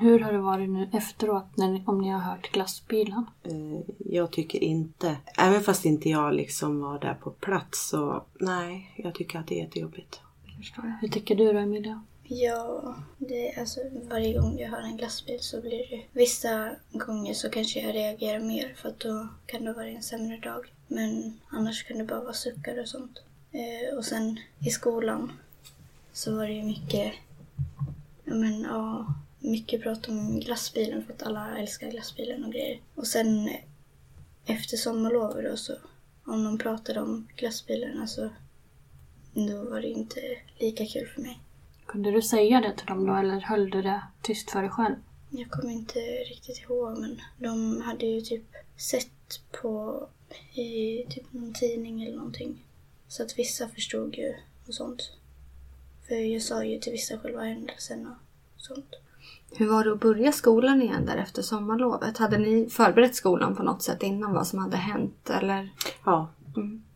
Hur 0.00 0.20
har 0.20 0.32
det 0.32 0.38
varit 0.38 0.70
nu 0.70 0.88
efteråt 0.92 1.56
när 1.56 1.68
ni, 1.68 1.82
om 1.86 1.98
ni 1.98 2.08
har 2.10 2.20
hört 2.20 2.52
glassbilen? 2.52 3.26
Eh, 3.42 3.80
jag 3.98 4.30
tycker 4.30 4.62
inte, 4.64 5.16
även 5.38 5.60
fast 5.62 5.84
inte 5.84 6.08
jag 6.08 6.34
liksom 6.34 6.80
var 6.80 6.98
där 6.98 7.14
på 7.14 7.30
plats 7.30 7.88
så 7.88 8.24
nej, 8.40 8.94
jag 8.96 9.14
tycker 9.14 9.38
att 9.38 9.46
det 9.46 9.60
är 9.60 9.64
jättejobbigt. 9.64 10.20
Förstår 10.58 10.84
jag. 10.84 10.92
Hur 11.00 11.08
tycker 11.08 11.34
du 11.34 11.52
då 11.52 11.58
Emilia? 11.58 12.02
Ja, 12.28 12.94
det, 13.18 13.54
alltså, 13.58 13.80
varje 13.92 14.38
gång 14.38 14.58
jag 14.58 14.68
hör 14.68 14.80
en 14.80 14.96
glassbil 14.96 15.40
så 15.40 15.60
blir 15.60 15.90
det... 15.90 16.02
Vissa 16.12 16.76
gånger 16.92 17.34
så 17.34 17.50
kanske 17.50 17.80
jag 17.80 17.94
reagerar 17.94 18.38
mer 18.40 18.74
för 18.76 18.88
att 18.88 19.00
då 19.00 19.28
kan 19.46 19.64
det 19.64 19.72
vara 19.72 19.88
en 19.88 20.02
sämre 20.02 20.36
dag. 20.36 20.72
Men 20.88 21.40
annars 21.50 21.84
kan 21.84 21.98
det 21.98 22.04
bara 22.04 22.20
vara 22.20 22.32
suckar 22.32 22.80
och 22.80 22.88
sånt. 22.88 23.22
Eh, 23.52 23.96
och 23.96 24.04
sen 24.04 24.40
i 24.66 24.70
skolan 24.70 25.32
så 26.12 26.36
var 26.36 26.46
det 26.46 26.52
ju 26.52 26.62
mycket... 26.62 27.12
Ja, 28.24 28.34
men, 28.34 28.62
ja, 28.62 29.14
mycket 29.38 29.82
prat 29.82 30.08
om 30.08 30.40
glassbilen 30.40 31.04
för 31.04 31.12
att 31.12 31.22
alla 31.22 31.58
älskar 31.58 31.90
glassbilen 31.90 32.44
och 32.44 32.52
grejer. 32.52 32.80
Och 32.94 33.06
sen 33.06 33.50
efter 34.46 34.76
sommarlovet 34.76 35.50
då 35.50 35.56
så 35.56 35.72
om 36.24 36.44
de 36.44 36.58
pratade 36.58 37.00
om 37.00 37.28
glassbilarna 37.36 38.06
så 38.06 38.22
alltså, 38.22 38.36
då 39.32 39.70
var 39.70 39.80
det 39.80 39.88
inte 39.88 40.20
lika 40.58 40.86
kul 40.86 41.08
för 41.14 41.20
mig. 41.20 41.38
Kunde 41.94 42.10
du 42.10 42.22
säga 42.22 42.60
det 42.60 42.76
till 42.76 42.86
dem 42.86 43.06
då 43.06 43.14
eller 43.14 43.40
höll 43.40 43.70
du 43.70 43.82
det 43.82 44.02
tyst 44.22 44.50
för 44.50 44.60
dig 44.60 44.70
själv? 44.70 44.94
Jag 45.30 45.50
kommer 45.50 45.72
inte 45.72 45.98
riktigt 46.00 46.62
ihåg 46.62 46.98
men 46.98 47.20
de 47.38 47.80
hade 47.80 48.06
ju 48.06 48.20
typ 48.20 48.44
sett 48.76 49.40
på 49.60 50.06
i 50.54 51.04
typ 51.10 51.32
någon 51.32 51.52
tidning 51.52 52.02
eller 52.02 52.16
någonting. 52.16 52.64
Så 53.08 53.22
att 53.22 53.38
vissa 53.38 53.68
förstod 53.68 54.14
ju 54.14 54.34
och 54.68 54.74
sånt. 54.74 55.12
För 56.08 56.14
jag 56.14 56.42
sa 56.42 56.64
ju 56.64 56.78
till 56.78 56.92
vissa 56.92 57.18
själva 57.18 57.42
händelsen 57.42 58.06
och 58.06 58.16
sånt. 58.60 58.94
Hur 59.50 59.68
var 59.68 59.84
det 59.84 59.92
att 59.92 60.00
börja 60.00 60.32
skolan 60.32 60.82
igen 60.82 61.06
där 61.06 61.16
efter 61.16 61.42
sommarlovet? 61.42 62.18
Hade 62.18 62.38
ni 62.38 62.70
förberett 62.70 63.14
skolan 63.14 63.56
på 63.56 63.62
något 63.62 63.82
sätt 63.82 64.02
innan 64.02 64.32
vad 64.32 64.46
som 64.46 64.58
hade 64.58 64.76
hänt? 64.76 65.30
Eller? 65.30 65.68
Ja, 66.04 66.28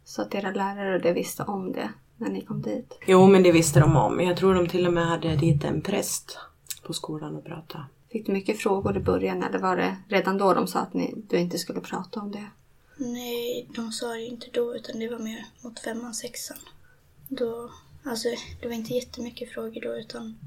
Så 0.05 0.23
att 0.23 0.35
era 0.35 0.51
lärare 0.51 0.99
det 0.99 1.13
visste 1.13 1.43
om 1.43 1.73
det 1.73 1.91
när 2.19 2.31
ni 2.31 2.41
kom 2.41 2.63
dit? 2.63 2.99
Jo, 3.07 3.27
men 3.27 3.43
det 3.43 3.53
visste 3.53 3.81
de 3.81 3.97
om. 3.97 4.21
Jag 4.21 4.37
tror 4.37 4.55
de 4.55 4.69
till 4.69 4.87
och 4.87 4.93
med 4.93 5.07
hade 5.07 5.37
dit 5.37 5.65
en 5.65 5.81
präst 5.81 6.39
på 6.83 6.93
skolan 6.93 7.37
och 7.37 7.45
prata. 7.45 7.87
Fick 8.13 8.27
du 8.27 8.33
mycket 8.33 8.59
frågor 8.59 8.97
i 8.97 9.01
början 9.01 9.43
eller 9.43 9.59
var 9.59 9.77
det 9.77 9.97
redan 10.09 10.39
då 10.39 10.55
de 10.55 10.67
sa 10.67 10.79
att 10.81 10.95
ni, 10.95 11.15
du 11.29 11.39
inte 11.39 11.59
skulle 11.59 11.81
prata 11.81 12.21
om 12.21 12.33
det? 12.33 12.47
Nej, 12.97 13.69
de 13.75 13.93
sa 13.93 14.07
det 14.07 14.27
inte 14.27 14.47
då 14.53 14.77
utan 14.77 14.99
det 15.01 15.09
var 15.09 15.19
mer 15.19 15.47
mot 15.63 15.79
femman, 15.79 16.15
sexan. 16.15 16.59
Då, 17.29 17.71
alltså 18.05 18.29
det 18.61 18.67
var 18.69 18.75
inte 18.75 18.95
jättemycket 18.95 19.53
frågor 19.53 19.81
då 19.81 19.97
utan 19.97 20.39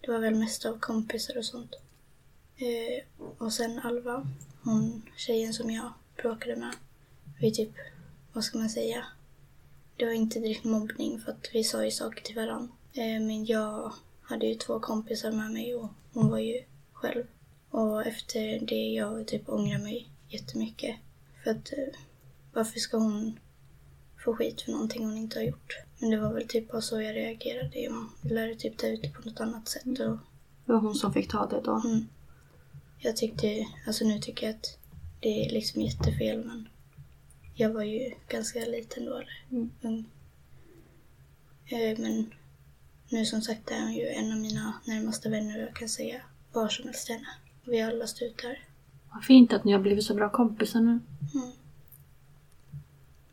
det 0.00 0.10
var 0.12 0.18
väl 0.18 0.34
mest 0.34 0.64
av 0.64 0.78
kompisar 0.78 1.38
och 1.38 1.44
sånt. 1.44 1.74
Eh, 2.56 3.24
och 3.38 3.52
sen 3.52 3.78
Alva, 3.78 4.26
hon 4.62 5.02
tjejen 5.16 5.54
som 5.54 5.70
jag 5.70 5.92
bråkade 6.16 6.56
med. 6.56 6.74
Vi 7.40 7.54
typ, 7.54 7.72
vad 8.32 8.44
ska 8.44 8.58
man 8.58 8.70
säga? 8.70 9.04
Det 10.00 10.06
var 10.06 10.12
inte 10.12 10.40
direkt 10.40 10.64
mobbning 10.64 11.20
för 11.20 11.32
att 11.32 11.48
vi 11.52 11.64
sa 11.64 11.84
ju 11.84 11.90
saker 11.90 12.22
till 12.22 12.34
varandra. 12.36 12.72
Eh, 12.92 13.20
men 13.20 13.44
jag 13.44 13.92
hade 14.22 14.46
ju 14.46 14.54
två 14.54 14.80
kompisar 14.80 15.32
med 15.32 15.52
mig 15.52 15.74
och 15.74 15.88
hon 16.12 16.30
var 16.30 16.38
ju 16.38 16.62
själv. 16.92 17.24
Och 17.70 18.06
efter 18.06 18.60
det 18.60 18.88
jag 18.88 19.26
typ 19.26 19.48
ångrar 19.48 19.78
mig 19.78 20.08
jättemycket. 20.28 20.96
För 21.44 21.50
att 21.50 21.72
eh, 21.72 21.98
varför 22.52 22.78
ska 22.78 22.96
hon 22.96 23.38
få 24.24 24.34
skit 24.36 24.62
för 24.62 24.72
någonting 24.72 25.04
hon 25.04 25.16
inte 25.16 25.38
har 25.38 25.44
gjort? 25.44 25.78
Men 25.98 26.10
det 26.10 26.20
var 26.20 26.32
väl 26.32 26.48
typ 26.48 26.70
bara 26.72 26.80
så 26.82 27.00
jag 27.00 27.16
reagerade. 27.16 27.80
Jag 27.80 28.06
lärde 28.22 28.54
typ 28.54 28.78
ta 28.78 28.86
ut 28.86 29.02
det 29.02 29.08
på 29.08 29.28
något 29.28 29.40
annat 29.40 29.68
sätt. 29.68 29.86
Och, 29.86 30.18
Det 30.66 30.72
var 30.72 30.80
hon 30.80 30.94
som 30.94 31.12
fick 31.12 31.30
ta 31.30 31.46
det 31.46 31.60
då? 31.64 31.82
mm. 31.84 32.06
Jag 32.98 33.16
tyckte, 33.16 33.66
alltså 33.86 34.04
nu 34.04 34.18
tycker 34.18 34.46
jag 34.46 34.56
att 34.56 34.78
det 35.20 35.46
är 35.46 35.50
liksom 35.50 35.82
jättefel 35.82 36.44
men 36.44 36.68
jag 37.60 37.70
var 37.70 37.82
ju 37.82 38.10
ganska 38.28 38.58
liten 38.58 39.04
då, 39.04 39.14
eller 39.16 39.42
Mm. 39.50 39.70
ung. 39.82 40.04
Eh, 41.66 41.98
Men 41.98 42.34
nu 43.08 43.24
som 43.24 43.42
sagt 43.42 43.70
är 43.70 43.80
hon 43.80 43.92
ju 43.92 44.06
en 44.08 44.32
av 44.32 44.38
mina 44.38 44.72
närmaste 44.86 45.28
vänner 45.28 45.56
och 45.62 45.68
jag 45.68 45.74
kan 45.76 45.88
säga 45.88 46.20
vad 46.52 46.72
som 46.72 46.84
helst 46.84 47.08
henne. 47.08 47.26
Vi 47.64 47.80
har 47.80 47.90
alla 47.92 48.06
stått 48.06 48.22
ut 48.22 48.38
där. 48.42 48.58
Vad 49.14 49.24
fint 49.24 49.52
att 49.52 49.64
ni 49.64 49.72
har 49.72 49.80
blivit 49.80 50.04
så 50.04 50.14
bra 50.14 50.30
kompisar 50.30 50.80
nu. 50.80 51.00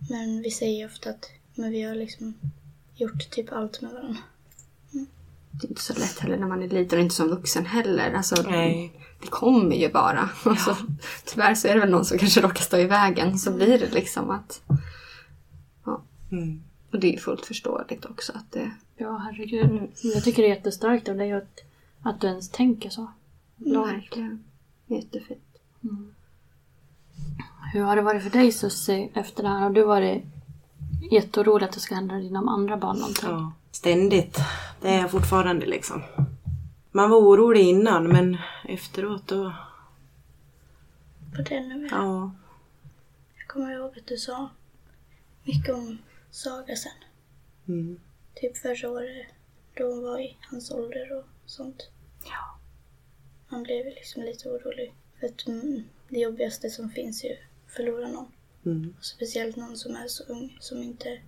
Men 0.10 0.42
vi 0.42 0.52
säger 0.52 0.78
ju 0.80 0.86
ofta 0.86 1.10
att 1.10 1.26
men 1.56 1.72
vi 1.72 1.82
har 1.84 1.96
liksom 1.96 2.34
gjort 2.96 3.30
typ 3.30 3.52
allt 3.52 3.82
med 3.82 3.92
varandra. 3.92 4.22
Det 5.52 5.66
är 5.68 5.70
inte 5.70 5.82
så 5.82 5.94
lätt 5.94 6.20
heller 6.20 6.38
när 6.38 6.48
man 6.48 6.64
är 6.64 6.68
liten 6.70 7.00
och 7.00 7.04
inte 7.04 7.16
som 7.16 7.28
vuxen 7.30 7.66
heller. 7.66 8.12
Alltså, 8.14 8.42
Nej. 8.50 8.94
Det 9.22 9.28
kommer 9.28 9.76
ju 9.76 9.92
bara. 9.92 10.30
Alltså, 10.44 10.78
tyvärr 11.26 11.56
så 11.56 11.68
är 11.68 11.74
det 11.74 11.80
väl 11.80 11.90
någon 11.90 12.06
som 12.06 12.18
kanske 12.18 12.42
råkar 12.42 12.62
stå 12.62 12.78
i 12.78 12.86
vägen. 12.86 13.40
Så 13.40 13.52
blir 13.52 13.80
det 13.80 13.94
liksom 13.94 14.30
att... 14.30 14.62
Ja. 15.86 16.02
Mm. 16.32 16.64
Och 16.92 17.00
det 17.00 17.08
är 17.08 17.12
ju 17.12 17.18
fullt 17.18 17.46
förståeligt 17.46 18.06
också 18.06 18.34
att 18.36 18.52
det... 18.52 18.72
Ja, 18.98 19.18
herregud. 19.18 19.92
Jag 20.02 20.24
tycker 20.24 20.42
det 20.42 20.48
är 20.50 20.56
jättestarkt 20.56 21.10
av 21.10 21.16
dig 21.16 21.34
att, 21.34 21.60
att 22.02 22.22
du 22.22 22.28
ens 22.28 22.50
tänker 22.50 22.90
så. 22.90 23.08
Långt. 23.56 23.92
Verkligen. 23.92 24.44
Jättefint. 24.88 25.42
Hur 27.74 27.82
har 27.82 27.96
det 27.96 28.02
varit 28.02 28.24
för 28.24 28.30
dig 28.30 28.52
Susie 28.52 29.10
efter 29.14 29.44
det 29.44 29.50
här? 29.50 29.60
Har 29.60 29.70
du 29.70 29.84
varit 29.84 30.24
jätteorolig 31.12 31.66
att 31.66 31.72
det 31.72 31.80
ska 31.80 31.96
hända 31.96 32.16
dina 32.16 32.40
andra 32.40 32.78
barn 32.78 32.98
någonting? 32.98 33.30
Ja, 33.30 33.52
ständigt. 33.72 34.40
Det 34.82 34.88
är 34.88 35.02
jag 35.02 35.12
fortfarande 35.12 35.66
liksom. 35.66 36.02
Man 36.98 37.10
var 37.10 37.18
orolig 37.18 37.62
innan 37.62 38.08
men 38.08 38.38
efteråt 38.68 39.28
då... 39.28 39.54
På 41.36 41.42
den 41.42 41.70
nivån. 41.70 41.88
Ja. 41.92 42.32
Jag 43.38 43.48
kommer 43.48 43.74
ihåg 43.74 43.98
att 43.98 44.08
du 44.08 44.18
sa 44.18 44.50
mycket 45.44 45.76
om 45.76 45.98
Saga 46.32 46.76
sen. 46.76 46.92
Mm. 47.68 48.00
Typ 48.36 48.58
förra 48.58 48.90
året 48.90 49.28
då 49.74 49.84
hon 49.84 50.04
var 50.04 50.20
i 50.20 50.38
hans 50.42 50.72
ålder 50.72 51.18
och 51.18 51.26
sånt. 51.46 51.90
Ja. 52.26 52.60
Man 53.50 53.64
blev 53.64 53.86
liksom 53.86 54.24
lite 54.24 54.50
orolig. 54.50 54.94
För 55.20 55.28
att 55.28 55.48
mm, 55.48 55.84
det 56.10 56.20
jobbigaste 56.20 56.70
som 56.70 56.90
finns 56.90 57.24
är 57.24 57.28
ju 57.28 57.34
att 57.34 57.72
förlora 57.72 58.08
någon. 58.08 58.32
Mm. 58.66 58.96
Och 58.98 59.06
speciellt 59.06 59.56
någon 59.56 59.78
som 59.78 59.96
är 59.96 60.08
så 60.08 60.24
ung 60.24 60.58
som 60.60 60.84
inte 60.84 61.22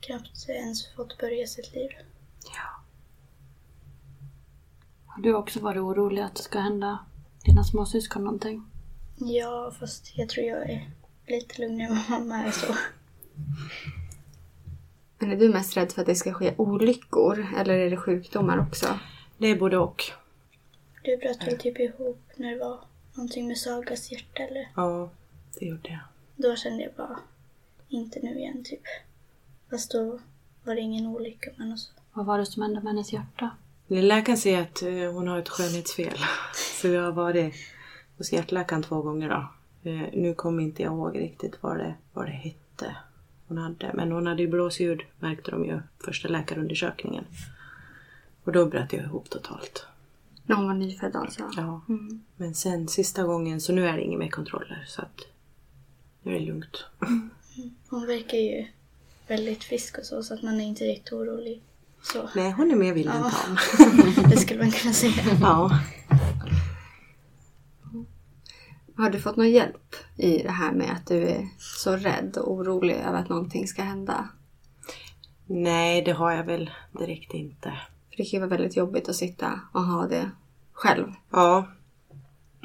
knappt 0.00 0.48
ens 0.48 0.94
fått 0.94 1.18
börja 1.18 1.46
sitt 1.46 1.74
liv. 1.74 1.90
Ja. 2.44 2.81
Har 5.14 5.22
du 5.22 5.34
också 5.34 5.60
varit 5.60 5.80
orolig 5.80 6.22
att 6.22 6.34
det 6.34 6.42
ska 6.42 6.58
hända 6.58 6.98
dina 7.44 7.64
småsyskon 7.64 8.24
någonting? 8.24 8.64
Ja, 9.16 9.72
fast 9.80 10.18
jag 10.18 10.28
tror 10.28 10.46
jag 10.46 10.70
är 10.70 10.90
lite 11.26 11.60
lugnare 11.60 11.88
än 11.88 11.94
vad 11.96 12.20
mamma 12.20 12.44
är 12.44 12.50
så. 12.50 12.74
Men 15.18 15.30
är 15.30 15.36
du 15.36 15.48
mest 15.48 15.76
rädd 15.76 15.92
för 15.92 16.00
att 16.00 16.06
det 16.06 16.14
ska 16.14 16.32
ske 16.32 16.54
olyckor? 16.56 17.46
Eller 17.56 17.74
är 17.74 17.90
det 17.90 17.96
sjukdomar 17.96 18.58
också? 18.68 18.98
Det 19.38 19.46
är 19.46 19.58
både 19.58 19.78
och. 19.78 20.02
Du 21.02 21.16
bröt 21.16 21.46
väl 21.46 21.58
typ 21.58 21.78
ihop 21.78 22.22
när 22.36 22.50
det 22.50 22.58
var 22.58 22.80
någonting 23.14 23.48
med 23.48 23.58
Sagas 23.58 24.12
hjärta 24.12 24.42
eller? 24.42 24.68
Ja, 24.76 25.10
det 25.58 25.66
gjorde 25.66 25.88
jag. 25.88 26.00
Då 26.36 26.56
kände 26.56 26.82
jag 26.82 26.92
bara, 26.94 27.18
inte 27.88 28.20
nu 28.22 28.38
igen 28.38 28.64
typ. 28.64 28.82
Fast 29.70 29.90
då 29.90 30.20
var 30.64 30.74
det 30.74 30.80
ingen 30.80 31.06
olycka 31.06 31.50
men 31.56 31.72
alltså. 31.72 31.92
Vad 32.12 32.26
var 32.26 32.38
det 32.38 32.46
som 32.46 32.62
hände 32.62 32.80
med 32.80 32.92
hennes 32.92 33.12
hjärta? 33.12 33.50
Läkaren 34.00 34.38
säger 34.38 34.62
att 34.62 34.82
eh, 34.82 35.12
hon 35.12 35.28
har 35.28 35.38
ett 35.38 35.48
skönhetsfel. 35.48 36.18
Så 36.80 36.88
jag 36.88 37.02
har 37.02 37.12
varit 37.12 37.54
hos 38.18 38.32
hjärtläkaren 38.32 38.82
två 38.82 39.02
gånger 39.02 39.28
då. 39.28 39.48
Eh, 39.90 40.08
Nu 40.12 40.34
kommer 40.34 40.62
inte 40.62 40.82
jag 40.82 40.92
ihåg 40.92 41.18
riktigt 41.18 41.58
vad 41.60 41.78
det, 41.78 41.94
vad 42.12 42.26
det 42.26 42.32
hette 42.32 42.96
hon 43.48 43.58
hade. 43.58 43.90
Men 43.94 44.12
hon 44.12 44.26
hade 44.26 44.42
ju 44.42 44.48
blåsljud 44.48 45.00
märkte 45.20 45.50
de 45.50 45.64
ju 45.64 45.80
första 46.04 46.28
läkarundersökningen. 46.28 47.24
Och 48.44 48.52
då 48.52 48.66
bröt 48.66 48.92
jag 48.92 49.02
ihop 49.02 49.30
totalt. 49.30 49.86
När 50.46 50.56
hon 50.56 50.66
var 50.66 50.74
nyfödd 50.74 51.16
alltså? 51.16 51.50
Ja. 51.56 51.80
Men 52.36 52.54
sen 52.54 52.88
sista 52.88 53.22
gången 53.22 53.60
så 53.60 53.72
nu 53.72 53.86
är 53.86 53.96
det 53.96 54.02
inga 54.02 54.18
mer 54.18 54.28
kontroller 54.30 54.84
så 54.88 55.02
att 55.02 55.20
nu 56.22 56.34
är 56.36 56.40
det 56.40 56.46
lugnt. 56.46 56.84
Hon 57.88 58.06
verkar 58.06 58.38
ju 58.38 58.66
väldigt 59.26 59.64
frisk 59.64 59.98
och 59.98 60.04
så, 60.04 60.22
så 60.22 60.34
att 60.34 60.42
man 60.42 60.60
är 60.60 60.64
inte 60.64 60.84
riktigt 60.84 61.12
orolig. 61.12 61.62
Så. 62.02 62.28
Nej, 62.34 62.50
hon 62.50 62.70
är 62.70 62.76
mer 62.76 62.92
vild 62.92 63.08
än 63.10 63.16
Ja. 63.22 63.30
tam. 63.30 63.56
Det 64.30 64.36
skulle 64.36 64.62
man 64.62 64.70
kunna 64.70 64.94
säga. 64.94 65.12
Ja. 65.40 65.78
Har 68.96 69.10
du 69.10 69.20
fått 69.20 69.36
någon 69.36 69.50
hjälp 69.50 69.94
i 70.16 70.38
det 70.38 70.50
här 70.50 70.72
med 70.72 70.90
att 70.92 71.06
du 71.06 71.28
är 71.28 71.48
så 71.58 71.96
rädd 71.96 72.36
och 72.36 72.52
orolig 72.52 72.94
över 72.94 73.18
att 73.18 73.28
någonting 73.28 73.66
ska 73.66 73.82
hända? 73.82 74.28
Nej, 75.46 76.02
det 76.02 76.12
har 76.12 76.32
jag 76.32 76.44
väl 76.44 76.70
direkt 76.98 77.34
inte. 77.34 77.72
För 78.10 78.16
det 78.16 78.24
kan 78.24 78.30
ju 78.30 78.38
vara 78.38 78.50
väldigt 78.50 78.76
jobbigt 78.76 79.08
att 79.08 79.16
sitta 79.16 79.60
och 79.72 79.82
ha 79.84 80.06
det 80.06 80.30
själv. 80.72 81.12
Ja. 81.30 81.66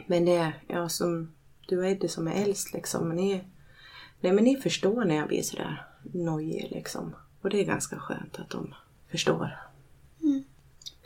Men 0.07 0.25
det 0.25 0.35
är, 0.35 0.63
ja 0.67 0.89
som, 0.89 1.31
du 1.67 1.79
och 1.79 1.85
Eddie 1.87 2.07
som 2.07 2.27
är 2.27 2.43
äldst 2.43 2.73
liksom. 2.73 3.07
Men 3.07 3.17
ni, 3.17 3.43
nej 4.21 4.31
men 4.31 4.43
ni 4.43 4.55
förstår 4.57 5.05
när 5.05 5.15
jag 5.15 5.27
blir 5.27 5.41
sådär 5.41 5.85
nojig 6.13 6.67
liksom. 6.71 7.15
Och 7.41 7.49
det 7.49 7.59
är 7.61 7.65
ganska 7.65 7.99
skönt 7.99 8.39
att 8.39 8.49
de 8.49 8.73
förstår. 9.11 9.67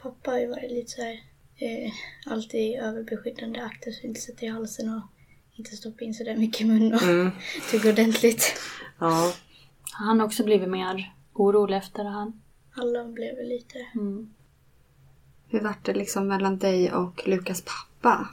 Pappa 0.01 0.31
har 0.31 0.39
ju 0.39 0.47
varit 0.47 0.71
lite 0.71 0.91
så 0.91 1.01
här, 1.01 1.23
eh, 1.55 1.91
alltid 2.25 2.79
överbeskyddande, 2.79 3.59
akta 3.59 3.91
så 3.91 4.07
inte 4.07 4.21
sätta 4.21 4.45
i 4.45 4.49
halsen 4.49 4.89
och 4.89 5.01
inte 5.55 5.75
stoppa 5.75 6.03
in 6.03 6.13
så 6.13 6.23
där 6.23 6.37
mycket 6.37 6.61
i 6.61 6.65
mun 6.65 6.93
och 6.93 7.01
tugga 7.71 7.89
ordentligt. 7.89 8.59
Ja. 8.99 9.33
Har 9.91 10.05
han 10.05 10.21
också 10.21 10.43
blivit 10.43 10.69
mer 10.69 11.13
orolig 11.33 11.77
efter 11.77 12.03
det 12.03 12.09
här? 12.09 12.31
Alla 12.75 13.05
blev 13.05 13.37
lite... 13.43 13.77
Mm. 13.95 14.33
Hur 15.47 15.61
var 15.61 15.75
det 15.83 15.93
liksom 15.93 16.27
mellan 16.27 16.57
dig 16.57 16.93
och 16.93 17.27
Lukas 17.27 17.61
pappa? 17.61 18.29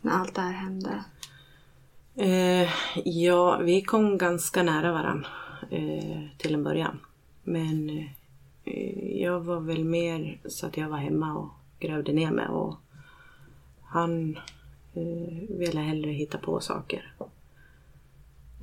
När 0.00 0.12
allt 0.12 0.34
det 0.34 0.40
här 0.40 0.52
hände? 0.52 1.04
Eh, 2.14 2.70
ja, 3.04 3.58
vi 3.58 3.82
kom 3.82 4.18
ganska 4.18 4.62
nära 4.62 4.92
varann 4.92 5.26
eh, 5.70 6.38
till 6.38 6.54
en 6.54 6.64
början. 6.64 7.00
Men 7.44 7.90
eh, 7.90 8.06
jag 9.20 9.40
var 9.40 9.60
väl 9.60 9.84
mer 9.84 10.38
så 10.44 10.66
att 10.66 10.76
jag 10.76 10.88
var 10.88 10.96
hemma 10.96 11.34
och 11.34 11.48
grävde 11.78 12.12
ner 12.12 12.30
mig 12.30 12.48
och 12.48 12.74
han 13.82 14.38
eh, 14.94 15.58
ville 15.58 15.80
hellre 15.80 16.10
hitta 16.10 16.38
på 16.38 16.60
saker. 16.60 17.14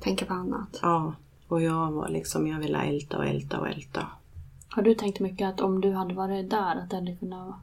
Tänka 0.00 0.26
på 0.26 0.34
annat? 0.34 0.78
Ja, 0.82 1.14
och 1.48 1.62
jag 1.62 1.92
var 1.92 2.08
liksom, 2.08 2.46
jag 2.46 2.58
ville 2.58 2.82
älta 2.82 3.18
och 3.18 3.26
älta 3.26 3.60
och 3.60 3.68
älta. 3.68 4.06
Har 4.68 4.82
du 4.82 4.94
tänkt 4.94 5.20
mycket 5.20 5.48
att 5.48 5.60
om 5.60 5.80
du 5.80 5.92
hade 5.92 6.14
varit 6.14 6.50
där 6.50 6.76
att 6.76 6.90
det 6.90 6.96
hade 6.96 7.16
kunnat 7.16 7.54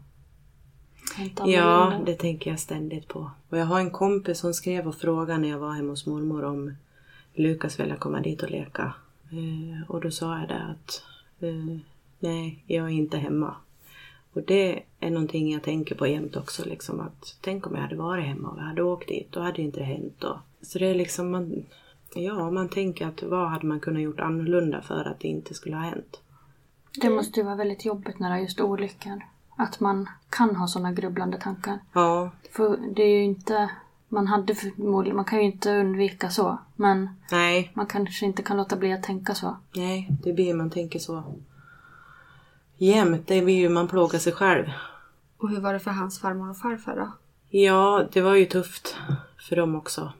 hänt 1.17 1.41
Ja, 1.45 2.01
det 2.05 2.15
tänker 2.15 2.49
jag 2.49 2.59
ständigt 2.59 3.07
på. 3.07 3.31
Och 3.49 3.57
jag 3.57 3.65
har 3.65 3.79
en 3.79 3.91
kompis 3.91 4.39
som 4.39 4.53
skrev 4.53 4.87
och 4.87 4.95
frågade 4.95 5.39
när 5.39 5.49
jag 5.49 5.59
var 5.59 5.73
hemma 5.73 5.89
hos 5.89 6.05
mormor 6.05 6.43
om 6.43 6.75
Lukas 7.33 7.79
ville 7.79 7.95
komma 7.95 8.19
dit 8.21 8.43
och 8.43 8.51
leka. 8.51 8.93
Eh, 9.31 9.89
och 9.89 10.01
då 10.01 10.11
sa 10.11 10.39
jag 10.39 10.47
det 10.47 10.63
att 10.63 11.03
eh, 11.39 11.77
nej, 12.21 12.63
jag 12.67 12.85
är 12.85 12.89
inte 12.89 13.17
hemma. 13.17 13.55
Och 14.33 14.41
det 14.41 14.83
är 14.99 15.09
någonting 15.09 15.51
jag 15.51 15.63
tänker 15.63 15.95
på 15.95 16.07
jämt 16.07 16.35
också. 16.35 16.65
Liksom, 16.65 16.99
att 16.99 17.37
tänk 17.41 17.67
om 17.67 17.75
jag 17.75 17.81
hade 17.81 17.95
varit 17.95 18.25
hemma 18.25 18.49
och 18.49 18.57
vi 18.57 18.61
hade 18.61 18.83
åkt 18.83 19.07
dit. 19.07 19.31
Då 19.31 19.39
hade 19.39 19.61
inte 19.61 19.79
det 19.79 19.85
hänt. 19.85 20.23
Och, 20.23 20.37
så 20.61 20.79
det 20.79 20.85
är 20.85 20.95
liksom, 20.95 21.31
man, 21.31 21.65
Ja, 22.15 22.51
man 22.51 22.69
tänker 22.69 23.07
att 23.07 23.23
vad 23.23 23.49
hade 23.49 23.65
man 23.65 23.79
kunnat 23.79 24.01
gjort 24.01 24.19
annorlunda 24.19 24.81
för 24.81 25.07
att 25.07 25.19
det 25.19 25.27
inte 25.27 25.53
skulle 25.53 25.75
ha 25.75 25.83
hänt? 25.83 26.21
Det 27.01 27.09
måste 27.09 27.39
ju 27.39 27.45
vara 27.45 27.55
väldigt 27.55 27.85
jobbigt 27.85 28.19
när 28.19 28.29
det 28.29 28.35
är 28.35 28.39
just 28.39 28.61
olyckor. 28.61 29.21
Att 29.57 29.79
man 29.79 30.09
kan 30.29 30.55
ha 30.55 30.67
sådana 30.67 30.91
grubblande 30.91 31.37
tankar. 31.37 31.79
Ja, 31.93 32.31
För 32.51 32.77
det 32.95 33.03
är 33.03 33.17
ju 33.17 33.23
inte... 33.23 33.69
Man 34.09 34.27
hade 34.27 34.55
förmodligen... 34.55 35.15
Man 35.15 35.25
kan 35.25 35.39
ju 35.39 35.45
inte 35.45 35.75
undvika 35.75 36.29
så. 36.29 36.57
Men 36.75 37.09
nej, 37.31 37.71
man 37.73 37.85
kanske 37.85 38.25
inte 38.25 38.43
kan 38.43 38.57
låta 38.57 38.75
bli 38.75 38.93
att 38.93 39.03
tänka 39.03 39.35
så. 39.35 39.57
nej, 39.75 40.09
det 40.23 40.33
blir 40.33 40.53
man 40.53 40.69
tänker 40.69 40.99
så. 40.99 41.23
Jämt, 42.83 43.27
det 43.27 43.41
blir 43.41 43.55
ju 43.55 43.69
man 43.69 43.87
plågar 43.87 44.19
sig 44.19 44.33
själv. 44.33 44.65
Och 45.37 45.49
hur 45.49 45.59
var 45.59 45.73
det 45.73 45.79
för 45.79 45.91
hans 45.91 46.19
farmor 46.19 46.49
och 46.49 46.57
farfar 46.57 46.95
då? 46.95 47.11
Ja, 47.49 48.07
det 48.11 48.21
var 48.21 48.35
ju 48.35 48.45
tufft 48.45 48.95
för 49.49 49.55
dem 49.55 49.75
också. 49.75 50.13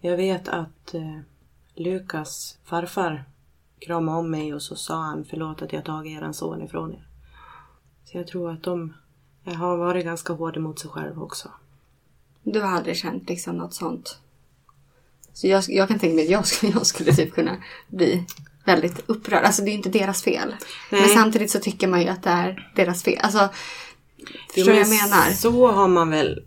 Jag 0.00 0.16
vet 0.16 0.48
att 0.48 0.94
eh, 0.94 1.18
Lukas 1.74 2.58
farfar 2.64 3.24
kramade 3.78 4.18
om 4.18 4.30
mig 4.30 4.54
och 4.54 4.62
så 4.62 4.76
sa 4.76 5.02
han 5.02 5.24
förlåt 5.30 5.62
att 5.62 5.72
jag 5.72 5.84
tagit 5.84 6.18
eran 6.18 6.34
son 6.34 6.62
ifrån 6.62 6.92
er. 6.92 7.06
Så 8.04 8.16
jag 8.18 8.26
tror 8.26 8.50
att 8.52 8.62
de 8.62 8.94
jag 9.44 9.54
har 9.54 9.76
varit 9.76 10.04
ganska 10.04 10.32
hårda 10.32 10.60
mot 10.60 10.78
sig 10.78 10.90
själv 10.90 11.22
också. 11.22 11.48
Du 12.42 12.60
har 12.60 12.68
aldrig 12.68 12.96
känt 12.96 13.28
liksom 13.28 13.56
något 13.56 13.74
sånt? 13.74 14.18
Så 15.32 15.46
jag, 15.46 15.64
jag 15.68 15.88
kan 15.88 15.98
tänka 15.98 16.14
mig 16.14 16.24
att 16.24 16.30
jag 16.30 16.46
skulle, 16.46 16.72
jag 16.76 16.86
skulle 16.86 17.12
typ 17.12 17.34
kunna 17.34 17.56
bli 17.88 18.26
väldigt 18.74 19.02
upprörd. 19.06 19.44
Alltså 19.44 19.62
det 19.62 19.68
är 19.68 19.72
ju 19.72 19.76
inte 19.76 19.88
deras 19.88 20.22
fel. 20.22 20.54
Nej. 20.90 21.00
Men 21.00 21.10
samtidigt 21.10 21.50
så 21.50 21.58
tycker 21.58 21.88
man 21.88 22.02
ju 22.02 22.08
att 22.08 22.22
det 22.22 22.30
är 22.30 22.70
deras 22.76 23.02
fel. 23.02 23.18
Alltså, 23.22 23.48
förstår 24.54 24.72
du 24.72 24.78
vad 24.78 24.80
jag 24.80 24.88
menar? 24.88 25.30
Så 25.30 25.66
har 25.72 25.88
man 25.88 26.10
väl 26.10 26.44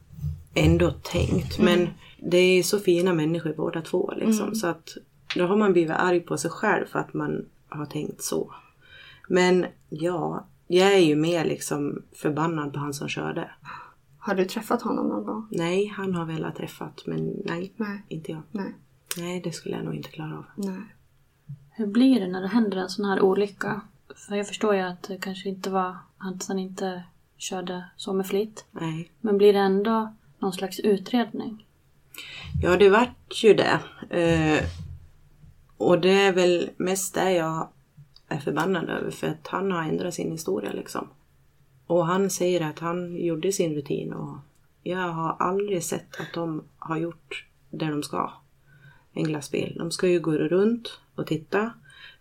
ändå 0.53 0.91
tänkt. 0.91 1.59
Men 1.59 1.89
det 2.17 2.37
är 2.37 2.63
så 2.63 2.79
fina 2.79 3.13
människor 3.13 3.53
båda 3.57 3.81
två 3.81 4.13
liksom. 4.15 4.55
Så 4.55 4.67
att 4.67 4.97
då 5.35 5.45
har 5.45 5.57
man 5.57 5.73
blivit 5.73 5.95
arg 5.95 6.19
på 6.19 6.37
sig 6.37 6.51
själv 6.51 6.85
för 6.85 6.99
att 6.99 7.13
man 7.13 7.45
har 7.69 7.85
tänkt 7.85 8.23
så. 8.23 8.53
Men 9.27 9.65
ja, 9.89 10.47
jag 10.67 10.93
är 10.93 10.99
ju 10.99 11.15
mer 11.15 11.45
liksom 11.45 12.01
förbannad 12.15 12.73
på 12.73 12.79
han 12.79 12.93
som 12.93 13.07
körde. 13.07 13.49
Har 14.17 14.35
du 14.35 14.45
träffat 14.45 14.81
honom 14.81 15.07
någon 15.07 15.25
gång? 15.25 15.47
Nej, 15.51 15.87
han 15.87 16.15
har 16.15 16.25
velat 16.25 16.55
träffat 16.55 17.03
men 17.05 17.41
nej, 17.45 17.73
Nej. 17.77 18.03
inte 18.07 18.31
jag. 18.31 18.41
Nej. 18.51 18.75
Nej, 19.17 19.41
det 19.41 19.51
skulle 19.51 19.75
jag 19.75 19.85
nog 19.85 19.95
inte 19.95 20.09
klara 20.09 20.37
av. 20.37 20.45
Nej. 20.55 20.95
Hur 21.75 21.87
blir 21.87 22.19
det 22.19 22.27
när 22.27 22.41
det 22.41 22.47
händer 22.47 22.77
en 22.77 22.89
sån 22.89 23.05
här 23.05 23.21
olycka? 23.21 23.81
För 24.15 24.35
jag 24.35 24.47
förstår 24.47 24.75
ju 24.75 24.81
att 24.81 25.03
det 25.03 25.17
kanske 25.17 25.49
inte 25.49 25.69
var... 25.69 25.97
Att 26.17 26.47
han 26.47 26.59
inte 26.59 27.03
körde 27.37 27.85
så 27.97 28.13
med 28.13 28.27
flit. 28.27 28.65
Nej. 28.71 29.11
Men 29.21 29.37
blir 29.37 29.53
det 29.53 29.59
ändå 29.59 30.13
någon 30.39 30.53
slags 30.53 30.79
utredning? 30.79 31.65
Ja, 32.61 32.77
det 32.77 32.89
vart 32.89 33.43
ju 33.43 33.53
det. 33.53 33.79
Eh, 34.09 34.63
och 35.77 36.01
det 36.01 36.21
är 36.21 36.33
väl 36.33 36.69
mest 36.77 37.13
det 37.13 37.31
jag 37.31 37.67
är 38.27 38.39
förbannad 38.39 38.89
över 38.89 39.11
för 39.11 39.27
att 39.27 39.47
han 39.47 39.71
har 39.71 39.83
ändrat 39.83 40.13
sin 40.13 40.31
historia 40.31 40.71
liksom. 40.73 41.07
Och 41.87 42.05
han 42.05 42.29
säger 42.29 42.61
att 42.61 42.79
han 42.79 43.25
gjorde 43.25 43.51
sin 43.51 43.75
rutin 43.75 44.13
och 44.13 44.37
jag 44.83 45.07
har 45.07 45.35
aldrig 45.39 45.83
sett 45.83 46.19
att 46.19 46.33
de 46.33 46.63
har 46.77 46.97
gjort 46.97 47.45
det 47.69 47.85
de 47.85 48.03
ska. 48.03 48.33
En 49.13 49.23
glassbil. 49.23 49.75
De 49.77 49.91
ska 49.91 50.07
ju 50.07 50.19
gå 50.19 50.31
runt 50.31 50.99
och 51.15 51.27
titta. 51.27 51.73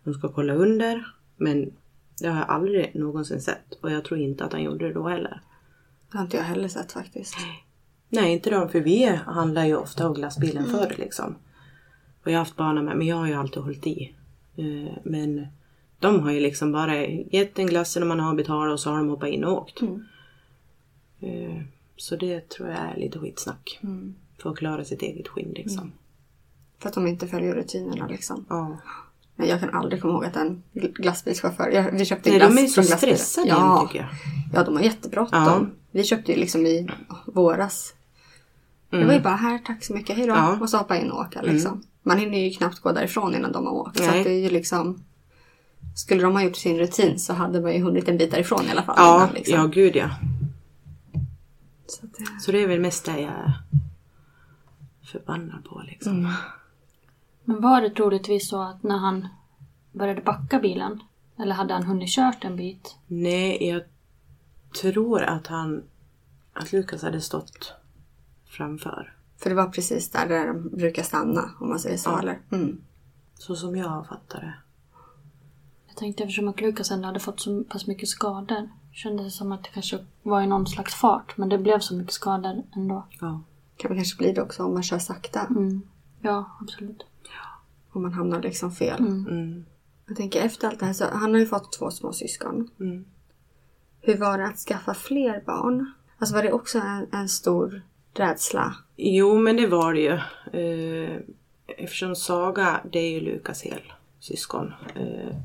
De 0.05 0.15
ska 0.15 0.29
kolla 0.33 0.55
under. 0.55 1.07
Men 1.37 1.73
det 2.21 2.29
har 2.29 2.39
jag 2.39 2.49
aldrig 2.49 2.95
någonsin 2.95 3.41
sett. 3.41 3.73
Och 3.81 3.91
jag 3.91 4.05
tror 4.05 4.21
inte 4.21 4.45
att 4.45 4.53
han 4.53 4.63
gjorde 4.63 4.89
det 4.89 4.95
då 4.95 5.09
heller. 5.09 5.41
Det 6.11 6.19
har 6.19 6.25
inte 6.25 6.37
jag 6.37 6.45
heller 6.45 6.69
sett 6.69 6.93
faktiskt. 6.93 7.37
Nej, 8.09 8.33
inte 8.33 8.51
de, 8.51 8.69
för 8.69 8.81
vi 8.81 9.07
handlar 9.27 9.65
ju 9.65 9.77
ofta 9.77 10.07
av 10.07 10.15
glassbilen 10.15 10.65
förr 10.65 10.95
liksom. 10.99 11.35
Och 12.23 12.31
jag 12.31 12.33
har 12.33 12.39
haft 12.39 12.57
barnen 12.57 12.85
med, 12.85 12.97
men 12.97 13.07
jag 13.07 13.17
har 13.17 13.27
ju 13.27 13.35
alltid 13.35 13.63
hållit 13.63 13.87
i. 13.87 14.15
Eh, 14.57 14.93
Men 15.05 15.47
de 15.99 16.21
har 16.21 16.31
ju 16.31 16.41
liksom 16.41 16.73
bara 16.73 17.07
gett 17.07 17.59
en 17.59 17.67
glass 17.67 17.97
när 17.97 18.07
man 18.07 18.21
har 18.21 18.35
betalat 18.35 18.73
och 18.73 18.81
så 18.81 18.91
har 18.91 18.97
de 18.99 19.09
hoppat 19.09 19.29
in 19.29 19.45
och 19.45 19.53
åkt. 19.53 19.83
Eh, 21.21 21.63
Så 21.97 22.17
det 22.17 22.49
tror 22.49 22.69
jag 22.69 22.79
är 22.79 22.97
lite 22.97 23.19
skitsnack. 23.19 23.79
För 24.39 24.51
att 24.51 24.57
klara 24.59 24.85
sitt 24.85 25.03
eget 25.03 25.29
skinn 25.29 25.53
liksom. 25.57 25.93
För 26.83 26.89
att 26.89 26.95
de 26.95 27.07
inte 27.07 27.29
följer 27.29 27.55
rutinerna 27.55 28.07
liksom. 28.07 28.45
Ja. 28.49 28.79
Men 29.37 29.49
jag 29.49 29.61
kan 29.61 29.75
aldrig 29.75 30.03
komma 30.03 30.15
ihåg 30.15 30.25
att 30.25 30.37
en 30.37 30.63
glassbilschaufför... 30.73 31.71
Jag, 31.71 31.93
vi 31.93 32.05
köpte 32.05 32.31
Nej, 32.31 32.39
glass 32.39 32.55
de 32.55 32.63
är 32.63 32.67
så 32.67 32.83
stressade 32.83 33.49
ja. 33.49 33.87
tycker 33.87 34.05
jag. 34.05 34.09
Ja, 34.55 34.65
de 34.65 34.77
har 34.77 34.83
jättebråttom. 34.83 35.43
Ja. 35.43 35.67
Vi 35.91 36.05
köpte 36.05 36.33
ju 36.33 36.39
liksom 36.39 36.67
i 36.67 36.89
våras. 37.27 37.95
Det 38.91 39.05
var 39.05 39.13
ju 39.13 39.21
bara 39.21 39.37
här, 39.37 39.59
tack 39.59 39.85
så 39.85 39.95
mycket, 39.95 40.17
hejdå. 40.17 40.33
Mm. 40.33 40.45
Ja. 40.45 40.51
Mm. 40.51 40.63
Och 40.63 40.71
så 40.71 40.77
hoppa 40.77 40.97
in 40.97 41.11
och 41.11 41.21
åka 41.21 41.43
liksom. 41.43 41.83
Man 42.03 42.19
hinner 42.19 42.39
ju 42.39 42.51
knappt 42.51 42.81
gå 42.81 42.93
därifrån 42.93 43.35
innan 43.35 43.53
de 43.53 43.67
har 43.67 43.73
åkt. 43.73 43.99
Så 43.99 44.07
Nej. 44.07 44.19
att 44.19 44.25
det 44.25 44.31
är 44.31 44.41
ju 44.41 44.51
liksom... 44.51 45.03
Skulle 45.97 46.23
de 46.23 46.33
ha 46.33 46.43
gjort 46.43 46.57
sin 46.57 46.79
rutin 46.79 47.19
så 47.19 47.33
hade 47.33 47.61
man 47.61 47.73
ju 47.73 47.83
hunnit 47.83 48.09
en 48.09 48.19
bit 48.19 48.31
därifrån 48.31 48.67
i 48.67 48.71
alla 48.71 48.83
fall. 48.83 48.95
Ja, 48.99 49.17
innan, 49.17 49.35
liksom. 49.35 49.55
ja 49.55 49.67
gud 49.67 49.97
ja. 49.97 50.11
Så 51.87 52.07
det... 52.07 52.41
Så 52.41 52.53
det 52.53 52.63
är 52.63 52.67
väl 52.67 52.81
mest 52.81 53.05
det 53.05 53.21
jag 53.21 53.33
är 53.33 53.63
förbannad 55.13 55.65
på 55.65 55.83
liksom. 55.87 56.33
Men 57.45 57.61
var 57.61 57.81
det 57.81 57.91
troligtvis 57.91 58.49
så 58.49 58.63
att 58.63 58.83
när 58.83 58.99
han 58.99 59.29
började 59.93 60.21
backa 60.21 60.59
bilen? 60.59 61.03
Eller 61.39 61.55
hade 61.55 61.75
han 61.75 61.83
hunnit 61.83 62.09
kört 62.09 62.45
en 62.45 62.57
bit? 62.57 62.97
Nej, 63.07 63.69
jag 63.69 63.83
tror 64.81 65.23
att 65.23 65.47
han... 65.47 65.83
Att 66.53 66.73
Lukas 66.73 67.03
hade 67.03 67.21
stått 67.21 67.73
framför. 68.47 69.15
För 69.37 69.51
det 69.51 69.57
var 69.57 69.69
precis 69.69 70.11
där, 70.11 70.29
där 70.29 70.47
de 70.47 70.69
brukar 70.69 71.03
stanna 71.03 71.51
om 71.61 71.69
man 71.69 71.79
säger 71.79 71.97
så. 71.97 72.11
Ja. 72.11 72.19
Eller? 72.19 72.39
Mm. 72.53 72.81
Så 73.35 73.57
som 73.57 73.77
jag 73.77 73.89
har 73.89 74.05
fattat 74.05 74.41
det. 74.41 74.55
Jag 75.87 75.97
tänkte 75.97 76.23
eftersom 76.23 76.49
att 76.49 76.61
Lukas 76.61 76.91
ändå 76.91 77.07
hade 77.07 77.21
fått 77.21 77.41
så 77.41 77.65
pass 77.65 77.87
mycket 77.87 78.09
skador. 78.09 78.69
Kändes 78.93 79.27
det 79.27 79.31
som 79.31 79.53
att 79.53 79.63
det 79.63 79.71
kanske 79.75 79.99
var 80.23 80.43
i 80.43 80.47
någon 80.47 80.67
slags 80.67 80.95
fart. 80.95 81.37
Men 81.37 81.49
det 81.49 81.59
blev 81.59 81.79
så 81.79 81.95
mycket 81.95 82.13
skador 82.13 82.63
ändå. 82.77 83.07
Ja. 83.21 83.41
Kan 83.77 83.89
väl 83.89 83.99
kanske 83.99 84.19
bli 84.19 84.33
det 84.33 84.43
också 84.43 84.65
om 84.65 84.75
man 84.75 84.83
kör 84.83 84.99
sakta. 84.99 85.41
Mm. 85.41 85.83
Ja, 86.21 86.51
absolut. 86.61 87.05
Om 87.93 88.03
man 88.03 88.13
hamnar 88.13 88.43
liksom 88.43 88.73
fel. 88.73 89.01
Mm. 89.01 89.65
Jag 90.07 90.17
tänker 90.17 90.41
efter 90.41 90.69
allt 90.69 90.81
det 90.81 90.87
här 90.87 90.93
så 90.93 91.05
han 91.05 91.33
har 91.33 91.41
ju 91.41 91.47
fått 91.47 91.73
två 91.73 91.91
små 91.91 92.13
syskon. 92.13 92.71
Mm. 92.81 93.05
Hur 94.01 94.17
var 94.17 94.39
det 94.39 94.47
att 94.47 94.59
skaffa 94.59 94.95
fler 94.95 95.43
barn? 95.47 95.93
Alltså 96.19 96.35
var 96.35 96.43
det 96.43 96.53
också 96.53 96.79
en, 96.79 97.07
en 97.13 97.29
stor 97.29 97.83
rädsla? 98.15 98.75
Jo, 98.97 99.39
men 99.39 99.57
det 99.57 99.67
var 99.67 99.95
det 99.95 100.01
ju. 100.01 100.19
Eh, 100.61 101.21
eftersom 101.67 102.17
Saga, 102.17 102.81
det 102.93 102.99
är 102.99 103.11
ju 103.11 103.21
Lukas 103.21 103.63
helsyskon. 103.63 104.73
Eh, 104.95 105.37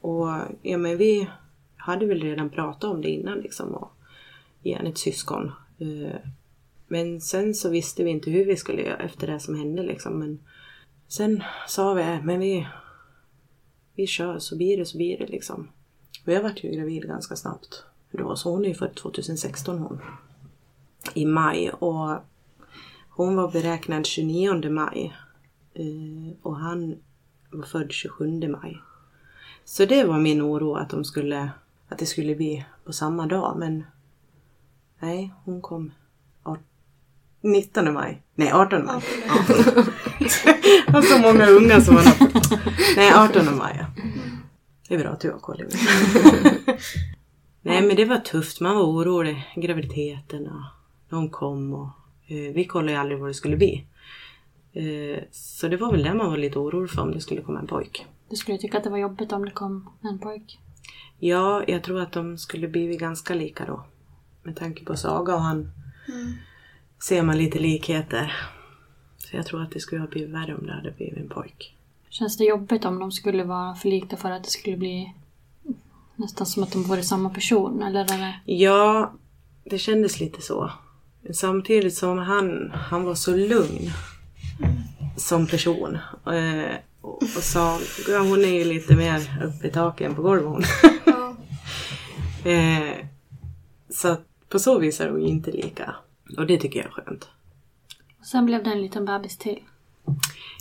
och 0.00 0.28
ja, 0.62 0.78
men 0.78 0.98
vi 0.98 1.28
hade 1.76 2.06
väl 2.06 2.22
redan 2.22 2.50
pratat 2.50 2.84
om 2.84 3.02
det 3.02 3.08
innan 3.08 3.38
liksom. 3.38 3.74
Och 3.74 3.92
ge 4.62 4.76
henne 4.76 4.88
ett 4.88 4.98
syskon. 4.98 5.52
Eh, 5.78 6.16
men 6.88 7.20
sen 7.20 7.54
så 7.54 7.68
visste 7.68 8.04
vi 8.04 8.10
inte 8.10 8.30
hur 8.30 8.44
vi 8.44 8.56
skulle 8.56 8.82
göra 8.82 8.96
efter 8.96 9.26
det 9.26 9.40
som 9.40 9.58
hände 9.58 9.82
liksom. 9.82 10.18
Men 10.18 10.38
sen 11.08 11.42
sa 11.68 11.94
vi, 11.94 12.20
men 12.22 12.40
vi, 12.40 12.66
vi 13.94 14.06
kör 14.06 14.38
så 14.38 14.56
blir 14.56 14.76
det 14.76 14.86
så 14.86 14.96
blir 14.96 15.18
det 15.18 15.26
liksom. 15.26 15.68
Och 16.26 16.32
jag 16.32 16.42
vart 16.42 16.64
ju 16.64 16.70
gravid 16.70 17.02
ganska 17.02 17.36
snabbt. 17.36 17.84
Då, 18.10 18.36
så 18.36 18.50
hon 18.50 18.64
är 18.64 18.68
ju 18.68 18.74
född 18.74 18.94
2016 18.94 19.78
hon. 19.78 20.00
I 21.14 21.26
maj 21.26 21.70
och 21.70 22.18
hon 23.10 23.36
var 23.36 23.50
beräknad 23.52 24.06
29 24.06 24.70
maj. 24.70 25.16
Eh, 25.74 26.36
och 26.42 26.56
han 26.56 26.96
var 27.50 27.66
född 27.66 27.92
27 27.92 28.48
maj. 28.48 28.78
Så 29.64 29.84
det 29.84 30.04
var 30.04 30.18
min 30.18 30.42
oro 30.42 30.74
att 30.74 30.90
de 30.90 31.04
skulle, 31.04 31.50
att 31.88 31.98
det 31.98 32.06
skulle 32.06 32.34
bli 32.34 32.66
på 32.84 32.92
samma 32.92 33.26
dag 33.26 33.56
men 33.58 33.84
nej, 34.98 35.34
hon 35.44 35.60
kom 35.60 35.92
19 37.40 37.94
maj. 37.94 38.22
Nej, 38.34 38.52
18 38.52 38.84
maj. 38.84 39.02
Ja. 39.26 39.34
Jag 40.86 40.92
har 40.92 41.02
så 41.02 41.18
många 41.18 41.46
unga 41.46 41.80
som 41.80 41.94
man 41.94 42.04
har. 42.04 42.96
Nej, 42.96 43.12
18 43.14 43.56
maj. 43.56 43.76
ja. 43.78 44.02
Det 44.88 44.94
är 44.94 44.98
bra 44.98 45.08
att 45.08 45.20
du 45.20 45.30
har 45.30 45.38
koll. 45.38 45.62
Nej, 47.62 47.82
men 47.82 47.96
det 47.96 48.04
var 48.04 48.18
tufft. 48.18 48.60
Man 48.60 48.76
var 48.76 48.84
orolig. 48.84 49.52
Graviditeten 49.56 50.46
och 50.46 50.62
de 51.10 51.30
kom 51.30 51.74
och 51.74 51.88
eh, 52.26 52.54
vi 52.54 52.64
kollade 52.64 52.92
ju 52.92 52.98
aldrig 52.98 53.18
vad 53.18 53.30
det 53.30 53.34
skulle 53.34 53.56
bli. 53.56 53.86
Eh, 54.72 55.22
så 55.30 55.68
det 55.68 55.76
var 55.76 55.92
väl 55.92 56.02
det 56.02 56.14
man 56.14 56.30
var 56.30 56.36
lite 56.36 56.58
orolig 56.58 56.90
för 56.90 57.02
om 57.02 57.12
det 57.12 57.20
skulle 57.20 57.42
komma 57.42 57.58
en 57.58 57.66
pojk. 57.66 58.06
Du 58.30 58.36
skulle 58.36 58.58
tycka 58.58 58.78
att 58.78 58.84
det 58.84 58.90
var 58.90 58.98
jobbigt 58.98 59.32
om 59.32 59.44
det 59.44 59.50
kom 59.50 59.90
en 60.02 60.18
pojk? 60.18 60.58
Ja, 61.18 61.64
jag 61.66 61.82
tror 61.82 62.00
att 62.00 62.12
de 62.12 62.38
skulle 62.38 62.68
bli 62.68 62.96
ganska 62.96 63.34
lika 63.34 63.64
då. 63.64 63.84
Med 64.42 64.56
tanke 64.56 64.84
på 64.84 64.96
Saga 64.96 65.34
och 65.34 65.42
han 65.42 65.70
ser 67.02 67.22
man 67.22 67.38
lite 67.38 67.58
likheter. 67.58 68.32
Så 69.18 69.36
jag 69.36 69.46
tror 69.46 69.62
att 69.62 69.70
det 69.70 69.80
skulle 69.80 70.00
ha 70.00 70.08
blivit 70.08 70.30
värre 70.30 70.54
om 70.54 70.66
det 70.66 70.72
hade 70.72 70.90
blivit 70.90 71.18
en 71.18 71.28
pojk. 71.28 71.74
Känns 72.10 72.36
det 72.36 72.44
jobbigt 72.44 72.84
om 72.84 72.98
de 72.98 73.12
skulle 73.12 73.44
vara 73.44 73.74
för 73.74 73.88
lika 73.88 74.16
för 74.16 74.30
att 74.30 74.44
det 74.44 74.50
skulle 74.50 74.76
bli 74.76 75.14
nästan 76.16 76.46
som 76.46 76.62
att 76.62 76.72
de 76.72 76.82
vore 76.82 77.02
samma 77.02 77.30
person? 77.30 77.82
Eller 77.82 78.04
det... 78.04 78.52
Ja, 78.52 79.12
det 79.64 79.78
kändes 79.78 80.20
lite 80.20 80.42
så. 80.42 80.70
Samtidigt 81.32 81.94
som 81.94 82.18
han, 82.18 82.70
han 82.74 83.04
var 83.04 83.14
så 83.14 83.36
lugn. 83.36 83.90
som 85.16 85.46
person. 85.46 85.98
Eh, 86.26 86.74
och, 87.00 87.22
och 87.22 87.42
Saga 87.42 88.18
hon 88.18 88.44
är 88.44 88.58
ju 88.58 88.64
lite 88.64 88.96
mer 88.96 89.44
uppe 89.44 89.66
i 89.66 89.70
taket 89.70 90.06
än 90.06 90.14
på 90.14 90.22
golvet. 90.22 90.68
Ja. 91.04 91.36
eh, 92.50 93.06
så 93.90 94.16
på 94.48 94.58
så 94.58 94.78
vis 94.78 95.00
är 95.00 95.10
hon 95.10 95.22
ju 95.22 95.28
inte 95.28 95.50
lika. 95.50 95.94
Och 96.36 96.46
det 96.46 96.58
tycker 96.58 96.78
jag 96.78 96.86
är 96.86 96.90
skönt. 96.92 97.28
Och 98.20 98.26
sen 98.26 98.46
blev 98.46 98.62
det 98.64 98.70
en 98.70 98.82
liten 98.82 99.04
bebis 99.04 99.38
till. 99.38 99.62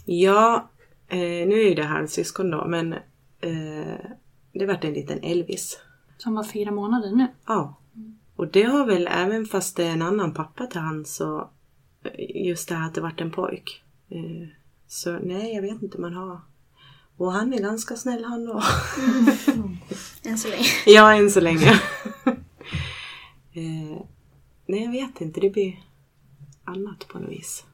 Ja, 0.05 0.69
eh, 1.07 1.17
nu 1.19 1.53
är 1.59 1.69
ju 1.69 1.75
det 1.75 1.83
halvsyskon 1.83 2.51
då 2.51 2.65
men 2.67 2.93
eh, 3.41 3.99
det 4.53 4.65
vart 4.65 4.83
en 4.83 4.93
liten 4.93 5.19
Elvis. 5.23 5.79
Som 6.17 6.35
var 6.35 6.43
fyra 6.43 6.71
månader 6.71 7.11
nu. 7.11 7.27
Ja. 7.47 7.77
Och 8.35 8.47
det 8.47 8.63
har 8.63 8.85
väl 8.85 9.07
även 9.11 9.45
fast 9.45 9.75
det 9.75 9.83
är 9.83 9.91
en 9.91 10.01
annan 10.01 10.33
pappa 10.33 10.65
till 10.67 10.81
han 10.81 11.05
så 11.05 11.49
eh, 12.03 12.45
just 12.47 12.69
det 12.69 12.75
här 12.75 12.87
att 12.87 12.95
det 12.95 13.01
vart 13.01 13.21
en 13.21 13.31
pojk. 13.31 13.83
Eh, 14.09 14.47
Så 14.87 15.19
nej, 15.19 15.55
jag 15.55 15.61
vet 15.61 15.81
inte 15.81 16.01
man 16.01 16.13
har. 16.13 16.41
Och 17.17 17.31
han 17.31 17.53
är 17.53 17.57
ganska 17.59 17.95
snäll 17.95 18.23
han 18.25 18.45
då. 18.45 18.63
Än 20.23 20.37
så 20.37 20.47
länge. 20.49 20.65
ja, 20.85 21.13
än 21.13 21.31
så 21.31 21.39
länge. 21.39 21.71
eh, 23.53 24.01
nej, 24.67 24.83
jag 24.83 24.91
vet 24.91 25.21
inte. 25.21 25.39
Det 25.39 25.49
blir 25.49 25.79
annat 26.63 27.07
på 27.07 27.19
något 27.19 27.29
vis. 27.31 27.65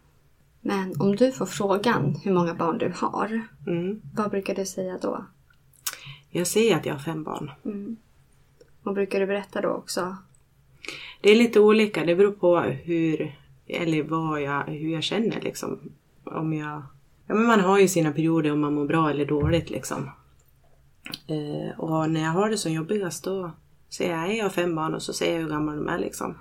Men 0.61 1.01
om 1.01 1.15
du 1.15 1.31
får 1.31 1.45
frågan 1.45 2.15
hur 2.23 2.33
många 2.33 2.53
barn 2.53 2.77
du 2.77 2.93
har, 2.95 3.41
Mm. 3.67 4.01
vad 4.15 4.31
brukar 4.31 4.55
du 4.55 4.65
säga 4.65 4.97
då? 5.01 5.25
Jag 6.29 6.47
säger 6.47 6.75
att 6.77 6.85
jag 6.85 6.93
har 6.93 6.99
fem 6.99 7.23
barn. 7.23 7.51
Vad 8.83 8.95
brukar 8.95 9.19
du 9.19 9.25
berätta 9.25 9.61
då 9.61 9.69
också? 9.69 10.17
Det 11.21 11.29
är 11.31 11.35
lite 11.35 11.59
olika. 11.59 12.05
Det 12.05 12.15
beror 12.15 12.31
på 12.31 12.59
hur, 12.59 13.35
eller 13.67 14.03
vad 14.03 14.41
jag, 14.41 14.63
hur 14.63 14.93
jag 14.93 15.03
känner 15.03 15.41
liksom. 15.41 15.79
Om 16.23 16.53
jag, 16.53 16.81
ja 17.27 17.35
men 17.35 17.45
man 17.45 17.59
har 17.59 17.79
ju 17.79 17.87
sina 17.87 18.11
perioder 18.11 18.51
om 18.51 18.59
man 18.59 18.73
mår 18.73 18.85
bra 18.85 19.09
eller 19.09 19.25
dåligt 19.25 19.69
liksom. 19.69 20.09
Eh, 21.27 21.79
och 21.79 22.09
när 22.09 22.21
jag 22.23 22.31
har 22.31 22.49
det 22.49 22.57
som 22.57 22.71
jobbigast 22.73 23.23
då 23.23 23.51
säger 23.89 24.11
jag 24.17 24.29
att 24.31 24.37
jag 24.37 24.45
har 24.45 24.49
fem 24.49 24.75
barn 24.75 24.93
och 24.95 25.01
så 25.01 25.13
säger 25.13 25.33
jag 25.33 25.41
hur 25.41 25.49
gamla 25.49 25.75
de 25.75 25.87
är 25.89 25.99
liksom. 25.99 26.35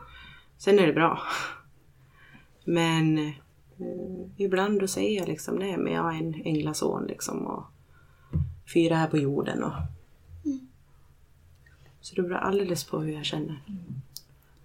Sen 0.65 0.79
är 0.79 0.87
det 0.87 0.93
bra. 0.93 1.23
Men 2.65 3.19
eh, 3.19 3.33
ibland 4.37 4.81
då 4.81 4.87
säger 4.87 5.19
jag 5.21 5.29
liksom 5.29 5.57
nej 5.57 5.77
men 5.77 5.93
jag 5.93 6.03
har 6.03 6.13
en 6.13 6.35
änglason 6.45 7.07
liksom 7.07 7.47
och 7.47 7.65
fyra 8.75 8.97
här 8.97 9.09
på 9.09 9.19
jorden 9.19 9.65
och 9.65 9.73
så 12.01 12.15
det 12.15 12.23
beror 12.23 12.37
alldeles 12.37 12.85
på 12.85 12.99
hur 12.99 13.13
jag 13.13 13.25
känner. 13.25 13.63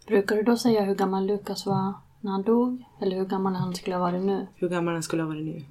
Brukar 0.07 0.35
du 0.35 0.43
då 0.43 0.57
säga 0.57 0.83
hur 0.83 0.95
gammal 0.95 1.25
Lukas 1.25 1.65
var 1.65 1.93
när 2.21 2.31
han 2.31 2.43
dog? 2.43 2.83
Eller 3.01 3.17
hur 3.17 3.25
gammal 3.25 3.53
han 3.53 3.75
skulle 3.75 3.95
ha 3.95 4.01
varit 4.01 4.25
nu? 4.25 4.47
Hur 4.55 4.69
gammal 4.69 4.93
han 4.93 5.03
skulle 5.03 5.23
ha 5.23 5.27
varit 5.27 5.45
nu. 5.45 5.63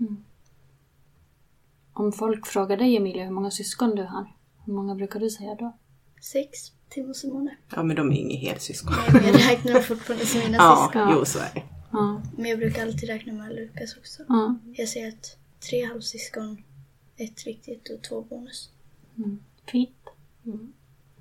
Om 1.93 2.13
folk 2.13 2.47
frågar 2.47 2.77
dig 2.77 2.97
Emilia 2.97 3.25
hur 3.25 3.33
många 3.33 3.51
syskon 3.51 3.95
du 3.95 4.03
har, 4.03 4.33
hur 4.65 4.73
många 4.73 4.95
brukar 4.95 5.21
du 5.21 5.31
säga 5.31 5.55
då? 5.55 5.77
Sex, 6.23 6.73
Tim 6.97 7.11
och 7.11 7.17
Simone. 7.17 7.57
Ja 7.75 7.83
men 7.83 7.97
de 7.97 8.13
är 8.13 8.17
inget 8.17 8.41
helsyskon. 8.41 8.95
Men 9.13 9.25
jag 9.25 9.35
räknar 9.35 9.81
fortfarande 9.81 10.27
som 10.27 10.41
mina 10.41 10.57
Ja, 10.61 10.91
syskon. 10.93 11.13
jo 11.19 11.25
så 11.25 11.39
är 11.39 11.51
det. 11.55 11.63
Ja. 11.93 12.23
Men 12.37 12.51
jag 12.51 12.59
brukar 12.59 12.83
alltid 12.83 13.09
räkna 13.09 13.33
med 13.33 13.55
Lukas 13.55 13.97
också. 13.97 14.23
ja. 14.29 14.55
Jag 14.75 14.89
säger 14.89 15.09
att 15.09 15.37
tre 15.71 15.85
halvsyskon, 15.85 16.63
ett 17.17 17.45
riktigt 17.45 17.89
och 17.91 18.03
två 18.09 18.21
bonus. 18.23 18.71
Fint. 19.71 19.91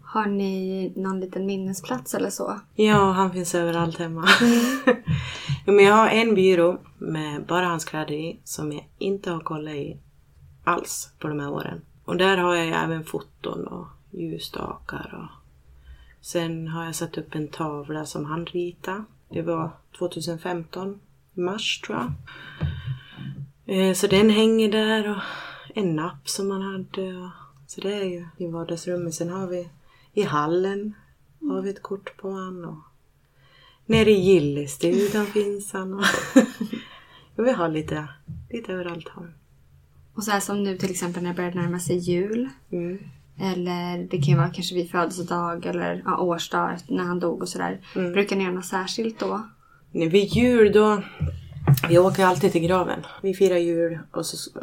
Har 0.02 0.26
ni 0.26 0.94
någon 0.96 1.20
liten 1.20 1.46
minnesplats 1.46 2.14
eller 2.14 2.30
så? 2.30 2.60
Ja, 2.76 3.12
han 3.12 3.32
finns 3.34 3.56
överallt 3.56 3.98
hemma. 4.00 4.28
jo, 5.66 5.74
men 5.74 5.86
jag 5.86 5.94
har 5.94 6.08
en 6.10 6.36
byrå 6.36 6.82
med 6.98 7.46
bara 7.46 7.66
hans 7.66 7.86
kläder 7.86 8.14
i 8.14 8.40
som 8.44 8.72
jag 8.72 8.88
inte 8.98 9.32
har 9.32 9.40
kollat 9.40 9.74
i 9.76 9.98
alls 10.64 11.10
på 11.20 11.28
de 11.28 11.40
här 11.40 11.52
åren. 11.52 11.82
Och 12.06 12.18
där 12.18 12.38
har 12.38 12.56
jag 12.56 12.66
ju 12.66 12.72
även 12.72 13.04
foton 13.04 13.68
och 13.68 13.88
ljusstakar 14.12 15.20
och 15.24 15.45
sen 16.26 16.68
har 16.68 16.86
jag 16.86 16.96
satt 16.96 17.18
upp 17.18 17.36
en 17.36 17.48
tavla 17.48 18.06
som 18.06 18.26
han 18.26 18.46
ritade. 18.46 19.04
Det 19.30 19.42
var 19.42 19.72
2015, 19.98 21.00
i 21.36 21.40
mars 21.40 21.82
tror 21.82 21.98
jag. 21.98 22.12
Eh, 23.90 23.94
Så 23.94 24.08
den 24.08 24.30
hänger 24.30 24.72
där 24.72 25.10
och 25.12 25.22
en 25.76 25.96
napp 25.96 26.30
som 26.30 26.52
han 26.52 26.62
hade. 26.62 27.32
Så 27.68 27.82
det 27.82 27.94
är 27.94 28.04
ju 28.04 28.26
i 28.38 28.48
vardagsrummet. 28.48 29.14
Sen 29.14 29.30
har 29.30 29.48
vi 29.48 29.70
i 30.14 30.24
hallen 30.24 30.94
har 31.40 31.62
vi 31.62 31.70
ett 31.70 31.82
kort 31.82 32.18
på 32.18 32.32
han 32.32 32.66
och 32.66 32.78
nere 33.86 34.12
i 34.12 34.20
gillestugan 34.20 35.26
finns 35.26 35.74
han. 35.74 35.94
Och 35.94 36.06
vi 37.46 37.52
har 37.52 37.70
lite, 37.70 38.08
lite 38.50 38.74
överallt 38.74 39.10
har 39.10 39.24
vi. 39.24 39.32
Och 40.14 40.24
så 40.24 40.32
här 40.32 40.40
som 40.40 40.64
nu 40.64 40.78
till 40.78 40.92
exempel 40.92 41.24
när 41.24 41.30
det 41.30 41.36
börjar 41.36 41.54
närma 41.54 41.80
sig 41.80 41.98
jul. 41.98 42.50
mm. 42.72 43.00
Eller 43.40 43.98
det 43.98 44.18
kan 44.18 44.26
ju 44.34 44.36
vara 44.36 44.50
kanske 44.50 44.76
vid 44.76 44.92
födelsedag 44.92 45.66
eller 45.66 46.02
ja, 46.06 46.18
årsdag 46.18 46.78
när 46.88 47.04
han 47.04 47.20
dog 47.20 47.42
och 47.42 47.50
sådär. 47.50 47.80
Brukar 47.94 48.36
ni 48.36 48.44
göra 48.44 48.54
något 48.54 48.66
särskilt 48.66 49.20
då? 49.20 49.42
Nej, 49.92 50.10
Vid 50.10 50.28
jul 50.28 50.72
då, 50.72 51.02
vi 51.90 51.98
åker 51.98 52.26
alltid 52.26 52.52
till 52.52 52.62
graven. 52.62 53.06
Vi 53.22 53.34
firar 53.34 53.58
jul 53.58 54.00
och 54.12 54.26
så, 54.26 54.60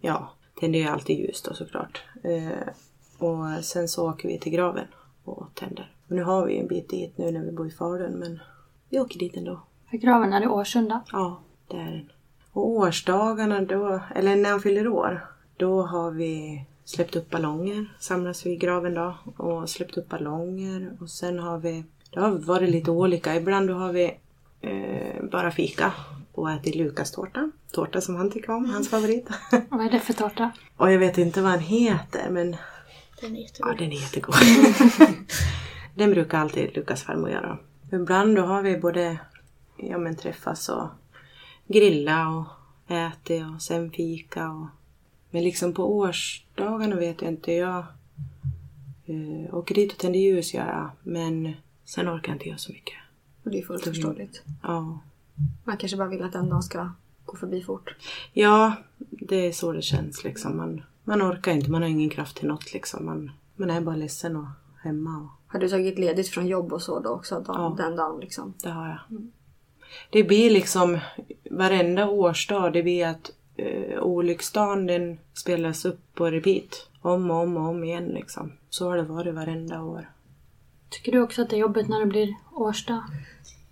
ja, 0.00 0.32
tänder 0.60 0.78
ju 0.78 0.86
alltid 0.86 1.18
ljus 1.18 1.42
då 1.42 1.54
såklart. 1.54 2.02
Eh, 2.24 2.68
och 3.18 3.64
sen 3.64 3.88
så 3.88 4.10
åker 4.10 4.28
vi 4.28 4.38
till 4.38 4.52
graven 4.52 4.86
och 5.24 5.54
tänder. 5.54 5.92
Och 6.08 6.16
nu 6.16 6.22
har 6.22 6.46
vi 6.46 6.54
ju 6.54 6.60
en 6.60 6.66
bit 6.66 6.88
dit 6.88 7.18
nu 7.18 7.30
när 7.30 7.40
vi 7.40 7.52
bor 7.52 7.66
i 7.66 7.70
Falun 7.70 8.12
men 8.12 8.40
vi 8.90 9.00
åker 9.00 9.18
dit 9.18 9.36
ändå. 9.36 9.60
För 9.90 9.96
graven 9.96 10.32
är 10.32 10.40
det 10.40 10.48
Årsunda. 10.48 11.00
Ja, 11.12 11.40
det 11.68 11.76
är 11.76 11.90
den. 11.90 12.10
Och 12.52 12.68
årsdagarna 12.68 13.60
då, 13.60 14.00
eller 14.14 14.36
när 14.36 14.50
han 14.50 14.60
fyller 14.60 14.88
år, 14.88 15.26
då 15.56 15.82
har 15.82 16.10
vi 16.10 16.64
släppt 16.86 17.16
upp 17.16 17.30
ballonger. 17.30 17.86
Samlas 17.98 18.46
vi 18.46 18.50
i 18.50 18.56
graven 18.56 18.94
då 18.94 19.14
och 19.36 19.70
släppt 19.70 19.96
upp 19.96 20.08
ballonger. 20.08 20.96
Och 21.00 21.10
sen 21.10 21.38
har 21.38 21.58
vi, 21.58 21.84
det 22.10 22.20
har 22.20 22.30
varit 22.30 22.70
lite 22.70 22.90
olika. 22.90 23.36
Ibland 23.36 23.68
då 23.68 23.74
har 23.74 23.92
vi 23.92 24.16
eh, 24.60 25.24
bara 25.32 25.50
fika 25.50 25.92
och 26.32 26.50
ätit 26.50 26.74
Lukas 26.74 27.10
tårta. 27.12 27.50
Tårta 27.72 28.00
som 28.00 28.16
han 28.16 28.30
tycker 28.30 28.50
om, 28.50 28.70
hans 28.70 28.90
favorit. 28.90 29.28
Vad 29.68 29.86
är 29.86 29.90
det 29.90 30.00
för 30.00 30.12
tårta? 30.12 30.50
och 30.76 30.92
jag 30.92 30.98
vet 30.98 31.18
inte 31.18 31.42
vad 31.42 31.50
han 31.50 31.60
heter 31.60 32.30
men 32.30 32.56
Den 33.20 33.36
är 33.36 33.40
ja, 33.40 33.42
jättegod. 33.42 33.78
den 33.78 33.92
är 33.92 34.00
jättegod. 34.00 34.34
den 35.94 36.10
brukar 36.10 36.38
alltid 36.38 36.76
Lukas 36.76 37.02
farmor 37.02 37.30
göra. 37.30 37.58
Ibland 37.92 38.36
då 38.36 38.42
har 38.42 38.62
vi 38.62 38.76
både 38.76 39.18
ja, 39.76 39.98
men 39.98 40.16
träffas 40.16 40.68
och 40.68 40.88
grilla 41.66 42.28
och 42.28 42.46
ätit 42.94 43.42
och 43.54 43.62
sen 43.62 43.90
fika. 43.90 44.50
Och... 44.50 44.66
Men 45.30 45.42
liksom 45.44 45.72
på 45.72 45.96
årsdagarna 45.96 46.96
vet 46.96 47.22
jag 47.22 47.30
inte. 47.30 47.52
Jag 47.52 47.84
eh, 49.06 49.54
åker 49.54 49.74
dit 49.74 49.92
och 49.92 49.98
tänder 49.98 50.20
ljus 50.20 50.54
gör 50.54 50.66
jag. 50.66 50.90
Men 51.02 51.52
sen 51.84 52.08
orkar 52.08 52.28
jag 52.28 52.34
inte 52.34 52.48
göra 52.48 52.58
så 52.58 52.72
mycket. 52.72 52.94
Och 53.44 53.50
det 53.50 53.58
är 53.58 53.62
fullt 53.62 53.84
förståeligt. 53.84 54.42
Ja. 54.62 54.98
Man 55.64 55.76
kanske 55.76 55.96
bara 55.96 56.08
vill 56.08 56.22
att 56.22 56.34
en 56.34 56.48
dag 56.48 56.64
ska 56.64 56.90
gå 57.24 57.36
förbi 57.36 57.62
fort. 57.62 57.94
ja, 58.32 58.72
det 58.98 59.36
är 59.36 59.52
så 59.52 59.72
det 59.72 59.82
känns 59.82 60.24
liksom. 60.24 60.56
Man, 60.56 60.82
man 61.04 61.22
orkar 61.22 61.52
inte, 61.52 61.70
man 61.70 61.82
har 61.82 61.88
ingen 61.88 62.10
kraft 62.10 62.36
till 62.36 62.48
något 62.48 62.72
liksom. 62.72 63.06
Man, 63.06 63.30
man 63.56 63.70
är 63.70 63.80
bara 63.80 63.96
ledsen 63.96 64.36
och 64.36 64.46
hemma. 64.82 65.16
Och... 65.18 65.52
Har 65.52 65.60
du 65.60 65.68
tagit 65.68 65.98
ledigt 65.98 66.28
från 66.28 66.46
jobb 66.46 66.72
och 66.72 66.82
så 66.82 67.00
då 67.00 67.10
också 67.10 67.40
dag, 67.40 67.56
Ja. 67.56 67.74
den 67.78 67.96
dagen 67.96 68.20
liksom? 68.20 68.54
Det 68.62 68.70
har 68.70 68.88
jag. 68.88 68.98
Det 70.10 70.24
blir 70.24 70.50
liksom 70.50 70.98
varenda 71.50 72.08
årsdag, 72.08 72.72
det 72.72 72.82
blir 72.82 73.06
att 73.06 73.30
eh, 73.56 74.02
olycksdagen 74.02 74.86
den 74.86 75.18
spelas 75.34 75.84
upp 75.84 76.00
på 76.14 76.30
repeat. 76.30 76.88
Om 77.00 77.30
och 77.30 77.36
om 77.36 77.56
och 77.56 77.68
om 77.68 77.84
igen 77.84 78.06
liksom. 78.06 78.52
Så 78.70 78.88
har 78.88 78.96
det 78.96 79.02
varit 79.02 79.34
varenda 79.34 79.82
år. 79.82 80.10
Tycker 80.88 81.12
du 81.12 81.20
också 81.20 81.42
att 81.42 81.50
det 81.50 81.56
är 81.56 81.60
jobbigt 81.60 81.88
när 81.88 82.00
det 82.00 82.06
blir 82.06 82.34
årsdag? 82.52 83.02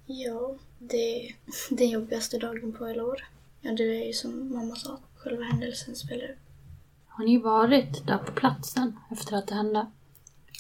Ja, 0.07 0.55
det 0.79 1.27
är 1.27 1.35
den 1.71 1.91
jobbigaste 1.91 2.39
dagen 2.39 2.73
på 2.73 2.87
hela 2.87 3.05
år. 3.05 3.25
Ja, 3.61 3.73
det 3.73 3.83
är 3.83 4.07
ju 4.07 4.13
som 4.13 4.53
mamma 4.53 4.75
sa. 4.77 4.99
Själva 5.17 5.43
händelsen 5.43 5.97
spelar 5.97 6.25
upp. 6.25 6.39
Har 7.09 7.25
ni 7.25 7.39
varit 7.39 8.07
där 8.07 8.19
på 8.19 8.33
platsen 8.33 8.99
efter 9.11 9.37
att 9.37 9.47
det 9.47 9.55
hände? 9.55 9.87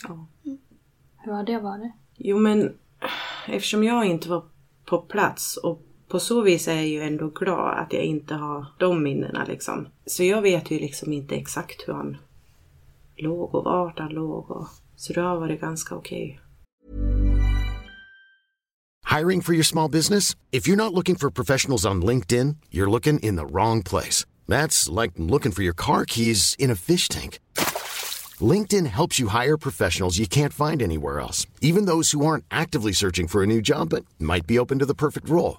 Ja. 0.08 0.26
Hur 1.16 1.32
har 1.32 1.42
det 1.42 1.58
varit? 1.58 1.92
Jo 2.16 2.38
men 2.38 2.78
eftersom 3.46 3.84
jag 3.84 4.04
inte 4.04 4.28
var 4.28 4.42
på 4.84 4.98
plats 4.98 5.56
och 5.56 5.82
på 6.08 6.20
så 6.20 6.42
vis 6.42 6.68
är 6.68 6.74
jag 6.74 6.86
ju 6.86 7.02
ändå 7.02 7.28
glad 7.28 7.78
att 7.78 7.92
jag 7.92 8.04
inte 8.04 8.34
har 8.34 8.66
de 8.78 9.02
minnena 9.02 9.44
liksom. 9.44 9.86
Så 10.06 10.24
jag 10.24 10.42
vet 10.42 10.70
ju 10.70 10.78
liksom 10.78 11.12
inte 11.12 11.34
exakt 11.34 11.88
hur 11.88 11.92
han 11.92 12.16
låg 13.16 13.54
och 13.54 13.64
vart 13.64 13.98
han 13.98 14.12
låg 14.12 14.50
och 14.50 14.68
så 14.96 15.12
det 15.12 15.20
har 15.20 15.36
varit 15.36 15.60
ganska 15.60 15.94
okej. 15.94 16.40
Hiring 19.18 19.42
for 19.42 19.54
your 19.54 19.64
small 19.64 19.90
business? 19.90 20.34
If 20.50 20.66
you're 20.68 20.76
not 20.76 20.92
looking 20.92 21.14
for 21.16 21.30
professionals 21.30 21.86
on 21.86 22.02
LinkedIn, 22.02 22.56
you're 22.70 22.90
looking 22.90 23.20
in 23.20 23.36
the 23.36 23.46
wrong 23.46 23.82
place. 23.82 24.26
That's 24.48 24.88
like 25.00 25.12
looking 25.16 25.52
for 25.52 25.62
your 25.62 25.74
car 25.76 26.04
keys 26.04 26.56
in 26.58 26.70
a 26.70 26.74
fish 26.74 27.08
tank. 27.08 27.38
LinkedIn 28.40 28.86
helps 28.86 29.20
you 29.20 29.28
hire 29.28 29.56
professionals 29.56 30.18
you 30.18 30.26
can't 30.26 30.52
find 30.52 30.82
anywhere 30.82 31.20
else, 31.20 31.46
even 31.60 31.84
those 31.84 32.10
who 32.10 32.26
aren't 32.26 32.44
actively 32.50 32.92
searching 32.92 33.28
for 33.28 33.42
a 33.42 33.46
new 33.46 33.60
job 33.62 33.90
but 33.90 34.04
might 34.18 34.46
be 34.46 34.58
open 34.58 34.80
to 34.80 34.86
the 34.86 34.94
perfect 34.94 35.28
role. 35.28 35.58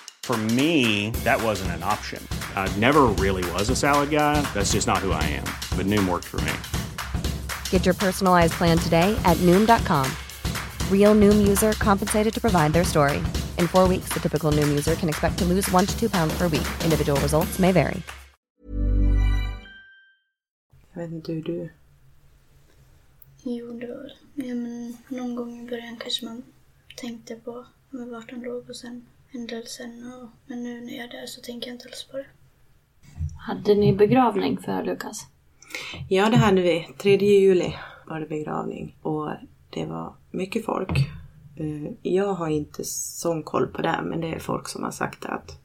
For 0.31 0.37
me, 0.55 1.11
that 1.25 1.43
wasn't 1.43 1.71
an 1.71 1.83
option. 1.83 2.25
I 2.55 2.73
never 2.79 3.11
really 3.19 3.43
was 3.51 3.69
a 3.69 3.75
salad 3.75 4.11
guy. 4.11 4.41
That's 4.53 4.71
just 4.71 4.87
not 4.87 4.99
who 4.99 5.11
I 5.11 5.23
am. 5.23 5.43
But 5.75 5.87
Noom 5.87 6.07
worked 6.07 6.23
for 6.23 6.39
me. 6.47 6.53
Get 7.69 7.85
your 7.85 7.93
personalized 7.93 8.53
plan 8.53 8.77
today 8.77 9.13
at 9.25 9.35
Noom.com. 9.43 10.09
Real 10.89 11.13
Noom 11.15 11.45
user 11.45 11.73
compensated 11.73 12.33
to 12.33 12.39
provide 12.39 12.71
their 12.71 12.85
story. 12.85 13.17
In 13.57 13.67
four 13.67 13.89
weeks, 13.89 14.07
the 14.13 14.21
typical 14.21 14.53
Noom 14.53 14.69
user 14.69 14.95
can 14.95 15.09
expect 15.09 15.37
to 15.39 15.43
lose 15.43 15.69
one 15.69 15.85
to 15.85 15.99
two 15.99 16.09
pounds 16.09 16.33
per 16.37 16.47
week. 16.47 16.69
Individual 16.85 17.19
results 17.19 17.59
may 17.59 17.73
vary. 17.73 18.01
Jag 20.93 21.01
vet 21.01 21.11
inte 21.11 21.31
hur 21.31 21.41
du... 21.41 21.69
Jo, 23.43 23.73
det. 23.73 24.11
Ja, 24.35 24.55
men 24.55 24.97
någon 25.07 25.35
gång 25.35 25.59
i 25.59 25.69
början 25.69 25.97
kanske 25.97 26.25
man 26.25 26.43
tänkte 26.95 27.35
på 27.35 27.65
men 27.89 28.11
vart 28.11 28.31
han 28.31 28.41
låg 28.41 28.69
och 28.69 28.75
sen 28.75 29.05
händelsen. 29.33 30.13
Och, 30.13 30.29
men 30.45 30.63
nu 30.63 30.81
när 30.81 30.93
jag 30.93 31.03
är 31.05 31.11
där 31.21 31.25
så 31.25 31.41
tänker 31.41 31.67
jag 31.67 31.75
inte 31.75 31.85
alls 31.87 32.07
på 32.11 32.17
det. 32.17 32.25
Hade 33.47 33.75
ni 33.75 33.93
begravning 33.93 34.57
för 34.57 34.83
Lukas? 34.83 35.27
Ja, 36.09 36.29
det 36.29 36.37
hade 36.37 36.61
vi. 36.61 36.87
3 36.97 37.15
juli 37.17 37.73
var 38.07 38.19
det 38.19 38.25
begravning 38.25 38.95
och 39.01 39.29
det 39.69 39.85
var 39.85 40.13
mycket 40.31 40.65
folk. 40.65 40.91
Eh, 41.55 41.91
Jag 42.01 42.33
har 42.33 42.47
inte 42.49 42.83
sån 42.85 43.43
koll 43.43 43.67
på 43.67 43.81
det, 43.81 43.99
men 44.03 44.21
det 44.21 44.27
är 44.33 44.39
folk 44.39 44.67
som 44.69 44.83
har 44.83 44.91
sagt 44.91 45.25
att 45.25 45.59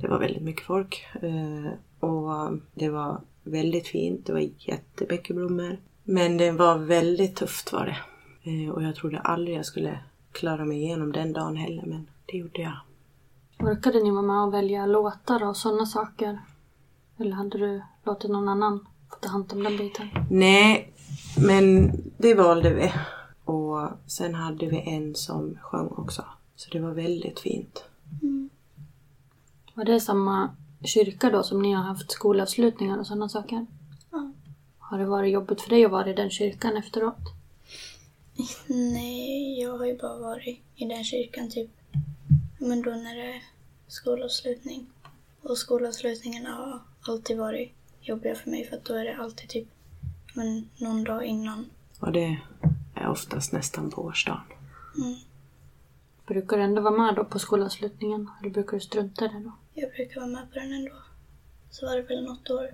det 0.00 0.08
var 0.08 0.18
väldigt 0.18 0.42
mycket 0.42 0.66
folk. 0.66 1.06
Eh, 1.22 1.72
Och 2.08 2.58
det 2.74 2.88
var 2.88 3.20
väldigt 3.44 3.88
fint. 3.88 4.26
Det 4.26 4.32
var 4.32 4.48
jättemycket 4.58 5.36
blommor. 5.36 5.76
Men 6.04 6.36
det 6.36 6.50
var 6.50 6.78
väldigt 6.78 7.36
tufft 7.36 7.72
var 7.72 7.86
det. 7.86 7.96
Eh, 8.50 8.70
Och 8.70 8.82
jag 8.82 8.94
trodde 8.94 9.18
aldrig 9.18 9.56
jag 9.56 9.66
skulle 9.66 9.98
klara 10.32 10.64
mig 10.64 10.82
igenom 10.82 11.12
den 11.12 11.32
dagen 11.32 11.56
heller, 11.56 11.82
men 11.86 12.06
det 12.30 12.36
gjorde 12.36 12.62
jag. 12.62 12.78
Orkade 13.58 14.02
ni 14.02 14.10
vara 14.10 14.22
med 14.22 14.42
och 14.42 14.54
välja 14.54 14.86
låtar 14.86 15.44
och 15.48 15.56
sådana 15.56 15.86
saker? 15.86 16.40
Eller 17.18 17.32
hade 17.32 17.58
du 17.58 17.82
låtit 18.04 18.30
någon 18.30 18.48
annan 18.48 18.86
få 19.10 19.16
ta 19.16 19.28
hand 19.28 19.52
om 19.52 19.62
den 19.62 19.76
biten? 19.76 20.08
Nej, 20.30 20.92
men 21.38 21.92
det 22.18 22.34
valde 22.34 22.74
vi. 22.74 22.92
Och 23.44 23.88
sen 24.06 24.34
hade 24.34 24.66
vi 24.66 24.80
en 24.80 25.14
som 25.14 25.58
sjöng 25.62 25.88
också. 25.88 26.24
Så 26.56 26.70
det 26.70 26.80
var 26.80 26.90
väldigt 26.90 27.40
fint. 27.40 27.84
Var 29.74 29.84
det 29.84 30.00
samma 30.00 30.50
kyrka 30.84 31.30
då 31.30 31.42
som 31.42 31.62
ni 31.62 31.72
har 31.72 31.82
haft 31.82 32.10
skolavslutningar 32.10 32.98
och 32.98 33.06
sådana 33.06 33.28
saker? 33.28 33.66
Ja. 34.10 34.32
Har 34.78 34.98
det 34.98 35.06
varit 35.06 35.32
jobbigt 35.32 35.60
för 35.60 35.70
dig 35.70 35.84
att 35.84 35.90
vara 35.90 36.10
i 36.10 36.14
den 36.14 36.30
kyrkan 36.30 36.76
efteråt? 36.76 37.18
Nej, 38.66 39.60
jag 39.60 39.78
har 39.78 39.86
ju 39.86 39.98
bara 39.98 40.18
varit 40.18 40.60
i 40.74 40.84
den 40.84 41.04
kyrkan 41.04 41.50
typ. 41.50 41.70
Men 42.58 42.82
då 42.82 42.90
när 42.90 43.16
det 43.16 43.34
är 43.34 43.42
skolavslutning. 43.86 44.86
Och 45.42 45.58
skolavslutningarna 45.58 46.50
har 46.50 46.80
alltid 47.00 47.38
varit 47.38 47.72
jobbiga 48.00 48.34
för 48.34 48.50
mig 48.50 48.64
för 48.64 48.76
att 48.76 48.84
då 48.84 48.94
är 48.94 49.04
det 49.04 49.16
alltid 49.16 49.48
typ 49.48 49.68
men, 50.34 50.70
någon 50.76 51.04
dag 51.04 51.24
innan. 51.24 51.70
Och 52.00 52.12
det 52.12 52.40
är 52.94 53.08
oftast 53.08 53.52
nästan 53.52 53.90
på 53.90 54.02
årsdagen. 54.02 54.40
Brukar 56.26 56.56
du 56.56 56.62
ändå 56.62 56.82
vara 56.82 56.96
med 56.96 57.14
då 57.14 57.24
på 57.24 57.38
skolavslutningen? 57.38 58.30
Eller 58.40 58.50
brukar 58.50 58.72
du 58.72 58.80
strunta 58.80 59.24
i 59.24 59.28
det 59.28 59.40
då? 59.40 59.52
Jag 59.74 59.90
brukar 59.90 60.20
vara 60.20 60.30
med 60.30 60.52
på 60.52 60.58
den 60.58 60.72
ändå. 60.72 60.94
Så 61.70 61.86
var 61.86 61.96
det 61.96 62.02
väl 62.02 62.24
något 62.24 62.50
år 62.50 62.70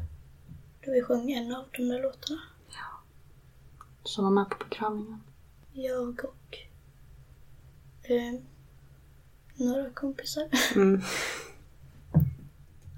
då 0.85 0.93
vi 0.93 1.03
sjöng 1.03 1.32
en 1.32 1.55
av 1.55 1.64
de 1.72 1.89
där 1.89 2.03
låtarna. 2.03 2.41
Som 4.03 4.24
var 4.24 4.30
med 4.30 4.51
på 4.51 4.57
begravningen? 4.70 5.20
Jag 5.72 6.24
och 6.24 6.59
eh, 8.03 8.41
några 9.55 9.90
kompisar. 9.90 10.48
Mm. 10.74 11.00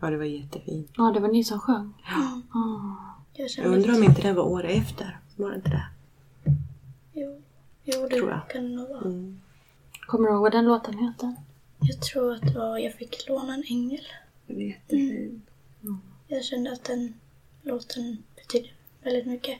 Ja, 0.00 0.10
det 0.10 0.16
var 0.16 0.24
jättefint. 0.24 0.90
Ja, 0.96 1.12
det 1.14 1.20
var 1.20 1.28
ni 1.28 1.44
som 1.44 1.60
sjöng? 1.60 1.92
Ja. 2.04 2.42
Ah. 2.58 3.22
Jag 3.32 3.50
Jag 3.56 3.66
undrar 3.66 3.94
om 3.96 4.02
inte 4.04 4.22
det 4.22 4.32
var 4.32 4.42
året 4.44 4.82
efter. 4.82 5.18
Var 5.36 5.50
det 5.50 5.56
inte 5.56 5.68
det? 5.70 5.86
Jo, 7.12 7.42
jo 7.84 8.08
det 8.08 8.16
Tror 8.16 8.30
jag. 8.30 8.50
kan 8.50 8.62
det 8.62 8.76
nog 8.76 8.88
vara. 8.88 9.00
Mm. 9.00 9.40
Kommer 10.06 10.28
du 10.28 10.32
ihåg 10.34 10.42
vad 10.42 10.52
den 10.52 10.64
låten 10.64 10.98
heter? 10.98 11.34
Jag 11.80 12.00
tror 12.02 12.34
att 12.34 12.42
det 12.42 12.58
var 12.58 12.78
Jag 12.78 12.94
fick 12.94 13.28
låna 13.28 13.54
en 13.54 13.64
ängel. 13.70 14.02
Det 14.46 14.54
var 14.54 14.60
jättefint. 14.60 15.44
Jag 16.28 16.44
kände 16.44 16.72
att 16.72 16.84
den 16.84 17.14
låten 17.62 18.22
betydde 18.36 18.68
väldigt 19.02 19.26
mycket. 19.26 19.58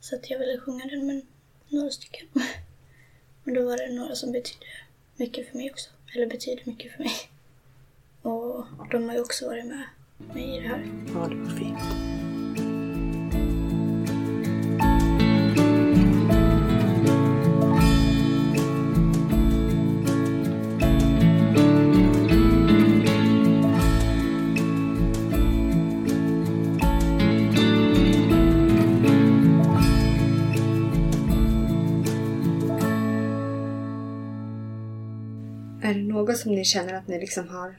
Så 0.00 0.16
att 0.16 0.30
jag 0.30 0.38
ville 0.38 0.60
sjunga 0.60 0.84
den 0.86 1.06
med 1.06 1.22
några 1.68 1.90
stycken. 1.90 2.28
Men 3.44 3.54
då 3.54 3.64
var 3.64 3.76
det 3.76 3.94
några 3.94 4.14
som 4.14 4.32
betydde 4.32 4.66
mycket 5.16 5.50
för 5.50 5.56
mig 5.56 5.70
också. 5.70 5.90
Eller 6.14 6.26
betyder 6.26 6.62
mycket 6.64 6.92
för 6.92 6.98
mig. 7.04 7.12
Och 8.22 8.66
de 8.90 9.08
har 9.08 9.14
ju 9.14 9.20
också 9.20 9.46
varit 9.46 9.66
med 9.66 9.84
mig 10.34 10.56
i 10.56 10.60
det 10.60 10.68
här. 10.68 10.86
Ja, 11.14 11.28
det 11.28 11.36
var 11.36 11.58
fint. 11.58 12.29
Något 36.30 36.38
som 36.38 36.54
ni 36.54 36.64
känner 36.64 36.94
att 36.94 37.08
ni 37.08 37.20
liksom 37.20 37.48
har 37.48 37.74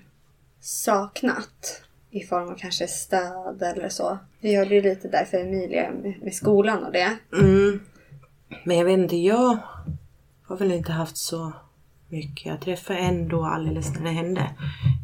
saknat? 0.59 1.83
I 2.13 2.23
form 2.23 2.49
av 2.49 2.55
kanske 2.55 2.87
stöd 2.87 3.61
eller 3.61 3.89
så. 3.89 4.17
Vi 4.39 4.55
hörde 4.55 4.75
ju 4.75 4.81
lite 4.81 5.07
där 5.07 5.25
för 5.25 5.37
Emilia 5.37 5.91
med, 5.91 6.21
med 6.21 6.33
skolan 6.33 6.83
och 6.83 6.91
det. 6.91 7.17
Mm. 7.33 7.79
Men 8.63 8.77
jag 8.77 8.85
vet 8.85 8.99
inte, 8.99 9.15
jag 9.15 9.57
har 10.43 10.57
väl 10.57 10.71
inte 10.71 10.91
haft 10.91 11.17
så 11.17 11.51
mycket. 12.09 12.45
Jag 12.45 12.61
träffade 12.61 12.99
en 12.99 13.27
då 13.27 13.45
alldeles 13.45 13.95
när 13.95 14.03
det 14.03 14.09
hände 14.09 14.49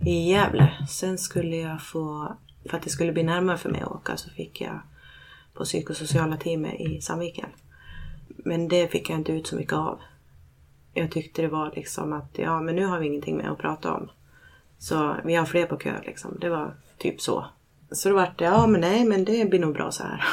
i 0.06 0.32
Gävle. 0.32 0.86
Sen 0.90 1.18
skulle 1.18 1.56
jag 1.56 1.82
få, 1.82 2.36
för 2.70 2.78
att 2.78 2.84
det 2.84 2.90
skulle 2.90 3.12
bli 3.12 3.24
närmare 3.24 3.58
för 3.58 3.70
mig 3.70 3.82
att 3.82 3.92
åka 3.92 4.18
så 4.18 4.30
fick 4.30 4.62
jag 4.62 4.80
på 5.54 5.64
psykosociala 5.64 6.38
teamet 6.38 6.80
i 6.80 7.02
Sandviken. 7.02 7.50
Men 8.28 8.68
det 8.68 8.88
fick 8.88 9.10
jag 9.10 9.20
inte 9.20 9.32
ut 9.32 9.48
så 9.48 9.56
mycket 9.56 9.74
av. 9.74 10.00
Jag 10.98 11.12
tyckte 11.12 11.42
det 11.42 11.48
var 11.48 11.72
liksom 11.76 12.14
att 12.14 12.30
ja 12.34 12.62
men 12.62 12.76
nu 12.76 12.86
har 12.86 13.00
vi 13.00 13.06
ingenting 13.06 13.38
mer 13.38 13.50
att 13.50 13.58
prata 13.58 13.94
om. 13.94 14.10
Så 14.80 15.16
vi 15.26 15.36
har 15.36 15.46
fler 15.46 15.66
på 15.66 15.78
kö 15.78 16.02
liksom. 16.06 16.38
Det 16.42 16.50
var 16.50 16.74
typ 16.98 17.22
så. 17.22 17.46
Så 17.92 18.10
då 18.10 18.16
vart 18.16 18.40
det, 18.40 18.46
ja 18.46 18.68
men 18.68 18.82
nej 18.82 19.06
men 19.06 19.26
det 19.26 19.50
blir 19.50 19.60
nog 19.60 19.74
bra 19.74 19.92
så 19.92 20.04
här. 20.04 20.24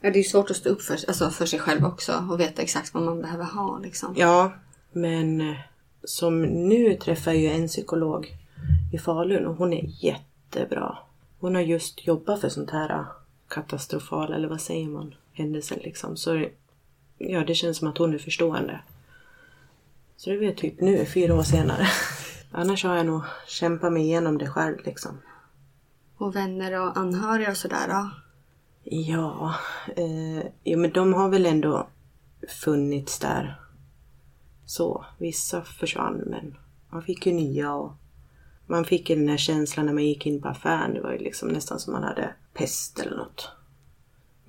Ja, 0.00 0.10
det 0.10 0.18
är 0.18 0.22
ju 0.22 0.28
svårt 0.28 0.50
att 0.50 0.56
stå 0.56 0.70
upp 0.70 0.82
för, 0.82 0.92
alltså 1.08 1.30
för 1.30 1.46
sig 1.46 1.58
själv 1.58 1.84
också 1.84 2.26
och 2.30 2.40
veta 2.40 2.62
exakt 2.62 2.94
vad 2.94 3.02
man 3.02 3.22
behöver 3.22 3.44
ha 3.44 3.78
liksom. 3.78 4.14
Ja, 4.16 4.52
men 4.92 5.40
eh, 5.40 5.56
som 6.04 6.42
nu 6.42 6.94
träffar 6.94 7.32
jag 7.32 7.40
ju 7.40 7.48
en 7.48 7.68
psykolog 7.68 8.36
i 8.92 8.98
Falun 8.98 9.46
och 9.46 9.56
hon 9.56 9.72
är 9.72 10.04
jättebra. 10.04 10.98
Hon 11.40 11.54
har 11.54 11.62
just 11.62 12.06
jobbat 12.06 12.40
för 12.40 12.48
sånt 12.48 12.70
här 12.70 12.90
eh, 12.90 13.04
katastrofal, 13.48 14.32
eller 14.32 14.48
vad 14.48 14.60
säger 14.60 14.88
man, 14.88 15.14
händelser 15.32 15.80
liksom. 15.84 16.16
Så 16.16 16.46
ja, 17.20 17.44
det 17.44 17.54
känns 17.54 17.76
som 17.78 17.88
att 17.88 17.98
hon 17.98 18.14
är 18.14 18.18
förstående. 18.18 18.80
Så 20.16 20.30
det 20.30 20.36
är 20.36 20.40
väl 20.40 20.56
typ 20.56 20.80
nu, 20.80 21.06
fyra 21.06 21.34
år 21.34 21.42
senare. 21.42 21.86
Annars 22.50 22.84
har 22.84 22.96
jag 22.96 23.06
nog 23.06 23.22
kämpat 23.46 23.92
mig 23.92 24.02
igenom 24.02 24.38
det 24.38 24.48
själv 24.48 24.76
liksom. 24.84 25.18
Och 26.16 26.36
vänner 26.36 26.80
och 26.80 26.96
anhöriga 26.96 27.50
och 27.50 27.56
sådär 27.56 27.88
då. 27.88 28.10
Ja, 28.84 29.54
eh, 29.96 30.46
jo, 30.64 30.78
men 30.78 30.92
de 30.92 31.14
har 31.14 31.28
väl 31.28 31.46
ändå 31.46 31.88
funnits 32.48 33.18
där. 33.18 33.60
Så, 34.66 35.04
vissa 35.18 35.62
försvann 35.62 36.16
men 36.26 36.56
man 36.90 37.02
fick 37.02 37.26
ju 37.26 37.32
nya 37.32 37.74
och 37.74 37.92
man 38.66 38.84
fick 38.84 39.10
ju 39.10 39.16
den 39.16 39.28
här 39.28 39.36
känslan 39.36 39.86
när 39.86 39.92
man 39.92 40.04
gick 40.04 40.26
in 40.26 40.42
på 40.42 40.48
affären. 40.48 40.94
Det 40.94 41.00
var 41.00 41.12
ju 41.12 41.18
liksom 41.18 41.48
nästan 41.48 41.80
som 41.80 41.92
man 41.92 42.02
hade 42.02 42.34
pest 42.54 42.98
eller 42.98 43.16
något. 43.16 43.48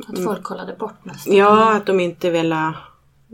Att 0.08 0.24
folk 0.24 0.44
kollade 0.44 0.74
bort 0.76 1.06
nästan. 1.06 1.36
Ja, 1.36 1.76
att 1.78 1.86
de 1.86 2.00
inte 2.00 2.30
ville 2.32 2.68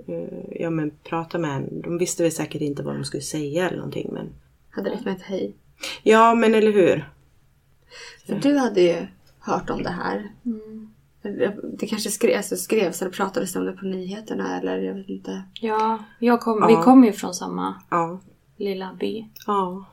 eh, 0.08 0.62
ja, 0.62 0.70
men 0.70 0.92
prata 1.04 1.38
med 1.38 1.52
en. 1.56 1.82
De 1.82 1.98
visste 1.98 2.24
väl 2.24 2.32
säkert 2.32 2.62
inte 2.62 2.84
vad 2.84 2.96
de 2.96 3.04
skulle 3.04 3.24
säga 3.24 3.68
eller 3.68 3.78
någonting 3.78 4.10
men 4.14 4.30
Hade 4.70 4.90
räckt 4.90 5.06
med 5.06 5.16
ett 5.16 5.22
hej. 5.22 5.56
Ja, 6.04 6.36
men 6.36 6.56
eller 6.56 6.72
hur? 6.72 7.10
För 8.28 8.36
du 8.36 8.58
hade 8.58 8.82
ju 8.82 9.08
hört 9.40 9.70
om 9.70 9.84
det 9.84 9.90
här. 9.90 10.32
Mm. 10.46 10.94
Det 11.80 11.88
kanske 11.88 12.10
skrev, 12.10 12.38
alltså 12.38 12.56
skrevs 12.56 13.02
eller 13.02 13.12
pratades 13.12 13.56
om 13.56 13.66
det 13.66 13.72
på 13.72 13.86
nyheterna 13.86 14.60
eller 14.60 14.78
jag 14.78 14.94
vet 14.94 15.10
inte. 15.10 15.44
Ja, 15.54 16.00
jag 16.20 16.42
kom, 16.42 16.60
Ja. 16.62 16.68
vi 16.68 16.84
kommer 16.84 17.08
ju 17.08 17.14
från 17.14 17.34
samma 17.34 17.82
Ja. 17.90 18.20
lilla 18.58 18.94
by. 19.00 19.26
Ja. 19.48 19.86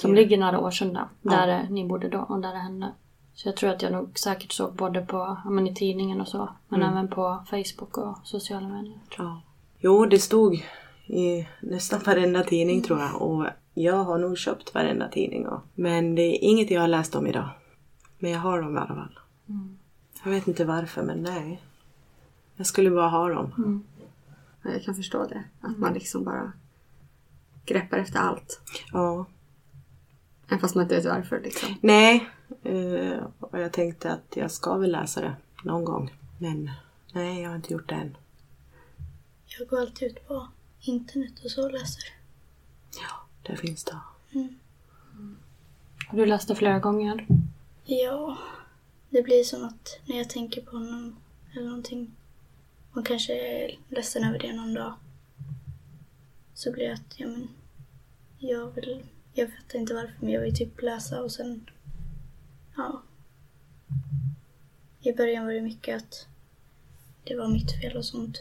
Som 0.00 0.10
Ja. 0.10 0.16
ligger 0.16 0.38
nära 0.38 0.58
Årsunda. 0.60 1.08
Där 1.22 1.48
eh, 1.48 1.70
ni 1.70 1.84
bodde 1.84 2.08
då 2.08 2.18
och 2.18 2.40
där 2.40 2.52
det 2.52 2.58
hände. 2.58 2.92
Så 3.42 3.48
jag 3.48 3.56
tror 3.56 3.70
att 3.70 3.82
jag 3.82 3.92
nog 3.92 4.18
säkert 4.18 4.52
såg 4.52 4.74
både 4.74 5.00
på, 5.06 5.36
men 5.44 5.66
i 5.66 5.74
tidningen 5.74 6.20
och 6.20 6.28
så. 6.28 6.48
Men 6.68 6.82
Mm. 6.82 6.92
även 6.92 7.08
på 7.08 7.44
Facebook 7.50 7.98
och 7.98 8.18
sociala 8.24 8.68
medier. 8.68 8.98
ja. 9.18 9.40
Jo, 9.78 10.06
det 10.06 10.18
stod 10.18 10.54
i 11.06 11.48
nästan 11.60 12.00
varenda 12.06 12.42
tidning 12.44 12.82
tror 12.82 13.00
jag. 13.00 13.22
Och 13.22 13.46
jag 13.74 14.04
har 14.04 14.18
nog 14.18 14.38
köpt 14.38 14.74
varenda 14.74 15.08
tidning. 15.08 15.46
Och, 15.48 15.60
men 15.74 16.14
det 16.14 16.22
är 16.22 16.38
inget 16.44 16.70
jag 16.70 16.80
har 16.80 16.88
läst 16.88 17.14
om 17.14 17.26
idag. 17.26 17.48
Men 18.18 18.30
jag 18.30 18.38
har 18.40 18.62
dem 18.62 18.76
i 18.76 18.80
alla 18.80 18.94
fall. 18.94 19.18
Jag 20.24 20.30
vet 20.30 20.48
inte 20.48 20.64
varför, 20.64 21.02
men 21.02 21.22
nej. 21.22 21.62
Jag 22.56 22.66
skulle 22.66 22.90
bara 22.90 23.08
ha 23.08 23.28
dem. 23.28 23.82
Ja, 24.62 24.70
Jag 24.70 24.82
kan 24.82 24.94
förstå 24.94 25.26
det. 25.26 25.44
Att 25.60 25.78
man 25.78 25.92
liksom 25.94 26.24
bara 26.24 26.52
greppar 27.66 27.96
efter 27.98 28.18
allt. 28.20 28.60
Ja. 28.92 29.26
Även 30.48 30.58
fast 30.60 30.74
man 30.74 30.82
inte 30.82 30.94
vet 30.96 31.04
varför 31.04 31.40
liksom. 31.40 31.74
Nej. 31.80 32.28
Eh, 32.72 33.24
och 33.40 33.60
jag 33.60 33.72
tänkte 33.72 34.12
att 34.12 34.36
jag 34.36 34.50
ska 34.50 34.76
väl 34.76 34.92
läsa 34.92 35.20
det 35.20 35.34
någon 35.64 35.84
gång. 35.84 36.10
Men 36.38 36.70
nej, 37.12 37.42
jag 37.42 37.48
har 37.48 37.56
inte 37.56 37.72
gjort 37.72 37.88
det 37.88 37.94
än. 37.94 38.16
Jag 39.46 39.68
går 39.68 39.80
alltid 39.80 40.08
ut 40.08 40.28
på 40.28 40.48
internet 40.80 41.44
och 41.44 41.50
så 41.50 41.64
och 41.64 41.72
läser. 41.72 42.02
Ja, 42.94 43.26
det 43.42 43.56
finns 43.56 43.84
det. 43.84 43.98
Har 46.08 46.16
du 46.16 46.26
läst 46.26 46.48
det 46.48 46.54
flera 46.54 46.78
gånger? 46.78 47.26
Ja, 47.84 48.38
det 49.10 49.22
blir 49.22 49.44
som 49.44 49.64
att 49.64 50.00
när 50.04 50.18
jag 50.18 50.30
tänker 50.30 50.60
på 50.60 50.76
honom 50.76 51.16
eller 51.52 51.66
någonting. 51.66 52.10
Man 52.92 53.04
kanske 53.04 53.32
är 53.32 53.78
ledsen 53.88 54.24
över 54.24 54.38
det 54.38 54.52
någon 54.52 54.74
dag. 54.74 54.94
Så 56.54 56.72
blir 56.72 56.88
det 56.88 56.94
att, 56.94 57.20
ja 57.20 57.26
men. 57.26 57.48
Jag 58.38 58.70
vill, 58.70 59.02
jag 59.32 59.50
fattar 59.52 59.78
inte 59.78 59.94
varför 59.94 60.14
men 60.20 60.30
jag 60.30 60.40
vill 60.40 60.56
typ 60.56 60.82
läsa 60.82 61.22
och 61.22 61.32
sen. 61.32 61.66
Ja. 62.76 63.02
I 65.00 65.12
början 65.12 65.46
var 65.46 65.52
det 65.52 65.60
mycket 65.62 65.96
att 65.96 66.26
det 67.24 67.36
var 67.36 67.48
mitt 67.48 67.80
fel 67.80 67.96
och 67.96 68.04
sånt. 68.04 68.38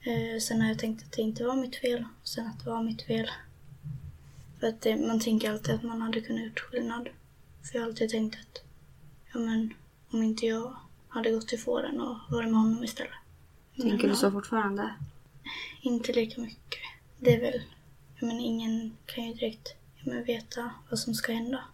Eh, 0.00 0.40
sen 0.40 0.60
har 0.60 0.68
jag 0.68 0.78
tänkt 0.78 1.02
att 1.02 1.12
det 1.12 1.22
inte 1.22 1.44
var 1.44 1.56
mitt 1.56 1.76
fel 1.76 2.04
och 2.22 2.28
sen 2.28 2.46
att 2.46 2.64
det 2.64 2.70
var 2.70 2.82
mitt 2.82 3.02
fel. 3.02 3.30
För 4.60 4.66
att 4.66 4.80
det, 4.80 4.96
man 4.96 5.20
tänker 5.20 5.50
alltid 5.50 5.74
att 5.74 5.82
man 5.82 6.02
hade 6.02 6.20
kunnat 6.20 6.44
gjort 6.44 6.60
skillnad. 6.60 7.08
För 7.62 7.74
jag 7.74 7.82
har 7.82 7.88
alltid 7.88 8.10
tänkt 8.10 8.38
att, 8.40 8.62
ja 9.32 9.38
men 9.38 9.74
om 10.10 10.22
inte 10.22 10.46
jag 10.46 10.76
hade 11.08 11.30
gått 11.30 11.48
till 11.48 11.60
fåren 11.60 12.00
och 12.00 12.16
varit 12.30 12.50
med 12.50 12.60
honom 12.60 12.84
istället. 12.84 13.12
Tänker 13.76 13.96
Men, 13.96 14.08
du 14.08 14.16
så 14.16 14.30
fortfarande? 14.30 14.94
Inte 15.80 16.12
lika 16.12 16.40
mycket. 16.40 16.80
Det 17.18 17.34
är 17.34 17.40
väl, 17.40 17.62
men 18.20 18.40
ingen 18.40 18.96
kan 19.06 19.24
ju 19.24 19.34
direkt 19.34 19.68
men 20.04 20.24
veta 20.24 20.70
vad 20.90 20.98
som 20.98 21.14
ska 21.14 21.32
hända. 21.32 21.64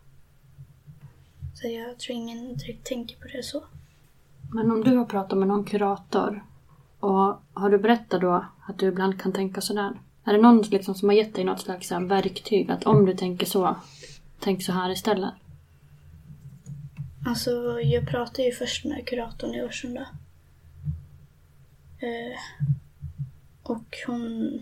Så 1.60 1.68
jag 1.68 1.98
tror 1.98 2.16
ingen 2.16 2.56
direkt 2.56 2.86
tänker 2.86 3.16
på 3.16 3.28
det 3.28 3.42
så. 3.42 3.64
Men 4.52 4.70
om 4.70 4.84
du 4.84 4.96
har 4.96 5.04
pratat 5.04 5.38
med 5.38 5.48
någon 5.48 5.64
kurator 5.64 6.44
och 7.00 7.40
har 7.52 7.70
du 7.70 7.78
berättat 7.78 8.20
då 8.20 8.44
att 8.66 8.78
du 8.78 8.86
ibland 8.86 9.20
kan 9.20 9.32
tänka 9.32 9.60
sådär? 9.60 9.92
Är 10.24 10.32
det 10.32 10.40
någon 10.42 10.62
liksom 10.62 10.94
som 10.94 11.08
har 11.08 11.16
gett 11.16 11.34
dig 11.34 11.44
något 11.44 11.60
slags 11.60 11.92
verktyg 11.92 12.70
att 12.70 12.84
om 12.84 13.06
du 13.06 13.14
tänker 13.14 13.46
så, 13.46 13.76
tänk 14.40 14.62
så 14.62 14.72
här 14.72 14.90
istället? 14.90 15.34
Alltså, 17.26 17.80
jag 17.80 18.08
pratade 18.08 18.42
ju 18.42 18.52
först 18.52 18.84
med 18.84 19.06
kuratorn 19.06 19.54
i 19.54 19.62
Årsunda. 19.62 20.06
Eh, 21.98 22.38
och 23.62 23.96
hon... 24.06 24.52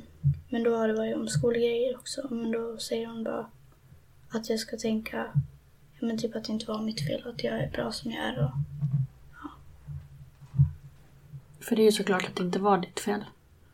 Men 0.49 0.63
då 0.63 0.77
har 0.77 0.89
det 0.89 0.95
varit 0.95 1.17
om 1.17 1.29
skolgrejer 1.29 1.97
också. 1.97 2.27
Men 2.31 2.51
då 2.51 2.79
säger 2.79 3.07
hon 3.07 3.25
bara 3.25 3.47
att 4.29 4.51
jag 4.51 4.59
ska 4.59 4.77
tänka... 4.77 5.33
Ja, 5.99 6.07
men 6.07 6.19
typ 6.19 6.37
att 6.37 6.45
det 6.45 6.53
inte 6.53 6.67
var 6.67 6.83
mitt 6.83 7.07
fel. 7.07 7.23
Att 7.29 7.45
jag 7.45 7.55
är 7.61 7.71
bra 7.71 7.93
som 7.93 8.11
jag 8.11 8.25
är. 8.25 8.45
Och, 8.45 8.51
För 11.61 11.77
det 11.77 11.83
är 11.83 11.85
ju 11.87 11.93
såklart 11.93 12.27
att 12.29 12.37
det 12.37 12.43
inte 12.45 12.59
var 12.59 12.79
ditt 12.79 13.01
fel. 13.01 13.25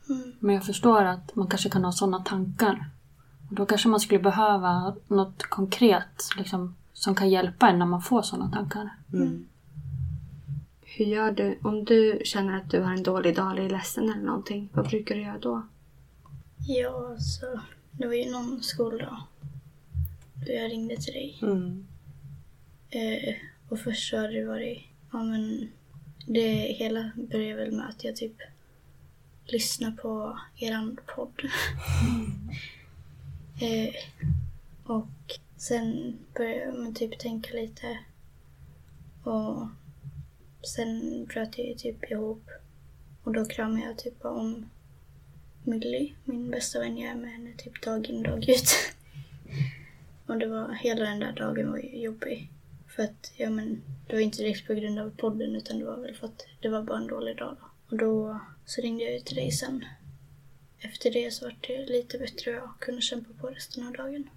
mm, 0.08 0.32
Men 0.38 0.54
jag 0.54 0.66
förstår 0.66 1.04
att 1.04 1.36
man 1.36 1.46
kanske 1.46 1.70
kan 1.70 1.84
ha 1.84 1.92
sådana 1.92 2.24
tankar. 2.24 2.86
Och 3.48 3.54
då 3.54 3.66
kanske 3.66 3.88
man 3.88 4.00
skulle 4.00 4.20
behöva 4.20 4.94
något 5.08 5.42
konkret 5.42 6.28
liksom, 6.36 6.76
som 6.92 7.14
kan 7.14 7.30
hjälpa 7.30 7.68
en 7.68 7.78
när 7.78 7.86
man 7.86 8.02
får 8.02 8.22
sådana 8.22 8.50
tankar. 8.52 8.90
Hur 10.84 11.04
gör 11.04 11.30
du 11.32 11.58
om 11.62 11.84
du 11.84 12.20
känner 12.24 12.56
att 12.56 12.70
du 12.70 12.80
har 12.80 12.92
en 12.92 13.02
dålig 13.02 13.36
dag 13.36 13.50
eller 13.52 13.62
är 13.62 13.70
ledsen 13.70 14.04
eller 14.04 14.22
någonting? 14.22 14.68
Vad 14.72 14.88
brukar 14.88 15.14
du 15.14 15.22
göra 15.22 15.38
då? 15.38 15.62
ja, 16.66 17.08
alltså... 17.10 17.46
Det 17.92 18.06
var 18.06 18.14
ju 18.14 18.30
någon 18.30 18.62
skoldag. 18.62 19.16
Då 20.46 20.52
jag 20.52 20.70
ringde 20.70 20.96
till 20.96 21.12
dig. 21.12 21.38
Mm. 21.42 21.86
Eh, 22.94 23.34
och 23.68 23.80
först 23.80 24.10
så 24.10 24.16
hade 24.16 24.32
det 24.32 24.44
varit, 24.44 24.82
ja 25.12 25.22
men 25.22 25.72
det 26.26 26.50
hela 26.52 27.10
började 27.16 27.64
väl 27.64 27.72
med 27.72 27.88
att 27.88 28.04
jag 28.04 28.16
typ 28.16 28.36
lyssnade 29.44 29.96
på 29.96 30.38
eran 30.56 30.98
podd. 31.06 31.42
eh, 33.60 33.94
och 34.84 35.38
sen 35.56 36.18
började 36.34 36.78
man 36.78 36.94
typ 36.94 37.18
tänka 37.18 37.56
lite 37.56 37.98
och 39.24 39.68
sen 40.66 41.24
bröt 41.24 41.58
jag 41.58 41.78
typ 41.78 42.10
ihop 42.10 42.50
och 43.22 43.32
då 43.32 43.44
kramade 43.44 43.84
jag 43.84 43.98
typ 43.98 44.24
om 44.24 44.68
Millie, 45.64 46.14
min 46.24 46.50
bästa 46.50 46.80
vän. 46.80 46.98
Jag 46.98 47.10
är 47.10 47.16
med 47.16 47.32
henne 47.32 47.52
typ 47.56 47.82
dag 47.82 48.06
in 48.06 48.22
dag 48.22 48.48
ut. 48.48 48.70
och 50.26 50.38
det 50.38 50.46
var, 50.46 50.72
hela 50.72 51.04
den 51.04 51.20
där 51.20 51.32
dagen 51.32 51.70
var 51.70 51.78
ju 51.78 52.02
jobbig. 52.02 52.50
För 52.96 53.02
att, 53.02 53.32
ja 53.36 53.50
men, 53.50 53.82
det 54.06 54.14
var 54.14 54.20
inte 54.20 54.42
direkt 54.42 54.66
på 54.66 54.74
grund 54.74 54.98
av 54.98 55.10
podden 55.10 55.56
utan 55.56 55.78
det 55.78 55.84
var 55.84 55.96
väl 55.96 56.14
för 56.14 56.26
att 56.26 56.46
det 56.60 56.68
var 56.68 56.82
bara 56.82 56.98
en 56.98 57.06
dålig 57.06 57.36
dag 57.36 57.56
då. 57.60 57.66
Och 57.88 57.98
då 57.98 58.40
så 58.64 58.80
ringde 58.80 59.04
jag 59.04 59.12
ju 59.12 59.20
till 59.20 59.36
dig 59.36 59.50
sen. 59.50 59.84
Efter 60.78 61.10
det 61.10 61.30
så 61.30 61.44
var 61.44 61.56
det 61.60 61.86
lite 61.86 62.18
bättre 62.18 62.50
och 62.50 62.56
jag 62.56 62.70
kunde 62.78 63.00
kämpa 63.00 63.30
på 63.40 63.46
resten 63.46 63.86
av 63.86 63.92
dagen. 63.92 64.28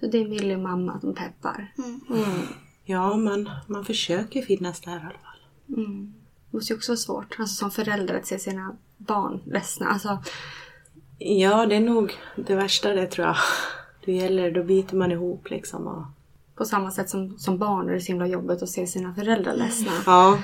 Så 0.00 0.06
det 0.06 0.18
är 0.18 0.28
Millie 0.28 0.54
och 0.54 0.62
mamma 0.62 1.00
som 1.00 1.14
peppar. 1.14 1.74
Mm. 1.78 2.46
Ja, 2.84 3.16
man, 3.16 3.50
man 3.66 3.84
försöker 3.84 4.42
finnas 4.42 4.80
där 4.80 4.92
i 4.92 4.94
alla 4.94 5.10
fall. 5.10 5.40
Mm. 5.68 6.14
Det 6.50 6.56
måste 6.56 6.72
ju 6.72 6.76
också 6.76 6.92
vara 6.92 6.96
svårt 6.96 7.36
alltså, 7.38 7.54
som 7.54 7.70
förälder 7.70 8.14
att 8.14 8.26
se 8.26 8.38
sina 8.38 8.76
barn 8.96 9.42
ledsna. 9.46 9.86
Alltså, 9.86 10.22
Ja, 11.18 11.66
det 11.66 11.76
är 11.76 11.80
nog 11.80 12.12
det 12.36 12.54
värsta 12.54 12.92
det 12.92 13.06
tror 13.06 13.26
jag. 13.26 13.36
Det 14.04 14.12
gäller, 14.12 14.50
då 14.50 14.64
biter 14.64 14.96
man 14.96 15.12
ihop 15.12 15.50
liksom. 15.50 15.86
Och... 15.86 16.04
på 16.58 16.64
samma 16.64 16.90
sätt 16.90 17.10
som, 17.10 17.38
som 17.38 17.58
barn 17.58 17.88
är 17.88 17.92
det 17.92 18.00
så 18.00 18.06
himla 18.06 18.26
jobbigt 18.26 18.62
att 18.62 18.68
se 18.68 18.86
sina 18.86 19.14
föräldrar 19.14 19.54
ledsna. 19.54 19.92
Ja. 20.06 20.42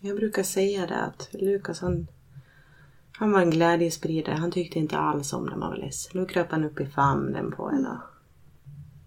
Jag 0.00 0.16
brukar 0.16 0.42
säga 0.42 0.86
det 0.86 1.00
att 1.00 1.28
Lukas 1.32 1.80
han, 1.80 2.06
han 3.12 3.32
var 3.32 3.40
en 3.40 3.50
glädjespridare. 3.50 4.36
Han 4.36 4.50
tyckte 4.50 4.78
inte 4.78 4.98
alls 4.98 5.32
om 5.32 5.46
när 5.46 5.56
man 5.56 5.70
var 5.70 5.76
ledsen. 5.76 6.20
Nu 6.20 6.26
kröp 6.26 6.50
han 6.50 6.64
upp 6.64 6.80
i 6.80 6.86
famnen 6.86 7.52
på 7.52 7.70
en. 7.70 7.86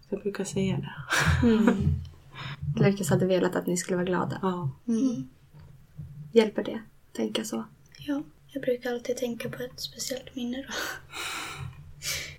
Jag 0.10 0.22
brukar 0.22 0.44
säga 0.44 0.78
det. 0.78 0.94
Lukas 2.84 3.10
hade 3.10 3.26
velat 3.26 3.56
att 3.56 3.68
ni 3.68 3.78
skulle 3.78 3.98
vara 3.98 4.06
glada. 4.06 4.40
Ja. 4.42 4.70
Mm. 4.88 5.30
Hjälper 6.32 6.64
det? 6.64 6.82
Tänka 7.12 7.44
så. 7.44 7.64
Ja, 7.98 8.24
jag 8.48 8.64
brukar 8.64 8.94
alltid 8.94 9.18
tänka 9.18 9.50
på 9.50 9.64
ett 9.64 9.80
speciellt 9.80 10.36
minne 10.36 10.58
då. 10.58 10.74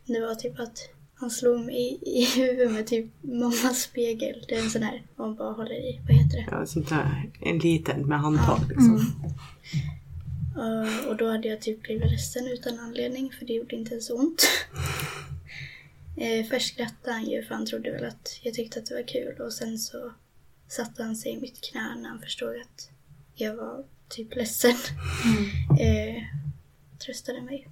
Det 0.14 0.20
var 0.20 0.34
typ 0.34 0.61
att 0.61 0.95
han 1.18 1.30
slog 1.30 1.64
mig 1.64 1.76
i, 1.76 2.10
i 2.20 2.24
huvudet 2.24 2.72
med 2.72 2.86
typ 2.86 3.06
mammas 3.20 3.82
spegel. 3.82 4.44
Det 4.48 4.54
är 4.54 4.62
en 4.62 4.70
sån 4.70 4.82
här 4.82 5.02
man 5.16 5.34
bara 5.34 5.52
håller 5.52 5.74
i. 5.74 6.00
Vad 6.08 6.16
heter 6.16 6.36
det? 6.36 6.46
ja, 6.50 6.66
sånt 6.66 6.88
där. 6.88 7.30
En 7.40 7.58
liten 7.58 8.06
med 8.06 8.20
handtag 8.20 8.60
liksom. 8.68 9.12
Uh, 10.56 11.08
och 11.08 11.16
då 11.16 11.30
hade 11.30 11.48
jag 11.48 11.60
typ 11.60 11.82
blivit 11.82 12.10
ledsen 12.10 12.46
utan 12.46 12.78
anledning 12.78 13.32
för 13.38 13.46
det 13.46 13.52
gjorde 13.52 13.76
inte 13.76 13.92
ens 13.92 14.10
ont. 14.10 14.48
uh, 16.18 16.46
först 16.50 16.74
skrattade 16.74 17.12
han 17.12 17.30
ju 17.30 17.42
för 17.42 17.54
han 17.54 17.66
trodde 17.66 17.90
väl 17.90 18.04
att 18.04 18.40
jag 18.42 18.54
tyckte 18.54 18.78
att 18.78 18.86
det 18.86 18.94
var 18.94 19.08
kul 19.08 19.40
och 19.40 19.52
sen 19.52 19.78
så 19.78 20.12
satte 20.68 21.02
han 21.02 21.16
sig 21.16 21.32
i 21.32 21.40
mitt 21.40 21.70
knä 21.70 21.96
när 21.96 22.08
han 22.08 22.20
förstod 22.20 22.56
att 22.56 22.90
jag 23.34 23.56
var 23.56 23.84
typ 24.08 24.36
ledsen. 24.36 24.76
Uh, 25.70 26.22
tröstade 26.98 27.42
mig. 27.42 27.68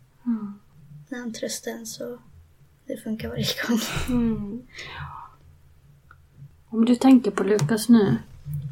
När 1.08 1.18
han 1.18 1.32
tröstade 1.32 1.76
en 1.76 1.86
så 1.86 2.18
det 2.86 2.96
funkar 2.96 3.28
varje 3.28 3.46
gång. 3.68 4.68
Om 6.68 6.84
du 6.84 6.96
tänker 6.96 7.30
på 7.30 7.44
Lukas 7.44 7.88
nu, 7.88 8.16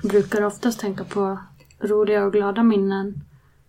brukar 0.03 0.41
du 0.41 0.47
oftast 0.47 0.81
tänka 0.81 1.05
på 1.05 1.39
roliga 1.79 2.25
och 2.25 2.33
glada 2.33 2.63
minnen? 2.63 3.25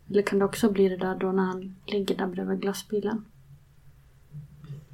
Eller 0.09 0.21
kan 0.21 0.39
det 0.39 0.45
också 0.45 0.71
bli 0.71 0.89
det 0.89 0.97
där 0.97 1.15
då 1.15 1.31
när 1.31 1.43
han 1.43 1.75
ligger 1.87 2.15
där 2.15 2.27
bredvid 2.27 2.61
glassbilen? 2.61 3.25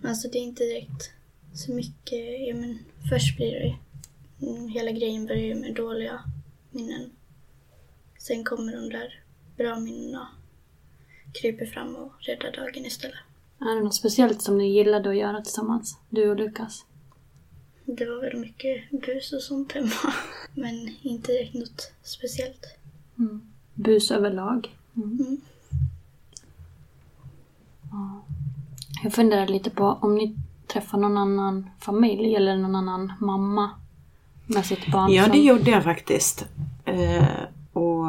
Alltså 0.04 0.28
det 0.28 0.38
är 0.38 0.44
inte 0.44 0.64
direkt 0.64 1.12
så 1.54 1.72
mycket, 1.72 2.48
ja 2.48 2.56
men 2.56 2.80
först 3.10 3.38
blir 3.38 3.52
det 3.52 3.78
mm, 4.48 4.68
hela 4.68 4.92
grejen 4.92 5.26
börjar 5.26 5.44
ju 5.44 5.56
med 5.56 5.76
dåliga 5.76 6.24
minnen. 6.72 7.12
Sen 8.18 8.44
kommer 8.44 8.76
de 8.76 8.90
där 8.90 9.24
bra 9.58 9.80
minnena 9.80 10.28
kryper 11.34 11.66
fram 11.66 11.96
och 11.96 12.12
räddar 12.20 12.52
dagen 12.52 12.86
istället. 12.86 13.20
Är 13.62 13.76
det 13.76 13.84
något 13.84 13.96
speciellt 13.96 14.42
som 14.42 14.58
ni 14.58 14.68
gillade 14.74 15.10
att 15.10 15.18
göra 15.18 15.42
tillsammans? 15.42 15.98
Du 16.10 16.30
och 16.30 16.36
Lukas? 16.36 16.86
Det 17.86 18.06
var 18.06 18.22
väl 18.22 18.38
mycket 18.40 18.92
bus 18.92 19.34
och 19.34 19.42
sånt 19.42 19.72
hemma. 19.72 19.90
Men 20.54 20.96
inte 21.02 21.32
direkt 21.32 21.54
något 21.54 21.92
speciellt. 22.04 22.66
Mm. 23.18 23.42
Bus 23.74 24.12
överlag? 24.12 24.76
Mm. 24.96 25.10
Mm. 25.20 25.38
Ja. 27.92 28.22
Jag 29.04 29.14
funderar 29.14 29.48
lite 29.48 29.70
på 29.70 29.86
om 30.02 30.16
ni 30.16 30.36
träffar 30.68 30.98
någon 30.98 31.18
annan 31.18 31.70
familj 31.80 32.36
eller 32.36 32.58
någon 32.58 32.76
annan 32.76 33.14
mamma 33.20 33.70
med 34.46 34.66
sitt 34.66 34.92
barn? 34.92 35.12
Ja, 35.14 35.24
som- 35.24 35.32
det 35.32 35.40
gjorde 35.40 35.72
jag 35.72 35.84
faktiskt. 35.84 36.46
Eh, 36.86 37.24
och 37.74 38.06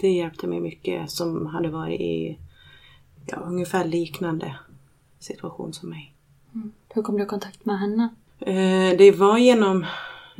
det 0.00 0.08
hjälpte 0.12 0.46
mig 0.46 0.60
mycket 0.60 1.10
som 1.10 1.46
hade 1.46 1.68
varit 1.68 2.00
i 2.00 2.38
ja, 3.26 3.36
ungefär 3.36 3.84
liknande 3.84 4.56
situation 5.22 5.72
som 5.72 5.88
mig. 5.88 6.14
Hur 6.88 7.02
kom 7.02 7.16
du 7.16 7.22
i 7.22 7.26
kontakt 7.26 7.64
med 7.64 7.78
henne? 7.78 8.08
Eh, 8.40 8.98
det 8.98 9.12
var 9.18 9.38
genom 9.38 9.86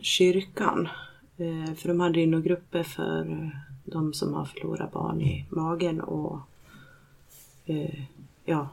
kyrkan. 0.02 0.88
Eh, 1.36 1.74
för 1.74 1.88
de 1.88 2.00
hade 2.00 2.20
ju 2.20 2.26
några 2.26 2.44
grupper 2.44 2.82
för 2.82 3.50
de 3.84 4.14
som 4.14 4.34
har 4.34 4.44
förlorat 4.44 4.92
barn 4.92 5.20
i 5.20 5.46
magen 5.50 6.00
och 6.00 6.38
eh, 7.66 8.04
ja, 8.44 8.68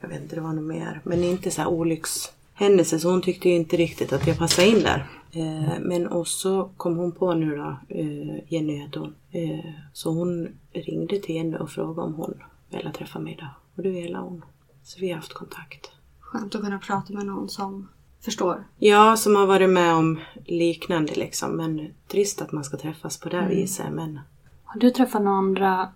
jag 0.00 0.08
vet 0.08 0.22
inte, 0.22 0.34
det 0.34 0.40
var 0.40 0.52
något 0.52 0.64
mer. 0.64 1.00
Men 1.04 1.24
inte 1.24 1.50
så 1.50 1.60
här 1.62 1.68
olyckshändelse 1.68 2.98
så 2.98 3.10
hon 3.10 3.22
tyckte 3.22 3.48
ju 3.48 3.54
inte 3.54 3.76
riktigt 3.76 4.12
att 4.12 4.26
jag 4.26 4.38
passade 4.38 4.68
in 4.68 4.82
där. 4.82 5.06
Eh, 5.32 5.80
men 5.80 6.06
och 6.06 6.28
så 6.28 6.70
kom 6.76 6.96
hon 6.96 7.12
på 7.12 7.34
nu 7.34 7.56
då, 7.56 7.76
eh, 7.88 8.52
Jenny 8.52 8.76
heter 8.76 9.00
hon. 9.00 9.14
Eh, 9.30 9.72
så 9.92 10.10
hon 10.12 10.48
ringde 10.72 11.18
till 11.18 11.34
Jenny 11.34 11.56
och 11.56 11.70
frågade 11.70 12.00
om 12.00 12.14
hon 12.14 12.34
ville 12.70 12.92
träffa 12.92 13.18
mig 13.18 13.36
då. 13.40 13.46
Och 13.74 13.82
det 13.82 13.90
ville 13.90 14.18
hon. 14.18 14.44
Så 14.90 15.00
vi 15.00 15.08
har 15.08 15.16
haft 15.16 15.32
kontakt. 15.32 15.90
Skönt 16.20 16.54
att 16.54 16.60
kunna 16.60 16.78
prata 16.78 17.12
med 17.12 17.26
någon 17.26 17.48
som 17.48 17.88
förstår. 18.20 18.64
Ja, 18.78 19.16
som 19.16 19.36
har 19.36 19.46
varit 19.46 19.70
med 19.70 19.94
om 19.94 20.20
liknande 20.44 21.14
liksom. 21.14 21.56
Men 21.56 21.88
trist 22.08 22.42
att 22.42 22.52
man 22.52 22.64
ska 22.64 22.76
träffas 22.76 23.20
på 23.20 23.28
det 23.28 23.46
viset. 23.48 23.92
Men 23.92 24.20
Har 24.64 24.80
du 24.80 24.90
träffat 24.90 25.22
några 25.22 25.38
andra 25.38 25.92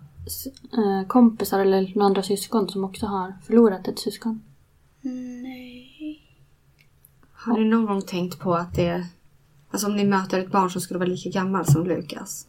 eh, 0.73 1.07
kompisar 1.07 1.59
eller 1.59 1.91
några 1.95 2.05
andra 2.05 2.23
syskon 2.23 2.69
som 2.69 2.83
också 2.83 3.05
har 3.05 3.33
förlorat 3.47 3.87
ett 3.87 3.99
syskon? 3.99 4.41
Mm, 5.03 5.41
Nej. 5.43 6.21
Har 7.31 7.57
ni 7.57 7.65
någon 7.65 7.85
gång 7.85 8.01
tänkt 8.01 8.39
på 8.39 8.53
att 8.53 8.75
det... 8.75 9.07
Alltså 9.71 9.87
om 9.87 9.95
ni 9.95 10.05
möter 10.05 10.39
ett 10.39 10.51
barn 10.51 10.69
som 10.69 10.81
skulle 10.81 10.99
vara 10.99 11.09
lika 11.09 11.29
gammal 11.29 11.65
som 11.65 11.87
Lukas. 11.87 12.47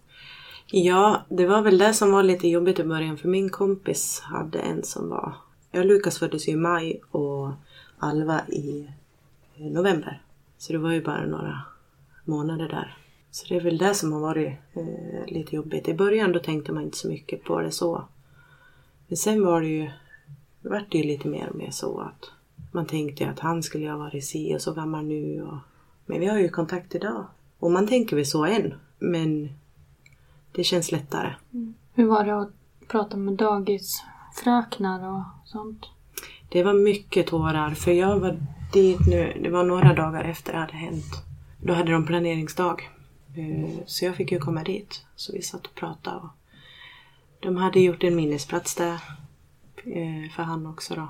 ja, 0.67 1.27
det 1.29 1.47
var 1.47 1.63
väl 1.63 1.79
det 1.79 1.95
som 1.95 2.13
var 2.13 2.23
lite 2.23 2.49
jobbigt 2.49 2.79
i 2.79 2.85
början. 2.85 3.19
För 3.19 3.29
min 3.29 3.51
kompis 3.51 4.21
hade 4.25 4.59
en 4.59 4.83
som 4.83 5.09
var... 5.09 5.46
Ja, 5.77 5.83
Lukas 5.83 6.19
föddes 6.19 6.49
ju 6.49 6.53
i 6.53 6.57
maj 6.57 7.01
och 7.11 7.51
Alva 7.99 8.49
i 8.49 8.89
eh, 9.57 9.67
november. 9.67 10.23
Så 10.59 10.73
det 10.73 10.79
var 10.79 10.93
ju 10.93 11.03
bara 11.03 11.27
några 11.27 11.63
månader 12.25 12.69
där. 12.69 12.99
Så 13.31 13.47
det 13.49 13.57
är 13.57 13.61
väl 13.61 13.79
det 13.79 13.95
som 13.95 14.13
har 14.13 14.21
varit 14.21 14.53
eh, 14.75 15.27
lite 15.27 15.57
jobbigt. 15.57 15.89
I 15.89 15.95
början 15.95 16.33
då 16.33 16.39
tänkte 16.39 16.73
man 16.73 16.83
inte 16.83 16.97
så 16.97 17.09
mycket 17.09 17.45
på 17.45 17.61
det 17.61 17.71
så. 17.71 18.05
Men 19.09 19.17
sen 19.17 19.45
var 19.45 19.61
det 19.61 19.67
ju... 19.67 19.91
Det 20.63 20.69
vart 20.69 20.95
ju 20.95 21.03
lite 21.03 21.29
mer 21.29 21.49
och 21.49 21.57
mer 21.57 21.71
så 21.71 22.01
att 22.01 22.31
man 22.73 22.87
tänkte 22.87 23.29
att 23.29 23.39
han 23.39 23.63
skulle 23.63 23.91
ha 23.91 23.99
varit 23.99 24.25
si 24.25 24.57
och 24.57 24.63
så 24.63 24.73
gammal 24.73 25.05
nu. 25.05 25.43
Och, 25.43 25.59
men 26.07 26.21
vi 26.21 26.27
har 26.27 26.39
ju 26.39 26.49
kontakt 26.49 26.95
idag. 26.95 27.27
Och 27.59 27.71
man 27.71 27.87
tänker 27.87 28.17
väl 28.17 28.27
så 28.27 28.45
än. 28.45 28.75
Men 28.99 29.49
det 30.53 30.65
känns 30.65 30.93
lättare. 30.93 31.35
Mm. 31.53 31.75
Hur 31.95 32.07
var 32.07 32.25
det 32.25 32.41
att 32.41 32.51
prata 32.89 33.17
med 33.17 33.35
dagis? 33.35 34.03
Fröknar 34.45 35.09
och 35.09 35.23
sånt? 35.45 35.87
Det 36.49 36.63
var 36.63 36.75
mycket 36.75 37.27
tårar 37.27 37.71
för 37.71 37.93
jag 37.93 38.21
var 38.21 38.39
dit 38.73 39.07
nu, 39.07 39.41
det 39.43 39.51
var 39.51 39.65
några 39.65 39.95
dagar 39.95 40.25
efter 40.25 40.53
det 40.53 40.59
hade 40.59 40.77
hänt. 40.77 41.25
Då 41.63 41.73
hade 41.73 41.93
de 41.93 42.07
planeringsdag. 42.07 42.91
Eh, 43.37 43.71
så 43.87 44.05
jag 44.05 44.17
fick 44.17 44.33
ju 44.33 44.39
komma 44.39 44.65
dit. 44.65 45.05
Så 45.17 45.33
vi 45.33 45.43
satt 45.43 45.67
och 45.67 45.75
pratade. 45.75 46.17
Och 46.17 46.29
de 47.41 47.57
hade 47.57 47.81
gjort 47.81 48.05
en 48.05 48.17
minnesplats 48.17 48.75
där. 48.75 49.01
Eh, 49.77 50.31
för 50.37 50.43
han 50.43 50.67
också 50.67 50.95
då. 50.95 51.09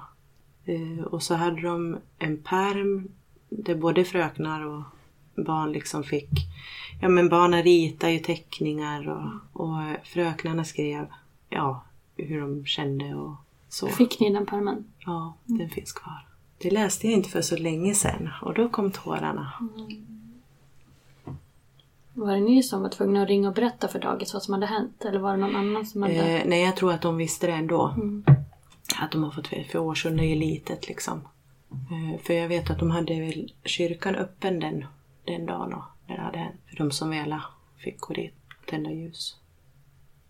Eh, 0.73 1.05
och 1.05 1.23
så 1.23 1.35
hade 1.35 1.61
de 1.61 1.99
en 2.19 2.43
perm 2.43 3.09
där 3.49 3.75
både 3.75 4.05
fröknar 4.05 4.67
och 4.67 4.83
barn 5.45 5.73
liksom 5.73 6.03
fick... 6.03 6.31
Ja 7.01 7.09
men 7.09 7.29
barnen 7.29 7.63
ritade 7.63 8.13
ju 8.13 8.19
teckningar 8.19 9.09
och, 9.09 9.61
och 9.63 9.79
fröknarna 10.05 10.65
skrev 10.65 11.07
ja, 11.49 11.83
hur 12.17 12.41
de 12.41 12.67
kände 12.67 13.15
och 13.15 13.35
så. 13.69 13.87
Fick 13.87 14.21
ni 14.21 14.33
den 14.33 14.47
pärmen? 14.47 14.85
Ja, 14.99 15.35
den 15.45 15.71
finns 15.71 15.93
kvar. 15.93 16.27
Det 16.59 16.71
läste 16.71 17.07
jag 17.07 17.17
inte 17.17 17.29
för 17.29 17.43
så 17.43 17.57
länge 17.57 17.95
sedan 17.95 18.31
och 18.43 18.55
då 18.55 18.69
kom 18.69 18.91
tårarna. 18.91 19.53
Var 22.13 22.33
det 22.33 22.41
ni 22.41 22.63
som 22.63 22.83
var 22.83 22.89
tvungna 22.89 23.23
att 23.23 23.29
ringa 23.29 23.49
och 23.49 23.55
berätta 23.55 23.89
för 23.89 23.99
dagis 23.99 24.35
vad 24.35 24.43
som 24.43 24.55
hade 24.55 24.67
hänt? 24.67 25.05
Eller 25.05 25.19
var 25.19 25.31
det 25.31 25.37
någon 25.37 25.57
annan 25.57 25.87
som 25.87 26.03
hade... 26.03 26.15
Eh, 26.15 26.47
nej, 26.47 26.65
jag 26.65 26.77
tror 26.77 26.93
att 26.93 27.03
de 27.03 27.17
visste 27.17 27.47
det 27.47 27.53
ändå. 27.53 27.95
Att 28.99 29.11
de 29.11 29.23
har 29.23 29.31
fått 29.31 29.47
för 29.47 29.79
Årsunda 29.79 30.23
är 30.23 30.29
ju 30.29 30.35
litet 30.35 30.89
liksom. 30.89 31.29
Eh, 31.71 32.21
för 32.23 32.35
jag 32.35 32.49
vet 32.49 32.71
att 32.71 32.79
de 32.79 32.91
hade 32.91 33.21
väl 33.21 33.53
kyrkan 33.65 34.15
öppen 34.15 34.61
den, 34.61 34.85
den 35.25 35.47
dagen 35.47 35.75
och 35.75 35.85
när 36.07 36.17
det 36.17 36.23
hade 36.23 36.39
hänt. 36.39 36.61
För 36.67 36.77
de 36.77 36.91
som 36.91 37.11
ville 37.11 37.43
fick 37.79 38.01
gå 38.01 38.15
dit 38.15 38.35
och 38.61 38.67
tända 38.67 38.91
ljus. 38.91 39.37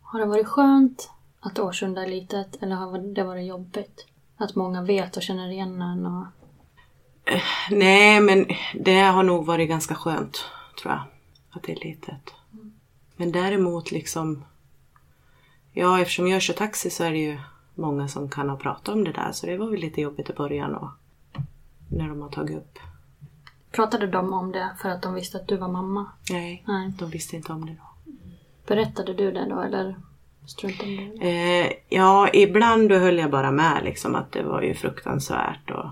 Har 0.00 0.20
det 0.20 0.26
varit 0.26 0.46
skönt 0.46 1.10
att 1.46 1.58
Årsunda 1.58 2.02
är 2.02 2.08
litet 2.08 2.62
eller 2.62 2.76
har 2.76 2.98
det 2.98 3.24
varit 3.24 3.46
jobbigt? 3.46 4.06
Att 4.36 4.54
många 4.54 4.82
vet 4.82 5.16
och 5.16 5.22
känner 5.22 5.48
igen 5.48 5.82
en 5.82 6.06
och... 6.06 6.26
Nej, 7.70 8.20
men 8.20 8.46
det 8.74 9.00
har 9.00 9.22
nog 9.22 9.46
varit 9.46 9.68
ganska 9.68 9.94
skönt, 9.94 10.44
tror 10.82 10.92
jag. 10.92 11.02
Att 11.50 11.62
det 11.62 11.72
är 11.72 11.88
litet. 11.88 12.34
Men 13.16 13.32
däremot 13.32 13.90
liksom... 13.90 14.44
Ja, 15.72 16.00
eftersom 16.00 16.28
jag 16.28 16.42
kör 16.42 16.54
taxi 16.54 16.90
så 16.90 17.04
är 17.04 17.10
det 17.10 17.18
ju 17.18 17.38
många 17.74 18.08
som 18.08 18.30
kan 18.30 18.48
ha 18.48 18.56
pratat 18.56 18.88
om 18.88 19.04
det 19.04 19.12
där. 19.12 19.32
Så 19.32 19.46
det 19.46 19.56
var 19.56 19.70
väl 19.70 19.80
lite 19.80 20.00
jobbigt 20.00 20.30
i 20.30 20.32
början 20.32 20.74
och 20.74 20.88
när 21.90 22.08
de 22.08 22.22
har 22.22 22.28
tagit 22.28 22.56
upp. 22.56 22.78
Pratade 23.70 24.06
de 24.06 24.32
om 24.32 24.52
det 24.52 24.70
för 24.78 24.88
att 24.88 25.02
de 25.02 25.14
visste 25.14 25.36
att 25.36 25.48
du 25.48 25.56
var 25.56 25.68
mamma? 25.68 26.06
Nej, 26.30 26.64
Nej. 26.66 26.92
de 26.98 27.10
visste 27.10 27.36
inte 27.36 27.52
om 27.52 27.66
det 27.66 27.72
då. 27.72 28.12
Berättade 28.66 29.14
du 29.14 29.32
det 29.32 29.48
då 29.48 29.60
eller 29.60 29.96
Eh, 31.20 31.72
ja, 31.88 32.28
ibland 32.32 32.88
då 32.88 32.94
höll 32.94 33.18
jag 33.18 33.30
bara 33.30 33.50
med 33.50 33.84
liksom 33.84 34.14
att 34.14 34.32
det 34.32 34.42
var 34.42 34.62
ju 34.62 34.74
fruktansvärt. 34.74 35.70
Och 35.70 35.86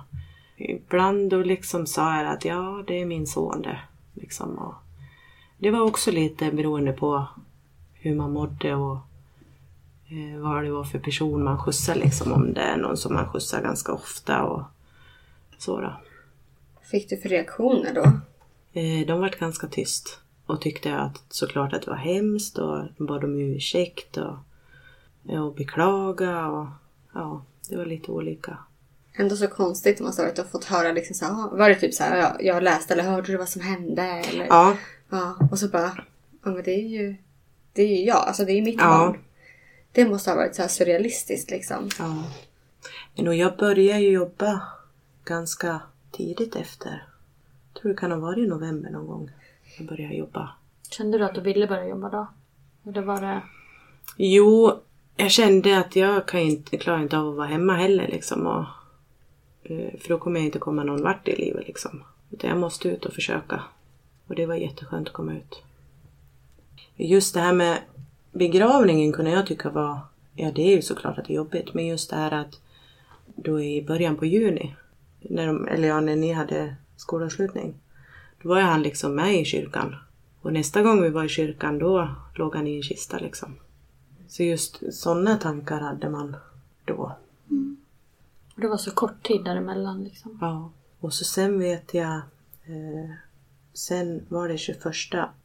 ibland 0.57 1.31
då 1.31 1.43
liksom 1.43 1.87
sa 1.87 2.23
jag 2.23 2.33
att 2.33 2.45
ja, 2.45 2.85
det 2.87 3.01
är 3.01 3.07
min 3.07 3.27
son 3.27 3.63
det. 3.63 3.79
Liksom, 4.15 4.59
och 4.59 4.75
det 5.59 5.71
var 5.71 5.81
också 5.81 6.11
lite 6.11 6.53
beroende 6.53 6.93
på 6.93 7.27
hur 7.93 8.15
man 8.15 8.33
mådde 8.33 8.75
och 8.75 8.97
eh, 10.09 10.41
vad 10.41 10.65
det 10.65 10.71
var 10.71 10.85
för 10.85 10.99
person 10.99 11.45
man 11.45 11.59
skjutsade 11.59 12.01
liksom. 12.01 12.33
Om 12.33 12.53
det 12.53 12.61
är 12.61 12.77
någon 12.77 12.97
som 12.97 13.15
man 13.15 13.29
skjutsar 13.29 13.63
ganska 13.63 13.93
ofta 13.93 14.43
och 14.43 14.63
så 15.59 15.81
då. 15.81 16.01
Fick 16.91 17.09
du 17.09 17.17
för 17.17 17.29
reaktioner 17.29 17.95
då? 17.95 18.05
Eh, 18.81 19.07
de 19.07 19.21
vart 19.21 19.39
ganska 19.39 19.67
tyst 19.67 20.21
och 20.47 20.61
tyckte 20.61 20.97
att 20.97 21.23
såklart 21.29 21.73
att 21.73 21.83
det 21.83 21.91
var 21.91 21.97
hemskt 21.97 22.59
och 22.59 22.85
bad 22.97 23.25
om 23.25 23.39
ursäkt 23.41 24.17
och, 24.17 24.37
och 25.39 25.55
beklaga 25.55 26.47
och 26.49 26.67
ja, 27.15 27.43
det 27.69 27.77
var 27.77 27.87
lite 27.87 28.11
olika. 28.11 28.59
Ändå 29.17 29.37
så 29.37 29.49
konstigt 29.49 30.01
måste 30.01 30.23
det 30.23 30.27
ha 30.27 30.31
varit 30.31 30.39
att 30.39 30.51
fått 30.51 30.65
höra 30.65 30.93
liksom 30.93 31.15
så 31.15 31.25
här, 31.25 31.57
var 31.57 31.69
det 31.69 31.75
typ 31.75 31.95
så 31.95 32.03
här, 32.03 32.17
ja, 32.19 32.37
jag 32.41 32.63
läste 32.63 32.95
eller 32.95 33.05
hörde 33.05 33.33
du 33.33 33.37
vad 33.37 33.49
som 33.49 33.63
hände? 33.63 34.03
Eller, 34.03 34.47
Ja, 34.47 34.77
ja. 35.11 35.37
Och 35.51 35.59
så 35.59 35.69
bara, 35.69 35.93
ja 36.45 36.51
men 36.51 36.63
det 36.63 36.75
är 36.75 36.89
ju, 36.89 37.17
det 37.73 37.83
är 37.83 37.89
ju 37.99 38.05
jag, 38.05 38.17
alltså 38.17 38.45
det 38.45 38.53
är 38.53 38.57
ju 38.57 38.63
mitt 38.63 38.81
Ja. 38.81 38.89
barn. 38.89 39.19
Det 39.93 40.05
måste 40.09 40.31
ha 40.31 40.37
varit 40.37 40.55
så 40.55 40.63
här 40.63 40.69
surrealistiskt 40.69 41.51
liksom. 41.51 41.89
ja. 41.99 42.25
Men 43.17 43.37
jag 43.39 43.57
började 43.57 44.01
ju 44.01 44.11
jobba 44.11 44.63
ganska 45.25 45.81
tidigt 46.13 46.57
efter. 46.57 47.07
Jag 47.73 47.83
tror 47.83 47.93
det 47.93 47.99
kan 47.99 48.11
ha 48.11 48.19
varit 48.19 48.39
i 48.39 48.47
november 48.47 48.91
någon 48.91 49.07
gång. 49.07 49.31
Jag 49.79 49.87
började 49.87 50.15
jobba. 50.15 50.51
Kände 50.91 51.19
du 51.19 51.25
att 51.25 51.35
du 51.35 51.41
ville 51.41 51.67
börja 51.67 51.89
jobba 51.89 52.09
då? 52.09 52.27
Eller 52.91 53.03
var 53.03 53.21
det... 53.21 53.43
Jo, 54.17 54.81
jag 55.17 55.31
kände 55.31 55.79
att 55.79 55.97
jag 55.97 56.27
kan 56.27 56.41
inte, 56.41 56.77
klarar 56.77 57.03
inte 57.03 57.19
av 57.19 57.29
att 57.29 57.37
vara 57.37 57.47
hemma 57.47 57.75
heller 57.75 58.09
liksom. 58.09 58.47
Och, 58.47 58.65
eh, 59.63 59.99
för 60.01 60.09
då 60.09 60.19
kommer 60.19 60.41
jag 60.41 60.47
inte 60.47 60.59
komma 60.59 60.85
någon 60.85 61.03
vart 61.03 61.29
i 61.29 61.37
livet 61.37 61.67
liksom. 61.67 62.03
Utan 62.31 62.51
jag 62.51 62.59
måste 62.59 62.89
ut 62.89 63.05
och 63.05 63.13
försöka. 63.13 63.63
Och 64.27 64.35
det 64.35 64.47
var 64.47 64.55
jätteskönt 64.55 65.09
att 65.09 65.15
komma 65.15 65.33
ut. 65.33 65.63
Just 66.97 67.35
det 67.35 67.41
här 67.41 67.53
med 67.53 67.79
begravningen 68.33 69.13
kunde 69.13 69.31
jag 69.31 69.47
tycka 69.47 69.71
var, 69.71 69.99
ja 70.35 70.53
det 70.53 70.63
är 70.63 70.77
ju 70.77 70.83
såklart 70.83 71.19
att 71.19 71.25
det 71.25 71.33
är 71.33 71.37
jobbigt, 71.37 71.75
men 71.75 71.87
just 71.87 72.11
det 72.11 72.17
här 72.17 72.33
att 72.33 72.61
då 73.27 73.61
i 73.61 73.83
början 73.83 74.17
på 74.17 74.27
juni, 74.27 74.77
när 75.21 75.47
de, 75.47 75.69
eller 75.69 75.89
ja, 75.89 76.01
när 76.01 76.17
ni 76.17 76.33
hade 76.33 76.75
skolavslutning, 76.97 77.75
då 78.45 78.51
var 78.51 78.57
ju 78.57 78.63
han 78.63 78.83
liksom 78.83 79.15
med 79.15 79.41
i 79.41 79.45
kyrkan 79.45 79.97
Och 80.43 80.53
nästa 80.53 80.83
gång 80.83 81.03
vi 81.03 81.11
var 81.11 81.25
i 81.25 81.29
kyrkan 81.29 81.79
då 81.79 82.09
låg 82.35 82.55
han 82.55 82.67
i 82.67 82.77
en 82.77 82.83
kista 82.83 83.19
liksom. 83.19 83.57
Så 84.29 84.43
just 84.43 84.95
sådana 84.95 85.37
tankar 85.37 85.81
hade 85.81 86.11
man 86.11 86.37
då. 86.85 87.17
Och 88.55 88.61
det 88.61 88.69
var 88.69 88.77
så 88.77 88.91
kort 88.91 89.23
tid 89.23 89.45
däremellan 89.45 90.05
liksom. 90.05 90.39
Ja. 90.41 90.71
Och 91.01 91.15
så 91.15 91.25
sen 91.25 91.59
vet 91.59 91.95
jag, 91.95 92.15
eh, 92.65 93.11
sen 93.73 94.27
var 94.29 94.49
det 94.49 94.59
21 94.59 94.85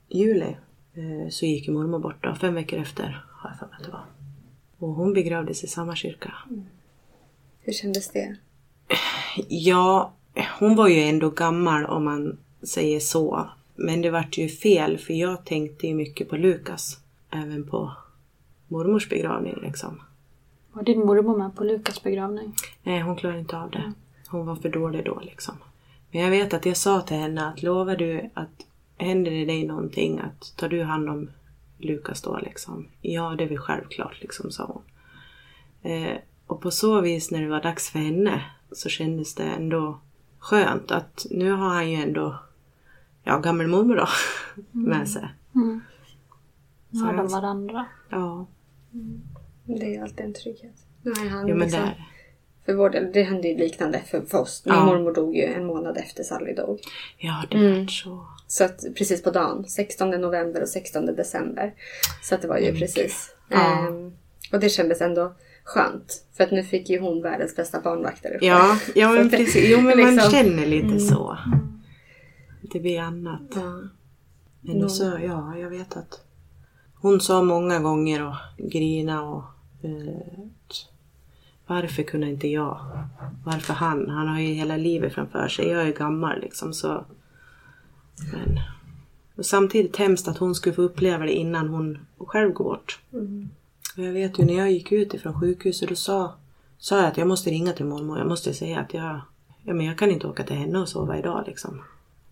juli 0.10 0.58
eh, 0.93 1.30
så 1.30 1.45
gick 1.45 1.68
mormor 1.68 2.00
bort 2.00 2.24
då, 2.24 2.36
fem 2.36 2.56
veckor 2.56 2.80
efter 2.80 3.26
har 3.32 3.50
jag 3.50 3.60
för 3.60 3.66
mig 3.66 3.76
att 3.80 3.86
det 3.86 3.91
var. 3.91 4.06
Och 4.78 4.95
hon 4.95 5.14
begravdes 5.14 5.64
i 5.64 5.68
samma 5.68 5.95
kyrka. 5.95 6.34
Hur 7.60 7.74
kändes 7.74 8.10
det? 8.10 8.36
Ja, 9.47 10.14
hon 10.60 10.76
var 10.76 10.88
ju 10.88 11.00
ändå 11.00 11.30
gammal 11.30 11.86
om 11.86 12.04
man 12.04 12.38
säger 12.62 12.99
så. 12.99 13.49
Men 13.76 14.01
det 14.01 14.10
vart 14.10 14.38
ju 14.38 14.49
fel 14.49 14.97
för 14.97 15.14
jag 15.14 15.45
tänkte 15.45 15.88
ju 15.88 15.95
mycket 15.95 16.30
på 16.30 16.38
Lukas. 16.38 16.97
Även 17.30 17.68
på 17.68 17.91
mormors 18.68 19.10
begravning 19.10 19.60
liksom. 19.62 20.01
Var 20.74 20.84
din 20.84 20.99
mormor 21.05 21.38
med 21.38 21.55
på 21.55 21.64
Lukas 21.64 22.03
begravning? 22.03 22.55
Nej, 22.84 23.01
hon 23.01 23.16
klarade 23.16 23.39
inte 23.39 23.57
av 23.57 23.72
det. 23.72 23.93
Hon 24.28 24.45
var 24.45 24.55
för 24.55 24.70
dålig 24.70 25.05
då 25.05 25.20
liksom. 25.20 25.55
Men 26.12 26.22
jag 26.22 26.30
vet 26.30 26.53
att 26.53 26.66
jag 26.66 26.78
sa 26.78 27.01
till 27.01 27.18
henne 27.18 27.47
att 27.47 27.64
lovar 27.64 27.95
du 27.95 28.30
att 28.34 28.66
händer 28.97 29.32
det 29.32 29.45
dig 29.45 29.68
någonting 29.68 30.20
att 30.20 30.53
tar 30.57 30.70
du 30.70 30.84
hand 30.84 31.10
om 31.10 31.30
Lukas 31.78 32.22
då 32.22 32.38
liksom? 32.38 32.88
Ja, 33.01 33.36
det 33.38 33.43
är 33.43 33.49
väl 33.49 33.57
självklart 33.57 34.22
liksom, 34.22 34.51
sa 34.51 34.64
hon. 34.64 34.82
Eh, 35.91 36.18
och 36.47 36.62
på 36.62 36.72
så 36.72 37.01
vis 37.01 37.32
när 37.32 37.41
det 37.41 37.47
var 37.47 37.62
dags 37.62 37.89
för 37.89 37.99
henne 37.99 38.43
så 38.72 38.89
kändes 38.89 39.36
det 39.36 39.43
ändå 39.43 39.99
skönt 40.39 40.91
att 40.91 41.26
nu 41.30 41.51
har 41.51 41.70
han 41.70 41.91
ju 41.91 41.95
ändå, 41.95 42.36
ja 43.30 43.40
gammelmormor 43.40 43.96
då, 43.96 44.08
med 44.72 45.10
sig. 45.10 45.28
Mm. 45.56 45.82
Så 46.92 47.06
har 47.06 47.14
de 47.14 47.28
varandra. 47.28 47.86
Ja, 48.10 48.48
Det 49.66 49.86
är 49.86 49.90
ju 49.90 49.98
alltid 50.02 50.26
en 50.26 50.34
trygghet. 50.34 50.76
Är 51.06 51.30
han 51.30 51.48
jo 51.48 51.56
men 51.56 51.68
liksom, 51.68 51.82
där. 51.86 52.06
För 52.66 52.74
vår 52.74 52.90
del, 52.90 53.12
det 53.14 53.24
hände 53.24 53.48
ju 53.48 53.58
liknande 53.58 54.00
för, 54.08 54.22
för 54.22 54.38
oss. 54.38 54.64
Min 54.66 54.76
Ja. 54.76 54.86
mormor 54.86 55.14
dog 55.14 55.36
ju 55.36 55.44
en 55.44 55.66
månad 55.66 55.98
efter 55.98 56.24
Sally 56.24 56.54
dog. 56.54 56.80
Ja, 57.18 57.44
det 57.52 57.58
Mm. 57.58 57.88
så. 57.88 58.26
Så 58.48 58.64
att 58.64 58.80
precis 58.98 59.24
på 59.24 59.32
dagen, 59.32 59.66
16 59.68 60.10
november 60.12 60.62
och 60.62 60.70
16 60.70 61.06
december. 61.06 61.74
Så 62.24 62.36
att 62.36 62.42
det 62.42 62.48
var 62.48 62.58
ju 62.58 62.74
precis. 62.80 63.36
Ja. 63.50 63.88
Ehm, 63.88 64.14
och 64.52 64.60
det 64.60 64.70
kändes 64.70 65.02
ändå 65.02 65.34
skönt. 65.64 66.26
För 66.38 66.44
att 66.44 66.52
nu 66.52 66.64
fick 66.64 66.90
ju 66.90 67.00
hon 67.00 67.22
världens 67.22 67.56
bästa 67.56 67.82
barnvakt 67.82 68.24
där 68.24 68.36
uppe. 68.36 68.46
Ja, 68.46 68.78
ja 68.96 69.10
men 69.12 69.30
precis. 69.30 69.70
Jo 69.70 69.82
men 69.82 70.00
man 70.00 70.16
liksom- 70.16 70.32
känner 70.32 70.66
lite 70.66 71.00
så. 71.00 71.38
Det 72.72 72.80
blir 72.80 73.00
annat. 73.00 73.42
Ja. 73.56 73.82
Men 74.62 74.90
så, 74.90 75.04
ja, 75.04 75.58
jag 75.58 75.70
vet 75.70 75.98
att 75.98 76.24
hon 76.94 77.22
sa 77.22 77.44
många 77.44 77.80
gånger 77.80 78.28
och 78.28 78.36
grina 78.58 79.24
och 79.24 79.44
eh, 79.82 80.46
varför 81.68 82.04
kunde 82.04 82.30
inte 82.30 82.48
jag? 82.48 82.80
Varför 83.46 83.74
han? 83.74 84.10
Han 84.10 84.28
har 84.28 84.40
ju 84.40 84.54
hela 84.54 84.78
livet 84.78 85.14
framför 85.14 85.48
sig. 85.48 85.68
Jag 85.68 85.88
är 85.88 85.94
gammal 85.94 86.42
liksom 86.42 86.74
så. 86.74 87.06
Men 88.32 88.60
och 89.36 89.46
samtidigt 89.46 89.96
hemskt 89.96 90.28
att 90.28 90.38
hon 90.38 90.56
skulle 90.56 90.76
få 90.76 90.82
uppleva 90.82 91.26
det 91.26 91.34
innan 91.34 91.70
hon 91.70 91.98
själv 92.18 92.54
går 92.54 92.64
bort. 92.64 93.00
Och 93.98 94.04
jag 94.04 94.14
vet 94.14 94.40
ju 94.40 94.46
när 94.46 94.54
jag 94.54 94.72
gick 94.72 94.92
ut 94.92 95.14
ifrån 95.14 95.40
sjukhuset 95.40 95.90
då 95.90 95.96
sa, 95.96 96.34
sa 96.78 96.98
jag 96.98 97.06
att 97.06 97.18
jag 97.18 97.28
måste 97.28 97.50
ringa 97.50 97.74
till 97.74 97.86
mormor. 97.86 98.18
Jag 98.18 98.28
måste 98.28 98.54
säga 98.54 98.80
att 98.80 98.94
jag, 98.94 99.22
ja, 99.64 99.74
men 99.74 99.86
jag 99.86 99.98
kan 99.98 100.12
inte 100.12 100.28
åka 100.28 100.44
till 100.44 100.56
henne 100.56 100.80
och 100.80 100.90
sova 100.90 101.18
idag 101.18 101.44
liksom. 101.48 101.82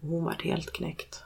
Och 0.01 0.07
hon 0.07 0.23
vart 0.23 0.41
helt 0.41 0.73
knäckt. 0.73 1.23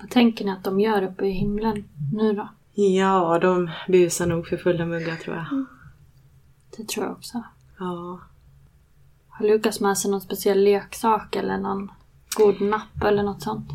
Vad 0.00 0.10
tänker 0.10 0.44
ni 0.44 0.50
att 0.50 0.64
de 0.64 0.80
gör 0.80 1.02
uppe 1.02 1.26
i 1.26 1.30
himlen 1.30 1.84
nu 2.12 2.32
då? 2.32 2.48
Ja, 2.74 3.38
de 3.38 3.70
busar 3.88 4.26
nog 4.26 4.46
för 4.46 4.56
fulla 4.56 4.86
muggar 4.86 5.16
tror 5.16 5.36
jag. 5.36 5.64
Det 6.76 6.88
tror 6.88 7.06
jag 7.06 7.12
också. 7.12 7.42
Ja. 7.78 8.20
Har 9.28 9.46
Lukas 9.46 9.80
med 9.80 9.98
sig 9.98 10.10
någon 10.10 10.20
speciell 10.20 10.64
leksak 10.64 11.36
eller 11.36 11.58
någon 11.58 11.90
god 12.36 12.60
napp 12.60 13.02
eller 13.04 13.22
något 13.22 13.42
sånt? 13.42 13.70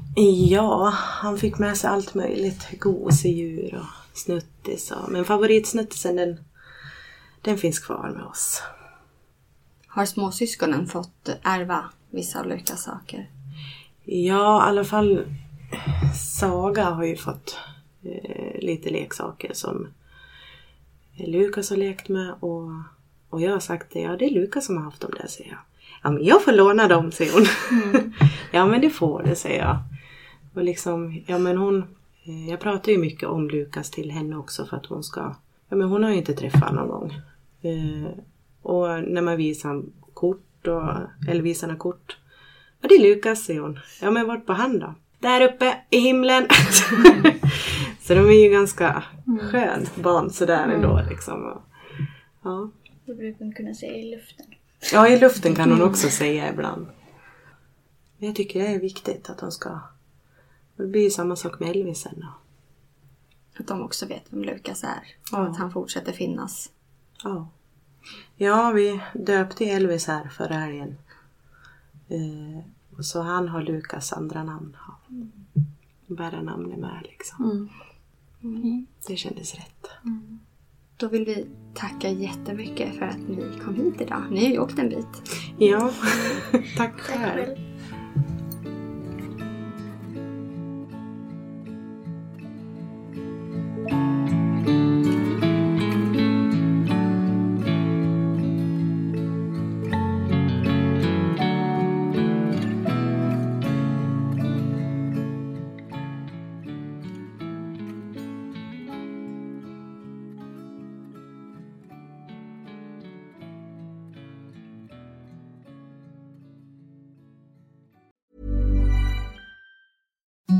Ja, 0.50 0.94
han 0.96 1.38
fick 1.38 1.60
med 1.60 1.78
sig 1.78 1.90
allt 1.90 2.14
möjligt. 2.14 2.80
Gosedjur 2.80 3.76
och 3.76 4.18
snuttis. 4.18 4.92
Och, 4.92 5.12
men 5.12 5.26
favoritsnuttisen 5.26 6.16
den, 6.16 6.40
den 7.42 7.58
finns 7.58 7.80
kvar 7.80 8.12
med 8.16 8.24
oss. 8.24 8.64
Har 9.88 10.06
småsyskonen 10.06 10.88
fått 10.88 11.30
ärva 11.44 11.90
vissa 12.10 12.40
av 12.40 12.46
Lukas 12.46 12.84
saker? 12.84 13.30
Ja, 14.06 14.66
i 14.66 14.70
alla 14.70 14.84
fall 14.84 15.26
Saga 16.16 16.84
har 16.84 17.04
ju 17.04 17.16
fått 17.16 17.58
eh, 18.04 18.60
lite 18.60 18.90
leksaker 18.90 19.54
som 19.54 19.88
Lukas 21.18 21.70
har 21.70 21.78
lekt 21.78 22.10
med 22.10 22.34
och, 22.40 22.70
och 23.30 23.42
jag 23.42 23.52
har 23.52 23.60
sagt 23.60 23.94
det, 23.94 24.00
ja 24.00 24.18
det 24.18 24.26
är 24.26 24.30
Lukas 24.30 24.66
som 24.66 24.78
har 24.78 24.84
haft 24.84 25.02
dem 25.02 25.12
där 25.22 25.28
säger 25.28 25.50
jag. 25.50 25.60
Ja 26.04 26.12
men 26.12 26.24
jag 26.24 26.44
får 26.44 26.52
låna 26.52 26.88
dem 26.88 27.12
säger 27.12 27.34
hon. 27.34 27.46
ja 28.52 28.66
men 28.66 28.82
det 28.82 28.90
får 28.90 29.24
du 29.24 29.36
säger 29.36 29.60
jag. 29.60 29.78
Och 30.54 30.64
liksom, 30.64 31.22
ja 31.26 31.38
men 31.38 31.58
hon, 31.58 31.84
eh, 32.24 32.50
jag 32.50 32.60
pratar 32.60 32.92
ju 32.92 32.98
mycket 32.98 33.30
om 33.30 33.50
Lukas 33.50 33.92
till 33.92 34.12
henne 34.12 34.38
också 34.38 34.66
för 34.66 34.78
att 34.78 34.86
hon 34.86 35.04
ska, 35.04 35.36
ja 35.70 35.76
men 35.76 35.88
hon 35.88 36.04
har 36.04 36.10
ju 36.10 36.18
inte 36.18 36.34
träffat 36.34 36.74
någon 36.74 36.88
gång. 36.88 37.14
Eh, 37.62 38.10
och 38.62 38.88
när 38.88 39.22
man 39.22 39.38
visar 39.38 39.84
kort 40.14 40.68
och, 40.68 40.84
eller 41.30 41.42
visar 41.42 41.68
några 41.68 41.80
kort 41.80 42.18
Ja, 42.86 42.90
det 42.90 42.96
är 42.96 43.16
Lukas, 43.16 43.44
säger 43.44 43.60
hon. 43.62 43.80
Ja, 44.02 44.12
men 44.12 44.28
vart 44.28 44.46
på 44.46 44.54
han 44.54 44.80
då? 44.80 44.96
Där 45.20 45.42
uppe 45.54 45.78
i 45.90 46.00
himlen. 46.00 46.48
så 48.02 48.14
de 48.16 48.20
är 48.30 48.44
ju 48.44 48.50
ganska 48.50 49.04
skön 49.52 49.86
barn 49.96 50.30
sådär 50.30 50.68
ändå 50.68 51.02
liksom. 51.10 51.46
Och, 51.46 51.62
Ja. 52.44 52.70
Det 53.06 53.14
brukar 53.14 53.46
man 53.46 53.54
kunna 53.54 53.74
säga 53.74 53.94
i 53.94 54.16
luften. 54.16 54.46
ja, 54.94 55.08
i 55.08 55.20
luften 55.20 55.56
kan 55.56 55.72
hon 55.72 55.82
också 55.82 56.10
säga 56.10 56.50
ibland. 56.54 56.88
Men 58.18 58.28
jag 58.28 58.36
tycker 58.36 58.60
det 58.60 58.68
är 58.68 58.80
viktigt 58.80 59.30
att 59.30 59.38
de 59.38 59.52
ska... 59.52 59.80
Det 60.78 60.86
blir 60.88 61.02
ju 61.04 61.10
samma 61.10 61.36
sak 61.36 61.60
med 61.60 61.70
Elvis 61.70 62.00
sen 62.00 62.14
då. 62.22 62.28
Att 63.60 63.68
de 63.68 63.82
också 63.82 64.06
vet 64.06 64.24
vem 64.30 64.44
Lukas 64.44 64.84
är. 64.84 64.90
Och 65.32 65.40
Ja. 65.40 65.48
att 65.48 65.58
han 65.58 65.72
fortsätter 65.72 66.12
finnas. 66.12 66.72
Ja. 67.24 67.50
Ja, 68.36 68.72
vi 68.76 69.00
döpte 69.14 69.66
Elvis 69.66 70.08
här 70.08 70.30
förra 70.30 70.54
helgen. 70.56 70.98
Eh, 72.10 72.66
så 73.00 73.22
han 73.22 73.48
har 73.48 73.62
Lukas 73.62 74.14
andra 74.14 74.44
namn. 74.44 74.78
Bära 76.08 76.42
namnet 76.42 76.80
med 76.80 77.00
liksom. 77.04 77.70
Mm. 78.44 78.86
Det 79.08 79.16
kändes 79.16 79.56
rätt. 79.56 79.88
Då 80.98 81.08
vill 81.08 81.26
vi 81.26 81.48
tacka 81.74 82.10
jättemycket 82.10 82.96
för 82.96 83.06
att 83.06 83.30
ni 83.30 83.60
kom 83.66 83.76
hit 83.76 84.02
idag. 84.02 84.24
Ni 84.32 84.46
har 84.46 84.52
ju 84.52 84.60
åkt 84.60 84.80
en 84.80 84.90
bit. 84.90 85.08
Ja, 85.58 85.92
tack 86.78 87.00
själv. 87.00 87.75